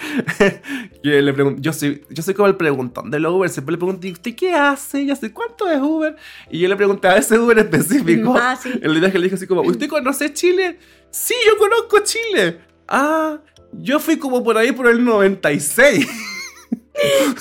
[1.03, 3.79] que le pregunté, yo soy, yo soy como el preguntón de los Uber, siempre le
[3.79, 5.03] pregunté, ¿y usted qué hace?
[5.03, 6.17] Y así, ¿cuánto es Uber?
[6.51, 8.35] Y yo le pregunté a ese Uber específico.
[8.47, 8.71] Ah, sí.
[8.83, 10.79] El día que le dije así como, ¿usted conoce Chile?
[11.11, 12.59] Sí, yo conozco Chile.
[12.89, 13.39] Ah,
[13.73, 16.07] yo fui como por ahí por el 96.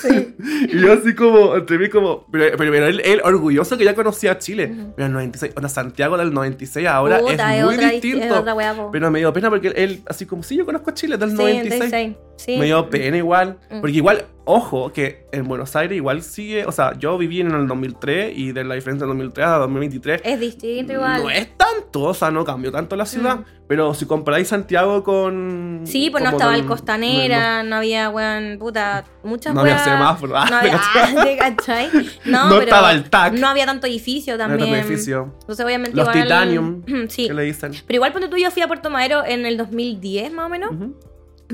[0.01, 0.35] Sí.
[0.69, 3.93] Y yo así como, entre mí como, pero, pero, pero él, él orgulloso que ya
[3.93, 4.71] conocía Chile.
[4.73, 4.93] Ujú.
[4.95, 8.25] Pero el 96, o sea, Santiago del 96 ahora Puta, es muy otra, distinto.
[8.25, 8.75] Es otra wea.
[8.91, 11.79] Pero me dio pena porque él, así como, sí, yo conozco Chile del Sí, 96.
[11.79, 12.15] 96.
[12.37, 12.57] Sí.
[12.57, 13.59] Me dio pena igual.
[13.69, 13.79] Mm.
[13.81, 17.67] Porque igual, ojo, que en Buenos Aires igual sigue, o sea, yo viví en el
[17.67, 21.23] 2003 y de la diferencia del 2003 a 2023 Es distinto igual.
[21.23, 23.37] no es tanto, o sea, no cambió tanto la ciudad.
[23.39, 23.45] Mm.
[23.67, 25.81] Pero si comparáis Santiago con...
[25.85, 29.85] Sí, pues no estaba con- el Costanera, no, había, weón, puta, muchas No había weas.
[29.85, 30.35] semáforo.
[30.37, 30.81] Ah, No había.
[31.23, 31.89] ¿te cachai?
[32.25, 33.33] No, No pero estaba el TAC.
[33.33, 34.69] No había tanto edificio No era también.
[34.75, 35.33] tanto edificio.
[35.39, 37.27] Entonces, obviamente, Los igual- Titanium, Sí.
[37.27, 37.71] ¿Qué le dicen?
[37.87, 40.71] Pero igual, ponte tú, yo fui a Puerto Madero en el 2010, más o menos,
[40.71, 40.95] Ujú.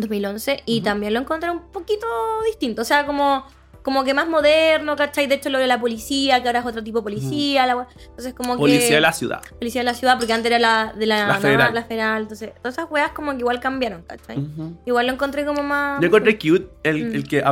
[0.02, 0.84] 2011, y Ujú.
[0.86, 2.06] también lo encontré un poquito
[2.46, 2.82] distinto.
[2.82, 3.46] O sea, como,
[3.84, 5.28] como que más moderno, ¿cachai?
[5.28, 7.66] De hecho, lo de la policía, que ahora es otro tipo de policía.
[7.66, 8.60] la wea- entonces, como que.
[8.60, 9.42] Policía de la ciudad.
[9.58, 11.74] Policía de la ciudad, porque antes era la de la, La no, federal.
[11.74, 12.22] la federal.
[12.24, 14.38] Entonces, todas esas weas como que igual cambiaron, ¿cachai?
[14.38, 14.78] Ujú.
[14.86, 16.00] Igual lo encontré como más.
[16.02, 17.44] Yo encontré cute el, el que,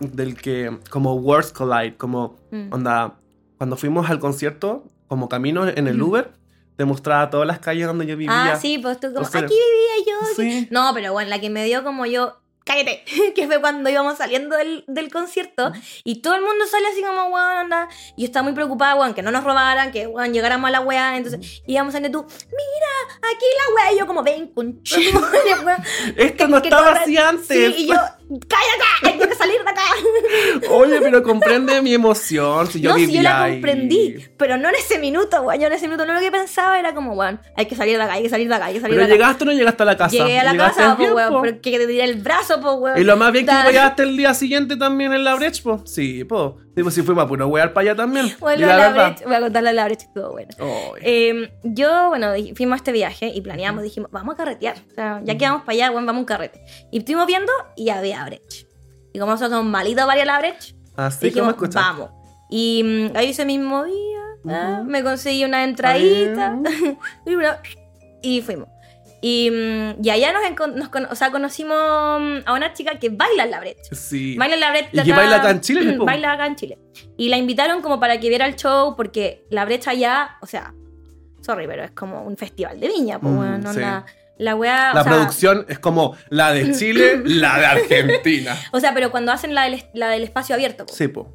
[0.00, 2.36] del que, como Words Collide, como,
[2.70, 3.14] onda,
[3.58, 6.00] cuando fuimos al concierto, como camino en el.
[6.02, 6.32] Uber,
[6.82, 8.54] te mostraba todas las calles donde yo vivía.
[8.54, 10.32] Ah, sí, pues tú como, aquí vivía yo.
[10.32, 10.34] aquí".
[10.62, 10.68] Sí.
[10.72, 13.04] No, pero bueno, la que me dio como yo, cállate,
[13.36, 15.70] que fue cuando íbamos saliendo del, del concierto
[16.02, 17.88] y todo el mundo sale así como, weón, anda.
[18.16, 20.80] Y yo estaba muy preocupada, weón, que no nos robaran, que, weón, llegáramos a la
[20.80, 21.16] weá.
[21.16, 23.92] Entonces íbamos saliendo tú, mira, aquí la weá.
[23.92, 24.82] Y yo como, ven, weón.
[26.16, 27.46] Esto no que estaba así antes.
[27.76, 27.94] Sí, y yo,
[28.40, 29.82] cállate, hay que salir de acá.
[30.70, 32.66] Oye, pero comprende mi emoción.
[32.66, 33.52] Si yo no, si yo la ahí.
[33.54, 35.60] comprendí, pero no en ese minuto, weón.
[35.60, 38.02] Yo en ese minuto no lo que pensaba era como, weón, hay que salir de
[38.02, 39.24] acá, hay que salir de acá, hay que salir Pero de acá.
[39.24, 40.16] llegaste o no llegaste a la casa.
[40.16, 41.42] Llegué a la Llegaste casa, pues, weón, po.
[41.42, 42.98] pero que te tiré el brazo, pues, weón.
[43.00, 45.82] Y lo más bien que weaste el día siguiente también en la brecha, po.
[45.86, 46.58] Sí, po.
[46.74, 48.34] Pues si fuimos a puro wear para allá también.
[48.40, 50.50] Bueno, la la voy a contarle a la brecha, estuvo bueno.
[51.02, 54.76] Eh, yo, bueno, fuimos a este viaje y planeamos, dijimos, vamos a carretear.
[54.90, 56.62] O sea, ya que vamos para allá, bueno, vamos a un carrete.
[56.90, 58.66] Y estuvimos viendo y había brecha.
[59.12, 61.82] Y como nosotros somos malitos varios la brecha, Así como dijimos, escuchas.
[61.82, 62.10] vamos.
[62.50, 66.58] Y mm, ahí ese mismo día ah, me conseguí una entradita
[68.22, 68.68] y fuimos.
[69.24, 71.76] Y, mm, y allá nos, nos o sea, conocimos
[72.20, 73.94] mm, a una chica que baila en la brecha.
[73.94, 74.36] Sí.
[74.36, 74.88] Baila en la brecha.
[74.92, 76.04] ¿Y que baila acá en Chile, po?
[76.04, 76.78] Baila acá en Chile.
[77.16, 80.74] Y la invitaron como para que viera el show, porque la brecha ya, o sea,
[81.40, 83.78] sorry, pero es como un festival de viña, pues, Mm, bueno, sí.
[83.78, 84.04] onda,
[84.38, 84.54] la.
[84.54, 88.58] La o sea, producción es como la de Chile, la de Argentina.
[88.72, 90.92] O sea, pero cuando hacen la del, la del espacio abierto, po.
[90.92, 91.32] Sí, po.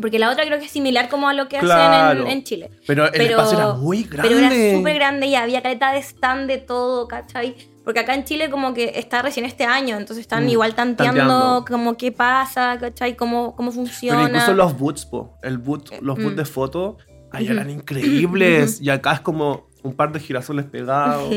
[0.00, 2.20] Porque la otra creo que es similar como a lo que Claro.
[2.20, 2.70] hacen en, en Chile.
[2.86, 4.28] Pero el Pero- espacio era muy grande.
[4.28, 7.54] Pero era súper grande y había caleta de stand de todo, ¿cachai?
[7.84, 11.20] Porque acá en Chile como que está recién este año, entonces están Mm, igual tanteando,
[11.20, 11.64] tanteando.
[11.66, 13.16] como qué pasa, ¿cachai?
[13.16, 14.24] Cómo, cómo funciona.
[14.24, 15.38] Pero incluso los boots, po.
[15.42, 16.36] El boot, los boots Mm.
[16.36, 16.96] de foto,
[17.32, 18.78] allá eran increíbles.
[18.82, 21.32] y acá es como un par de girasoles pegados.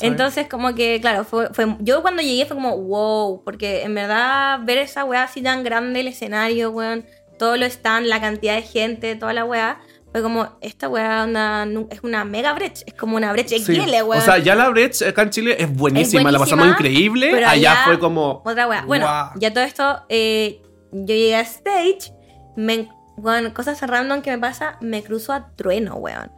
[0.00, 4.60] Entonces, como que, claro, fue, fue- yo cuando llegué fue como, wow, porque en verdad
[4.62, 7.04] ver esa weá así tan grande, el escenario, weón,
[7.44, 9.78] todo lo stand, la cantidad de gente, toda la weá,
[10.12, 13.64] fue como, esta weá nu- es una mega brecha, es como una brecha Sí.
[13.64, 14.18] XL, weón.
[14.18, 17.28] O sea, ya la brecha acá en Chile es buenísima, la buenísima, pasamos increíble.
[17.32, 18.40] pero Allá, allá- fue como.
[18.44, 18.82] Otra weá.
[18.86, 19.30] Bueno, Guau.
[19.36, 22.12] ya todo esto, eh, yo llegué a stage,
[22.56, 22.88] me,
[23.18, 26.30] weón, cosas random que me pasa, me cruzo a trueno, weón.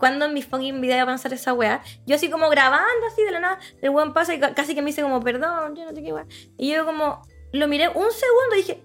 [0.00, 3.22] Cuando en mi fucking video van a hacer esa weá, yo así como grabando así
[3.22, 5.84] de la nada, el weón pasa y ca- casi que me dice como, perdón, yo
[5.84, 6.26] no sé qué weá.
[6.58, 7.22] Y yo como,
[7.52, 8.82] lo miré un segundo y dije,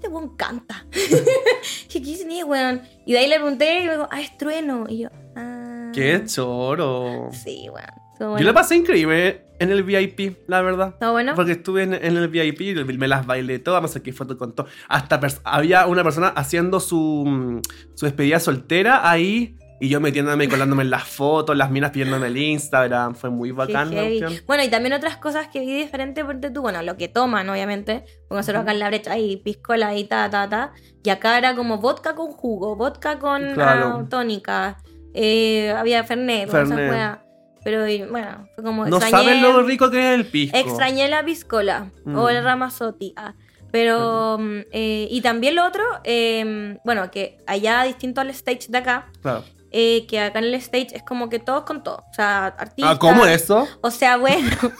[0.00, 0.86] este weón canta.
[1.92, 2.82] ¿qué es weón?
[3.04, 4.86] Y de ahí le pregunté y me dijo, ah, es trueno.
[4.88, 5.90] Y yo, ah.
[5.92, 7.28] ¡Qué choro!
[7.32, 7.86] Sí, weón.
[8.12, 8.46] estuvo Yo bueno.
[8.46, 10.88] la pasé increíble en el VIP, la verdad.
[10.88, 11.34] ¿Está bueno?
[11.34, 14.54] Porque estuve en, en el VIP y me las bailé todas, me saqué fotos con
[14.54, 14.66] todo.
[14.88, 17.60] Hasta había una persona haciendo su,
[17.94, 22.26] su despedida soltera ahí y yo metiéndome y colándome en las fotos, las minas pidiéndome
[22.26, 23.14] el Instagram.
[23.14, 23.94] Fue muy bacán.
[23.94, 24.30] la.
[24.46, 28.04] Bueno, y también otras cosas que vi diferente porque tú, bueno, lo que toman, obviamente,
[28.28, 30.72] porque nosotros acá en la brecha hay piscola y ta, ta, ta,
[31.02, 34.00] y acá era como vodka con jugo, vodka con Claro.
[34.02, 34.76] ah, tónica,
[35.14, 37.18] eh, había fernet, Fernet.
[37.62, 40.56] Pero bueno, fue como No extrañé- saben lo rico que es el pisco.
[40.56, 42.16] Extrañé la piscola Mm.
[42.16, 43.12] o el ramazotti.
[43.16, 43.34] ah.
[43.72, 48.78] Pero, mm, eh, y también lo otro, eh, bueno, que allá distinto al stage de
[48.78, 49.44] acá, Claro.
[49.70, 52.00] Eh, que acá en el stage es como que todos con todos.
[52.10, 52.94] O sea, artistas.
[52.94, 53.66] Ah, ¿cómo eso?
[53.82, 54.48] O sea, bueno.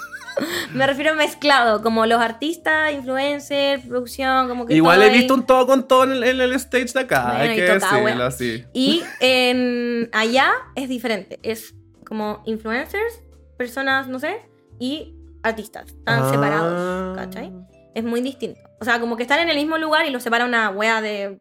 [0.73, 5.19] Me refiero a mezclado, como los artistas, influencers, producción, como que Igual todo he ahí.
[5.19, 7.63] visto un todo con todo en el, en el stage de acá, Bueno, hay que
[7.67, 8.25] toca, decirlo bueno.
[8.25, 8.65] así.
[8.73, 11.39] Y en allá es diferente.
[11.43, 11.75] Es
[12.07, 13.23] como influencers,
[13.59, 14.41] personas, no sé,
[14.79, 15.87] y artistas.
[15.89, 16.31] Están Ah.
[16.31, 17.53] separados, ¿cachai?
[17.95, 18.61] Es muy distinto.
[18.81, 21.41] O sea, como que están en el mismo lugar y los separa una wea de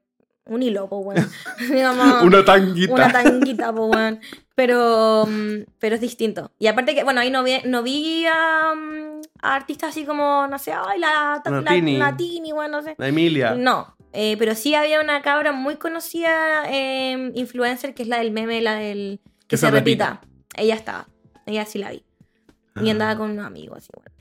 [0.50, 1.28] un hilo, pues bueno.
[1.70, 2.93] Digamos, Una tanguita.
[2.93, 4.20] una tanguita, pues weón.
[4.56, 6.52] Pero, mm, pero es distinto.
[6.60, 10.47] Y aparte que, bueno, ahí no vi, no vi a, mm, a artistas así como,
[10.47, 11.97] no sé, ay, la, la, La Tini.
[11.97, 12.95] la Tini, weón, no sé.
[12.97, 13.56] La Emilia.
[13.56, 18.32] No, eh, pero sí había una cabra muy conocida eh, influencer que es la del
[18.32, 20.22] meme, la del que, se, repita.
[20.56, 21.08] Ella estaba,
[21.45, 22.04] ella sí la vi.
[22.82, 22.91] Y Ah.
[22.91, 24.12] andaba con unos amigos así, bueno.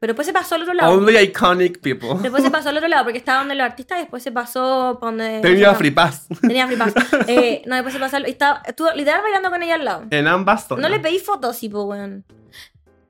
[0.00, 0.92] Pero después se pasó al otro lado.
[0.92, 2.10] Only iconic people.
[2.22, 4.98] Después se pasó al otro lado porque estaba donde los artistas y después se pasó
[5.00, 5.40] para donde...
[5.40, 6.26] Tenía no, free pass.
[6.40, 6.94] Tenía free pass.
[7.26, 10.04] Eh, no, después se pasó al- estaba, estuvo literal bailando con ella al lado.
[10.10, 10.82] En ambas zonas.
[10.82, 12.24] No le pedí fotos, sí, pues, weón.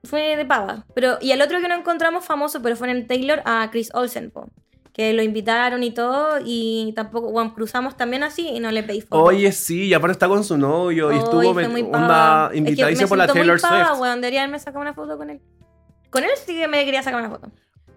[0.04, 0.86] Fue de pava.
[0.94, 3.90] Pero, y el otro que no encontramos famoso, pero fue en el Taylor, a Chris
[3.92, 4.48] Olsen, po.
[4.94, 9.00] Que lo invitaron y todo, y tampoco, weón, cruzamos también así y no le pedí
[9.02, 9.28] fotos.
[9.28, 12.44] Oye, sí, y aparte está con su novio y estuvo me- muy onda pava.
[12.46, 14.00] Es que invitadísimo por la siento muy Taylor pava, Swift.
[14.00, 14.20] weón.
[14.22, 15.40] Debería haberme sacado una foto con él.
[16.10, 17.50] Con él sí que me quería sacar una foto.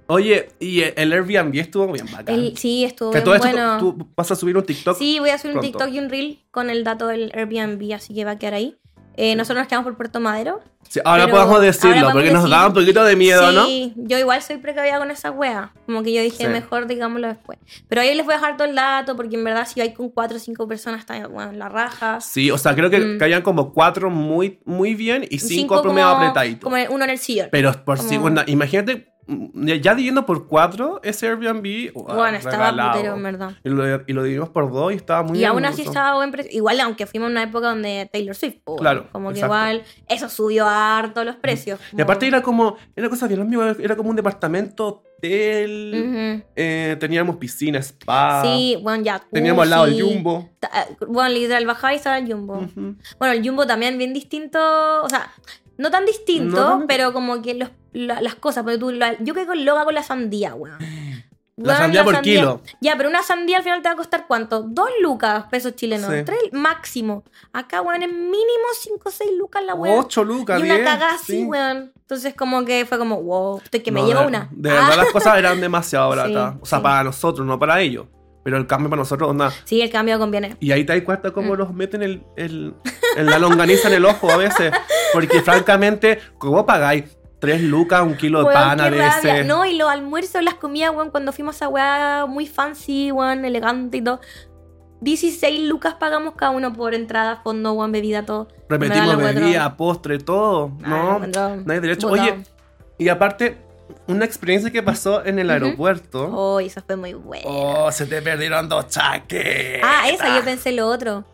[0.08, 2.36] Oye, y el Airbnb estuvo bien bacán.
[2.36, 3.78] Él, sí, estuvo que bien todo esto bueno.
[3.80, 4.98] tú vas a subir un TikTok.
[4.98, 5.62] Sí, voy a subir un.
[5.62, 8.78] TikTok y un reel con el dato del Airbnb, así que va a quedar ahí.
[9.18, 10.62] Eh, nosotros nos quedamos por Puerto Madero.
[10.88, 13.66] Sí, ahora podemos decirlo, ahora porque nos da un decir- poquito de miedo, ¿no?
[13.66, 15.72] Sí, yo igual soy precavida con esa wea.
[15.86, 16.48] Como que yo dije, Sí.
[16.48, 17.60] mejor digámoslo después.
[17.88, 20.10] Pero ahí les voy a dejar todo el dato, porque en verdad si hay con
[20.10, 22.20] cuatro o cinco personas está bueno, la raja.
[22.20, 23.24] Sí, o sea, creo que, Mm.
[23.24, 26.64] hayan como cuatro muy, muy bien y cinco, como, medio apretaditos.
[26.64, 27.50] como uno en el sillón.
[27.52, 33.24] Pero por segunda, imagínate, ya dividiendo por cuatro ese Airbnb, wow, bueno, estaba putero, en
[33.24, 33.52] verdad.
[33.64, 36.32] Y lo, y lo dividimos por dos y estaba muy y aún así estaba buen
[36.32, 36.52] precio.
[36.52, 40.30] Igual, aunque fuimos en una época donde Taylor Swift, po, Claro, Como que igual, eso
[40.30, 41.80] subió harto los precios.
[41.96, 47.80] Y aparte era como, era cosa bien era como un departamento, hotel, eh, teníamos piscina,
[47.80, 49.22] spa, Sí, bueno, ya.
[49.32, 51.08] teníamos al lado el jumbo jumbo.
[51.08, 52.58] Bueno, literal, bajáis y estaba el jumbo.
[52.60, 52.96] Ujú.
[53.20, 54.60] Bueno, el Jumbo también bien distinto,
[55.04, 55.32] o sea,
[55.78, 59.34] no tan distinto, No pero como que los- la- las cosas, porque tú, la- yo
[59.34, 60.78] quedé loca con la sandía, weón.
[61.58, 62.62] La Weón, sandía por kilo.
[62.80, 64.64] Ya, pero una sandía al final te va a costar cuánto?
[64.64, 66.24] Dos lucas pesos chilenos, Sí.
[66.26, 67.24] tres máximo.
[67.54, 70.00] Acá, weón, es mínimo cinco o seis lucas la weón.
[70.00, 71.44] Ocho lucas, y una diez, cagada así, sí.
[71.44, 71.92] weón.
[72.00, 74.48] Entonces como que fue como, wow, estoy que me No, llevo de- una.
[74.52, 76.56] De Ah, verdad las cosas eran demasiado Sí, baratas.
[76.62, 78.08] o sea, para nosotros, no para ellos.
[78.44, 79.52] Pero el cambio para nosotros, onda.
[79.66, 80.58] Sí, el cambio conviene.
[80.60, 81.34] Y ahí te das cuenta Mm.
[81.34, 82.74] cómo nos meten el, el,
[83.18, 84.72] el- la longaniza en el ojo a veces.
[85.14, 87.04] Porque francamente, ¿cómo pagáis
[87.42, 89.16] tres lucas un kilo de Weón, pan a qué rabia.
[89.22, 89.46] veces?
[89.46, 93.44] No, y los almuerzos, las comidas, weón, cuando fuimos a esa weá muy fancy, weón,
[93.44, 94.22] elegante y todo.
[95.02, 98.48] 16 lucas pagamos cada uno por entrada, fondo, weón, bebida, todo.
[98.70, 100.72] Repetimos bebida, postre, todo.
[100.84, 102.08] Ah, no, no hay derecho.
[102.08, 102.44] Oye,
[103.00, 103.58] y aparte,
[104.08, 106.30] una experiencia que pasó en el aeropuerto.
[106.32, 107.46] Oh, eso fue muy bueno.
[107.48, 109.82] Oh, se te perdieron dos chaquetas.
[109.84, 111.26] ah, esa, yo pensé lo otro.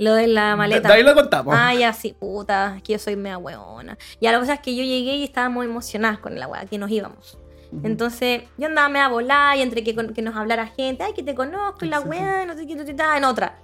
[0.00, 0.88] Lo de la maleta.
[0.88, 1.54] De ahí lo contamos.
[1.56, 3.98] Ah, ya, sí, puta, es que yo soy mea weona.
[4.18, 6.90] Ya, la cosa es que yo llegué y estábamos emocionadas con la weá, que nos
[6.90, 7.38] íbamos.
[7.84, 11.36] Entonces, yo andaba media volada y entre que, que nos hablara gente, ay, que te
[11.36, 13.58] conozco, y la weá, no sé qué, no sé qué, en otra.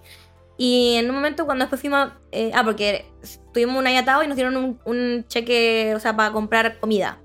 [0.58, 3.06] Y en un momento cuando después fuimos, eh, ah, porque
[3.52, 7.18] tuvimos un ahí atado y nos dieron un, un cheque, o sea, para comprar comida.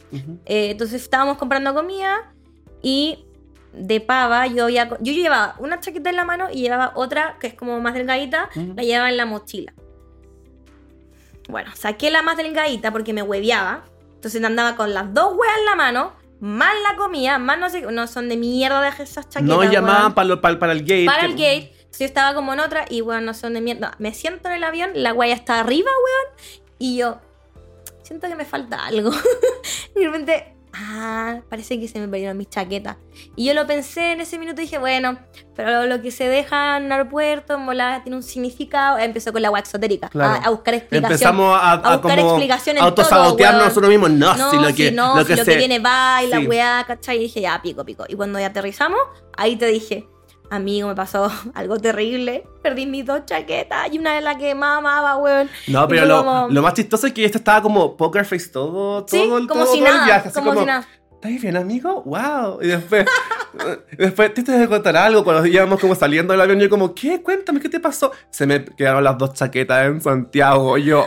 [0.45, 2.33] Eh, entonces estábamos comprando comida
[2.81, 3.25] y
[3.73, 7.47] de pava yo ya yo, llevaba una chaqueta en la mano y llevaba otra que
[7.47, 9.73] es como más delgadita, la llevaba en la mochila.
[11.49, 13.83] Bueno, saqué la más delgadita porque me hueveaba.
[14.15, 17.81] Entonces andaba con las dos huevas en la mano, más la comida, más no sé,
[17.81, 19.43] no son de mierda de esas chaquetas.
[19.43, 21.05] No llamaban para, para, para el gate.
[21.05, 21.73] para que- el gate.
[21.77, 23.89] Entonces yo estaba como en otra y bueno, no son de mierda.
[23.89, 26.37] No, me siento en el avión, la guaya está arriba, weón,
[26.79, 27.19] y yo
[28.03, 29.11] siento que me falta algo.
[29.95, 32.97] y de repente, ah, parece que se me perdieron mis chaquetas.
[33.35, 35.17] Y yo lo pensé en ese minuto y dije, bueno,
[35.55, 38.97] pero lo que se deja en un aeropuerto, en volada, tiene un significado.
[38.97, 40.33] Empezó con la guay exotérica, Claro.
[40.41, 41.11] a, a buscar explicación.
[41.13, 44.09] Empezamos a, a, a buscar como explicación en autosabotearnos nosotros mismos.
[44.11, 46.23] No, No, si lo si que, no, lo si que lo se- que viene va
[46.23, 46.47] y la Sí.
[46.47, 47.17] weá, ¿cachai?
[47.17, 48.05] Y dije, ya, pico, pico.
[48.07, 48.99] Y cuando ya aterrizamos,
[49.37, 50.07] ahí te dije,
[50.51, 52.43] amigo, me pasó algo terrible.
[52.61, 55.49] Perdí mis dos chaquetas y una de las que más amaba, weón.
[55.67, 59.03] No, pero lo, como- lo más chistoso es que este estaba como poker face todo,
[59.03, 60.27] todo, Sí, el- como todo, si todo el nada, viaje.
[60.29, 60.87] Así como como, si nada.
[61.13, 62.03] ¿estás bien, amigo?
[62.03, 62.59] ¡Wow!
[62.61, 63.05] Y después,
[63.97, 65.23] después te que contar algo.
[65.23, 67.21] Cuando íbamos como saliendo del avión, yo como, ¿qué?
[67.21, 68.11] Cuéntame, ¿qué te pasó?
[68.29, 70.77] Se me quedaron las dos chaquetas en Santiago.
[70.77, 71.05] Yo,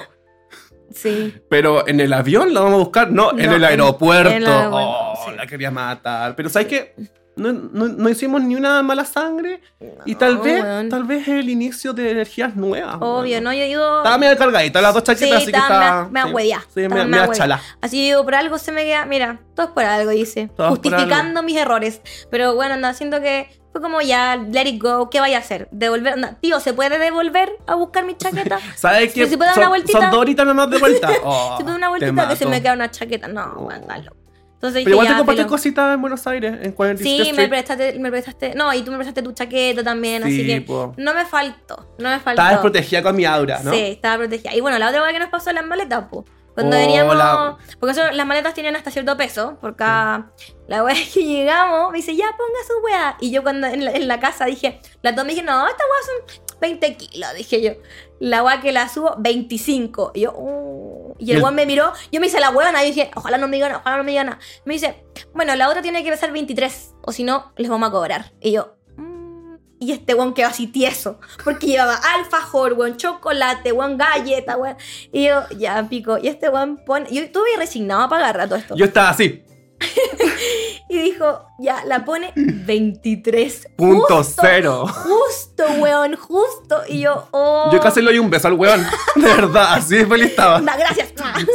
[0.93, 1.35] Sí.
[1.51, 3.11] pero en el avión la vamos a buscar.
[3.11, 4.31] No, en el aeropuerto.
[4.31, 5.35] en el aeropuerto, oh, sí.
[5.37, 6.37] la quería matar.
[6.37, 6.95] Pero ¿sabes qué?
[7.37, 9.61] No, no- no hicimos ni una mala sangre.
[10.07, 10.89] y tal No, vez, weón.
[10.89, 12.97] tal vez es el inicio de energías nuevas.
[13.01, 13.45] Obvio, weón.
[13.45, 13.53] ¿no?
[13.53, 13.99] Yo digo.
[13.99, 16.31] Estaba medio cargadita las dos chaquetas, Sí, así que estaba mea- mea sí,
[16.75, 17.35] Sí, estaba mea, mea mea hueviá.
[17.35, 17.61] chala.
[17.81, 19.05] Así yo digo, por algo se me queda.
[19.07, 20.51] Mira, todo es por algo, dice.
[20.57, 22.01] Justificando mis errores.
[22.31, 25.11] Pero bueno, anda, siento que fue como ya, let it go.
[25.11, 25.69] ¿Qué vaya a hacer?
[25.73, 26.37] Devolver.
[26.41, 28.59] tío, ¿se puede devolver a buscar mi chaqueta?
[28.77, 29.27] ¿Sabes qué?
[29.27, 30.01] Si puedo dar son, una vueltita.
[30.01, 31.09] son dos horitas nomás de vuelta.
[31.25, 33.27] Oh, ¿Se puede una te vueltita que se me queda una chaqueta?
[33.29, 34.17] No, bueno, loco.
[34.65, 38.11] Entonces Pero igual te compraste cositas en Buenos Aires, en 47 Sí, me prestaste, me
[38.11, 38.55] prestaste.
[38.55, 40.61] No, y tú me prestaste tu chaqueta también, así Sí, que.
[40.63, 40.95] po.
[40.97, 41.91] No me faltó.
[41.99, 42.41] No me faltó.
[42.41, 43.71] Estabas protegida con mi aura, ¿no?
[43.73, 44.55] Sí, estaba protegida.
[44.55, 46.25] Y bueno, la otra cosa que nos pasó en las maletas, pues.
[46.55, 47.17] Cuando Oh, veníamos.
[47.17, 49.59] la- Porque eso, las maletas tienen hasta cierto peso.
[49.61, 50.31] Por cada.
[50.69, 53.17] La wea que llegamos me dice, ya ponga su wea.
[53.21, 55.83] Y yo cuando en la, en la casa dije, la tomé y dije, no, esta
[55.83, 57.73] wea son 20 kilos, dije yo.
[58.21, 60.13] La wea que la subo, 25.
[60.15, 61.15] Y yo, "Uh".
[61.19, 63.57] Y el weón me miró, yo me hice la huevona y dije, ojalá no me
[63.57, 64.39] digan, ojalá no me digan nada.
[64.65, 67.93] Me dice, bueno, la otra tiene que pesar 23, o si no, les vamos a
[67.93, 68.33] cobrar.
[68.41, 69.57] Y yo, "Mm".
[69.79, 74.77] y este weón quedó así tieso, porque llevaba alfajor, weón, chocolate, weón, galleta, weón.
[75.13, 76.19] Y yo, ya, pico.
[76.19, 78.75] Y este weón pone, yo estuve resignado a pagar todo esto.
[78.77, 79.43] Yo estaba así,
[80.89, 83.69] Y dijo, ya, la pone 23.
[83.77, 84.87] punto Justo, cero.
[84.87, 86.83] Justo, weón, justo.
[86.89, 87.71] Y yo, oh.
[87.73, 88.85] Yo casi le doy un beso al weón.
[89.17, 90.61] De verdad, así de feliz estaba.
[90.61, 91.13] Da, gracias.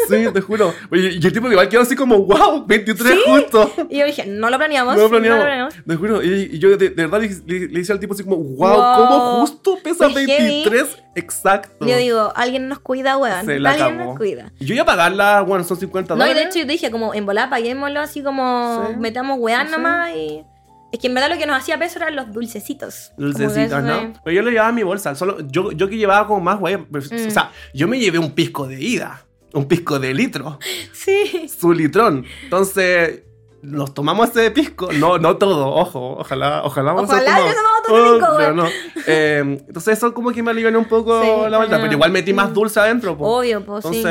[0.10, 0.74] Sí, te juro.
[0.91, 3.20] Y el tipo igual quedó así como, wow, 23 Sí.
[3.26, 3.72] justo.
[3.89, 4.95] Y yo dije, no lo planeamos.
[4.95, 5.43] No lo planeamos.
[5.43, 5.74] planeamos.
[5.86, 6.24] Te juro.
[6.24, 7.30] Y, y yo de, de verdad le,
[7.60, 8.95] le- le hice al tipo así como, wow, Wow.
[8.95, 10.64] ¿cómo justo pesa Muy heavy.
[10.64, 11.86] 23 exacto?
[11.86, 13.45] Yo digo, alguien nos cuida, weón.
[13.45, 14.10] Se la Alguien acabó.
[14.12, 14.52] nos cuida.
[14.60, 16.43] Y yo iba a pagarla, bueno, son 50 No, y dólares.
[16.43, 18.95] de hecho yo dije, como en volada, paguémoslo así como Sí.
[18.97, 19.72] metamos Sí.
[19.72, 20.43] nomás y.
[20.92, 23.12] Es que en verdad lo que nos hacía peso eran los dulcecitos.
[23.18, 24.14] Dulcecitos, ¿no?
[24.24, 25.14] Pero yo lo llevaba en mi bolsa.
[25.16, 26.78] Solo, yo, yo que llevaba como más, güey.
[26.78, 27.28] pues, Mm.
[27.28, 29.26] O sea, yo me llevé un pisco de ida.
[29.54, 30.58] Un pisco de litro.
[30.94, 31.48] Sí.
[31.50, 32.26] Su litrón.
[32.44, 33.22] Entonces,
[33.62, 34.92] nos tomamos ese pisco.
[34.94, 36.18] No, no todo, ojo.
[36.20, 36.94] Ojalá, ojalá.
[36.94, 38.66] vamos a Ojalá yo tomaba todo Oh, pisco, pero güey.
[38.66, 39.04] no.
[39.08, 41.80] Eh, entonces, eso como que me alivianó un poco Sí, la vuelta.
[41.80, 43.18] Pero igual metí más dulce adentro.
[43.18, 43.26] po.
[43.40, 44.04] Obvio, pues sí.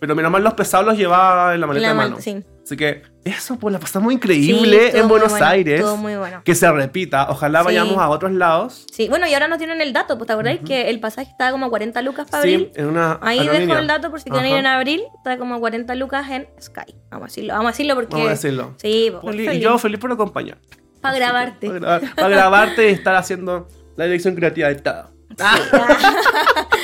[0.00, 2.16] Pero menos mal los pesados los llevaba en la maleta La de mano.
[2.20, 2.42] sí.
[2.64, 5.80] Así que eso, pues la pasamos Sí, increíble en Buenos bueno, Aires.
[5.80, 6.40] Estuvo muy bueno.
[6.44, 7.26] Que se repita.
[7.28, 7.64] Ojalá Sí.
[7.66, 8.86] vayamos a otros lados.
[8.92, 11.50] Sí, bueno, y ahora nos tienen el dato, pues te acordáis que el pasaje estaba
[11.50, 12.70] como a 40 lucas para Sí, abril.
[12.76, 13.78] en una Ahí dejo aerolínea.
[13.80, 15.02] el dato por si quieren ir en abril.
[15.16, 16.94] Está como a 40 lucas en Sky.
[17.10, 18.12] Vamos a decirlo, vamos a decirlo porque.
[18.14, 18.74] Vamos a decirlo.
[18.78, 20.58] Sí, pues, y yo feliz por acompañar.
[21.00, 21.66] Para grabarte.
[21.66, 25.10] Para, grabar- para grabarte y estar haciendo la dirección creativa de todo.
[25.30, 25.44] Sí,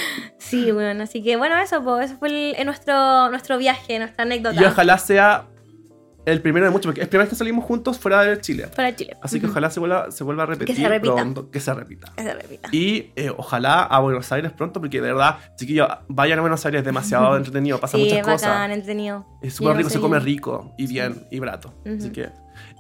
[0.73, 4.61] bueno, así que bueno, eso, pues, eso fue el- en nuestro, nuestro viaje, nuestra anécdota.
[4.61, 5.47] Y ojalá sea
[6.25, 8.67] el primero de muchos, porque es primera vez que salimos juntos fuera de Chile.
[8.75, 9.17] Para Chile.
[9.23, 9.53] Así que Ujú.
[9.53, 11.15] ojalá se vuelva, se vuelva a repetir se repita.
[11.15, 11.51] pronto.
[11.53, 12.13] Que se repita.
[12.17, 12.69] Que se repita.
[12.73, 16.81] Y eh, ojalá a Buenos Aires pronto, porque de verdad, chiquillos, vayan a Buenos Aires,
[16.81, 18.49] es demasiado entretenido, pasan sí, muchas es cosas.
[18.49, 19.25] bacán, entretenido.
[19.41, 21.73] Es súper rico, se come rico y bien y barato.
[21.85, 21.95] Ujú.
[21.97, 22.29] Así que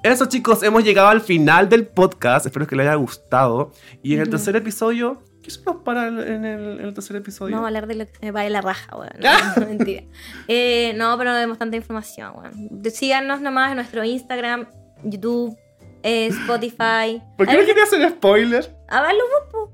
[0.02, 2.46] eso chicos, hemos llegado al final del podcast.
[2.46, 3.70] Espero que les haya gustado.
[4.02, 4.36] Y en el Ujú.
[4.38, 7.54] tercer episodio, ¿qué se nos para en el, en el tercer episodio?
[7.54, 9.12] Vamos a hablar de lo que se me vaya la raja, weón.
[9.24, 9.54] Ah.
[9.56, 10.02] No, mentira.
[10.48, 12.82] Eh, no, pero no demos tanta información, weón.
[12.90, 14.66] Síganos nomás en nuestro Instagram,
[15.04, 15.56] YouTube,
[16.02, 17.22] eh, Spotify.
[17.38, 18.76] ¿Por qué no ver, quería hacer spoiler?
[18.88, 19.72] A verlo, vos, po.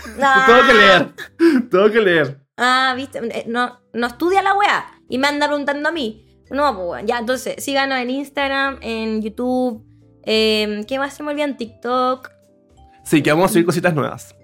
[0.46, 1.12] Tengo que leer.
[1.70, 2.40] Tengo que leer.
[2.56, 6.26] Ah, viste, Eh, no, no estudia la weá y me anda preguntando a mí.
[6.50, 7.06] No, pues weón.
[7.06, 9.84] Ya, entonces, síganos en Instagram, en YouTube.
[10.24, 11.44] eh, ¿Qué más se me olvida?
[11.44, 12.28] En TikTok.
[13.04, 14.34] Sí, que vamos a subir cositas nuevas.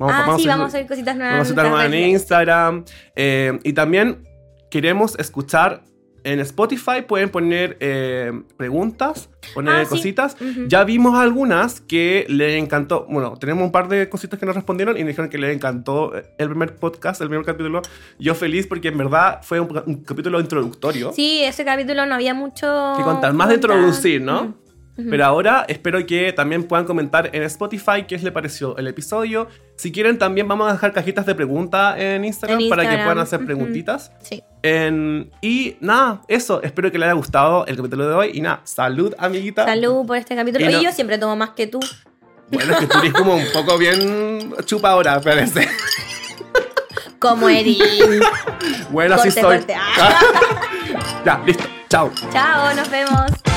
[0.00, 1.34] Vamos- ah, vamos sí, a- vamos a ver cositas nuevas.
[1.34, 1.94] Vamos a nuestras más en.
[2.10, 2.84] Instagram.
[3.14, 4.26] eh, y también
[4.70, 5.82] queremos escuchar
[6.22, 7.00] en Spotify.
[7.06, 9.90] Pueden poner eh, preguntas, poner Ah, sí.
[9.90, 10.36] cositas.
[10.68, 13.06] Ya vimos algunas que les encantó.
[13.08, 16.12] Bueno, tenemos un par de cositas que nos respondieron y nos dijeron que les encantó
[16.14, 17.80] el primer podcast, el primer capítulo.
[18.18, 21.12] Yo feliz porque en verdad fue un, un capítulo introductorio.
[21.14, 22.94] Sí, ese capítulo no había mucho.
[22.98, 24.54] Que contar, más de introducir, ¿no?
[25.08, 29.48] Pero ahora espero que también puedan comentar en Spotify qué les pareció el episodio.
[29.76, 33.06] Si quieren, también vamos a dejar cajitas de preguntas en Instagram, En para que Instagram,
[33.06, 34.12] puedan hacer preguntitas.
[34.22, 34.42] Sí.
[34.62, 36.60] En- y nada, eso.
[36.62, 38.30] Espero que les haya gustado el capítulo de hoy.
[38.34, 39.64] Y nada, salud, amiguita.
[39.64, 40.68] Salud por este capítulo.
[40.68, 41.80] Y no- yo siempre tomo más que tú.
[42.50, 45.68] Bueno, es que tú eres como un poco bien chupadora, parece.
[47.20, 47.78] Como Eri.
[48.90, 49.56] Bueno, así Corte, soy.
[49.58, 49.74] corte.
[49.76, 50.20] Ah.
[51.24, 51.64] ya, listo.
[51.88, 52.10] Chao.
[52.32, 53.49] Chao, nos vemos.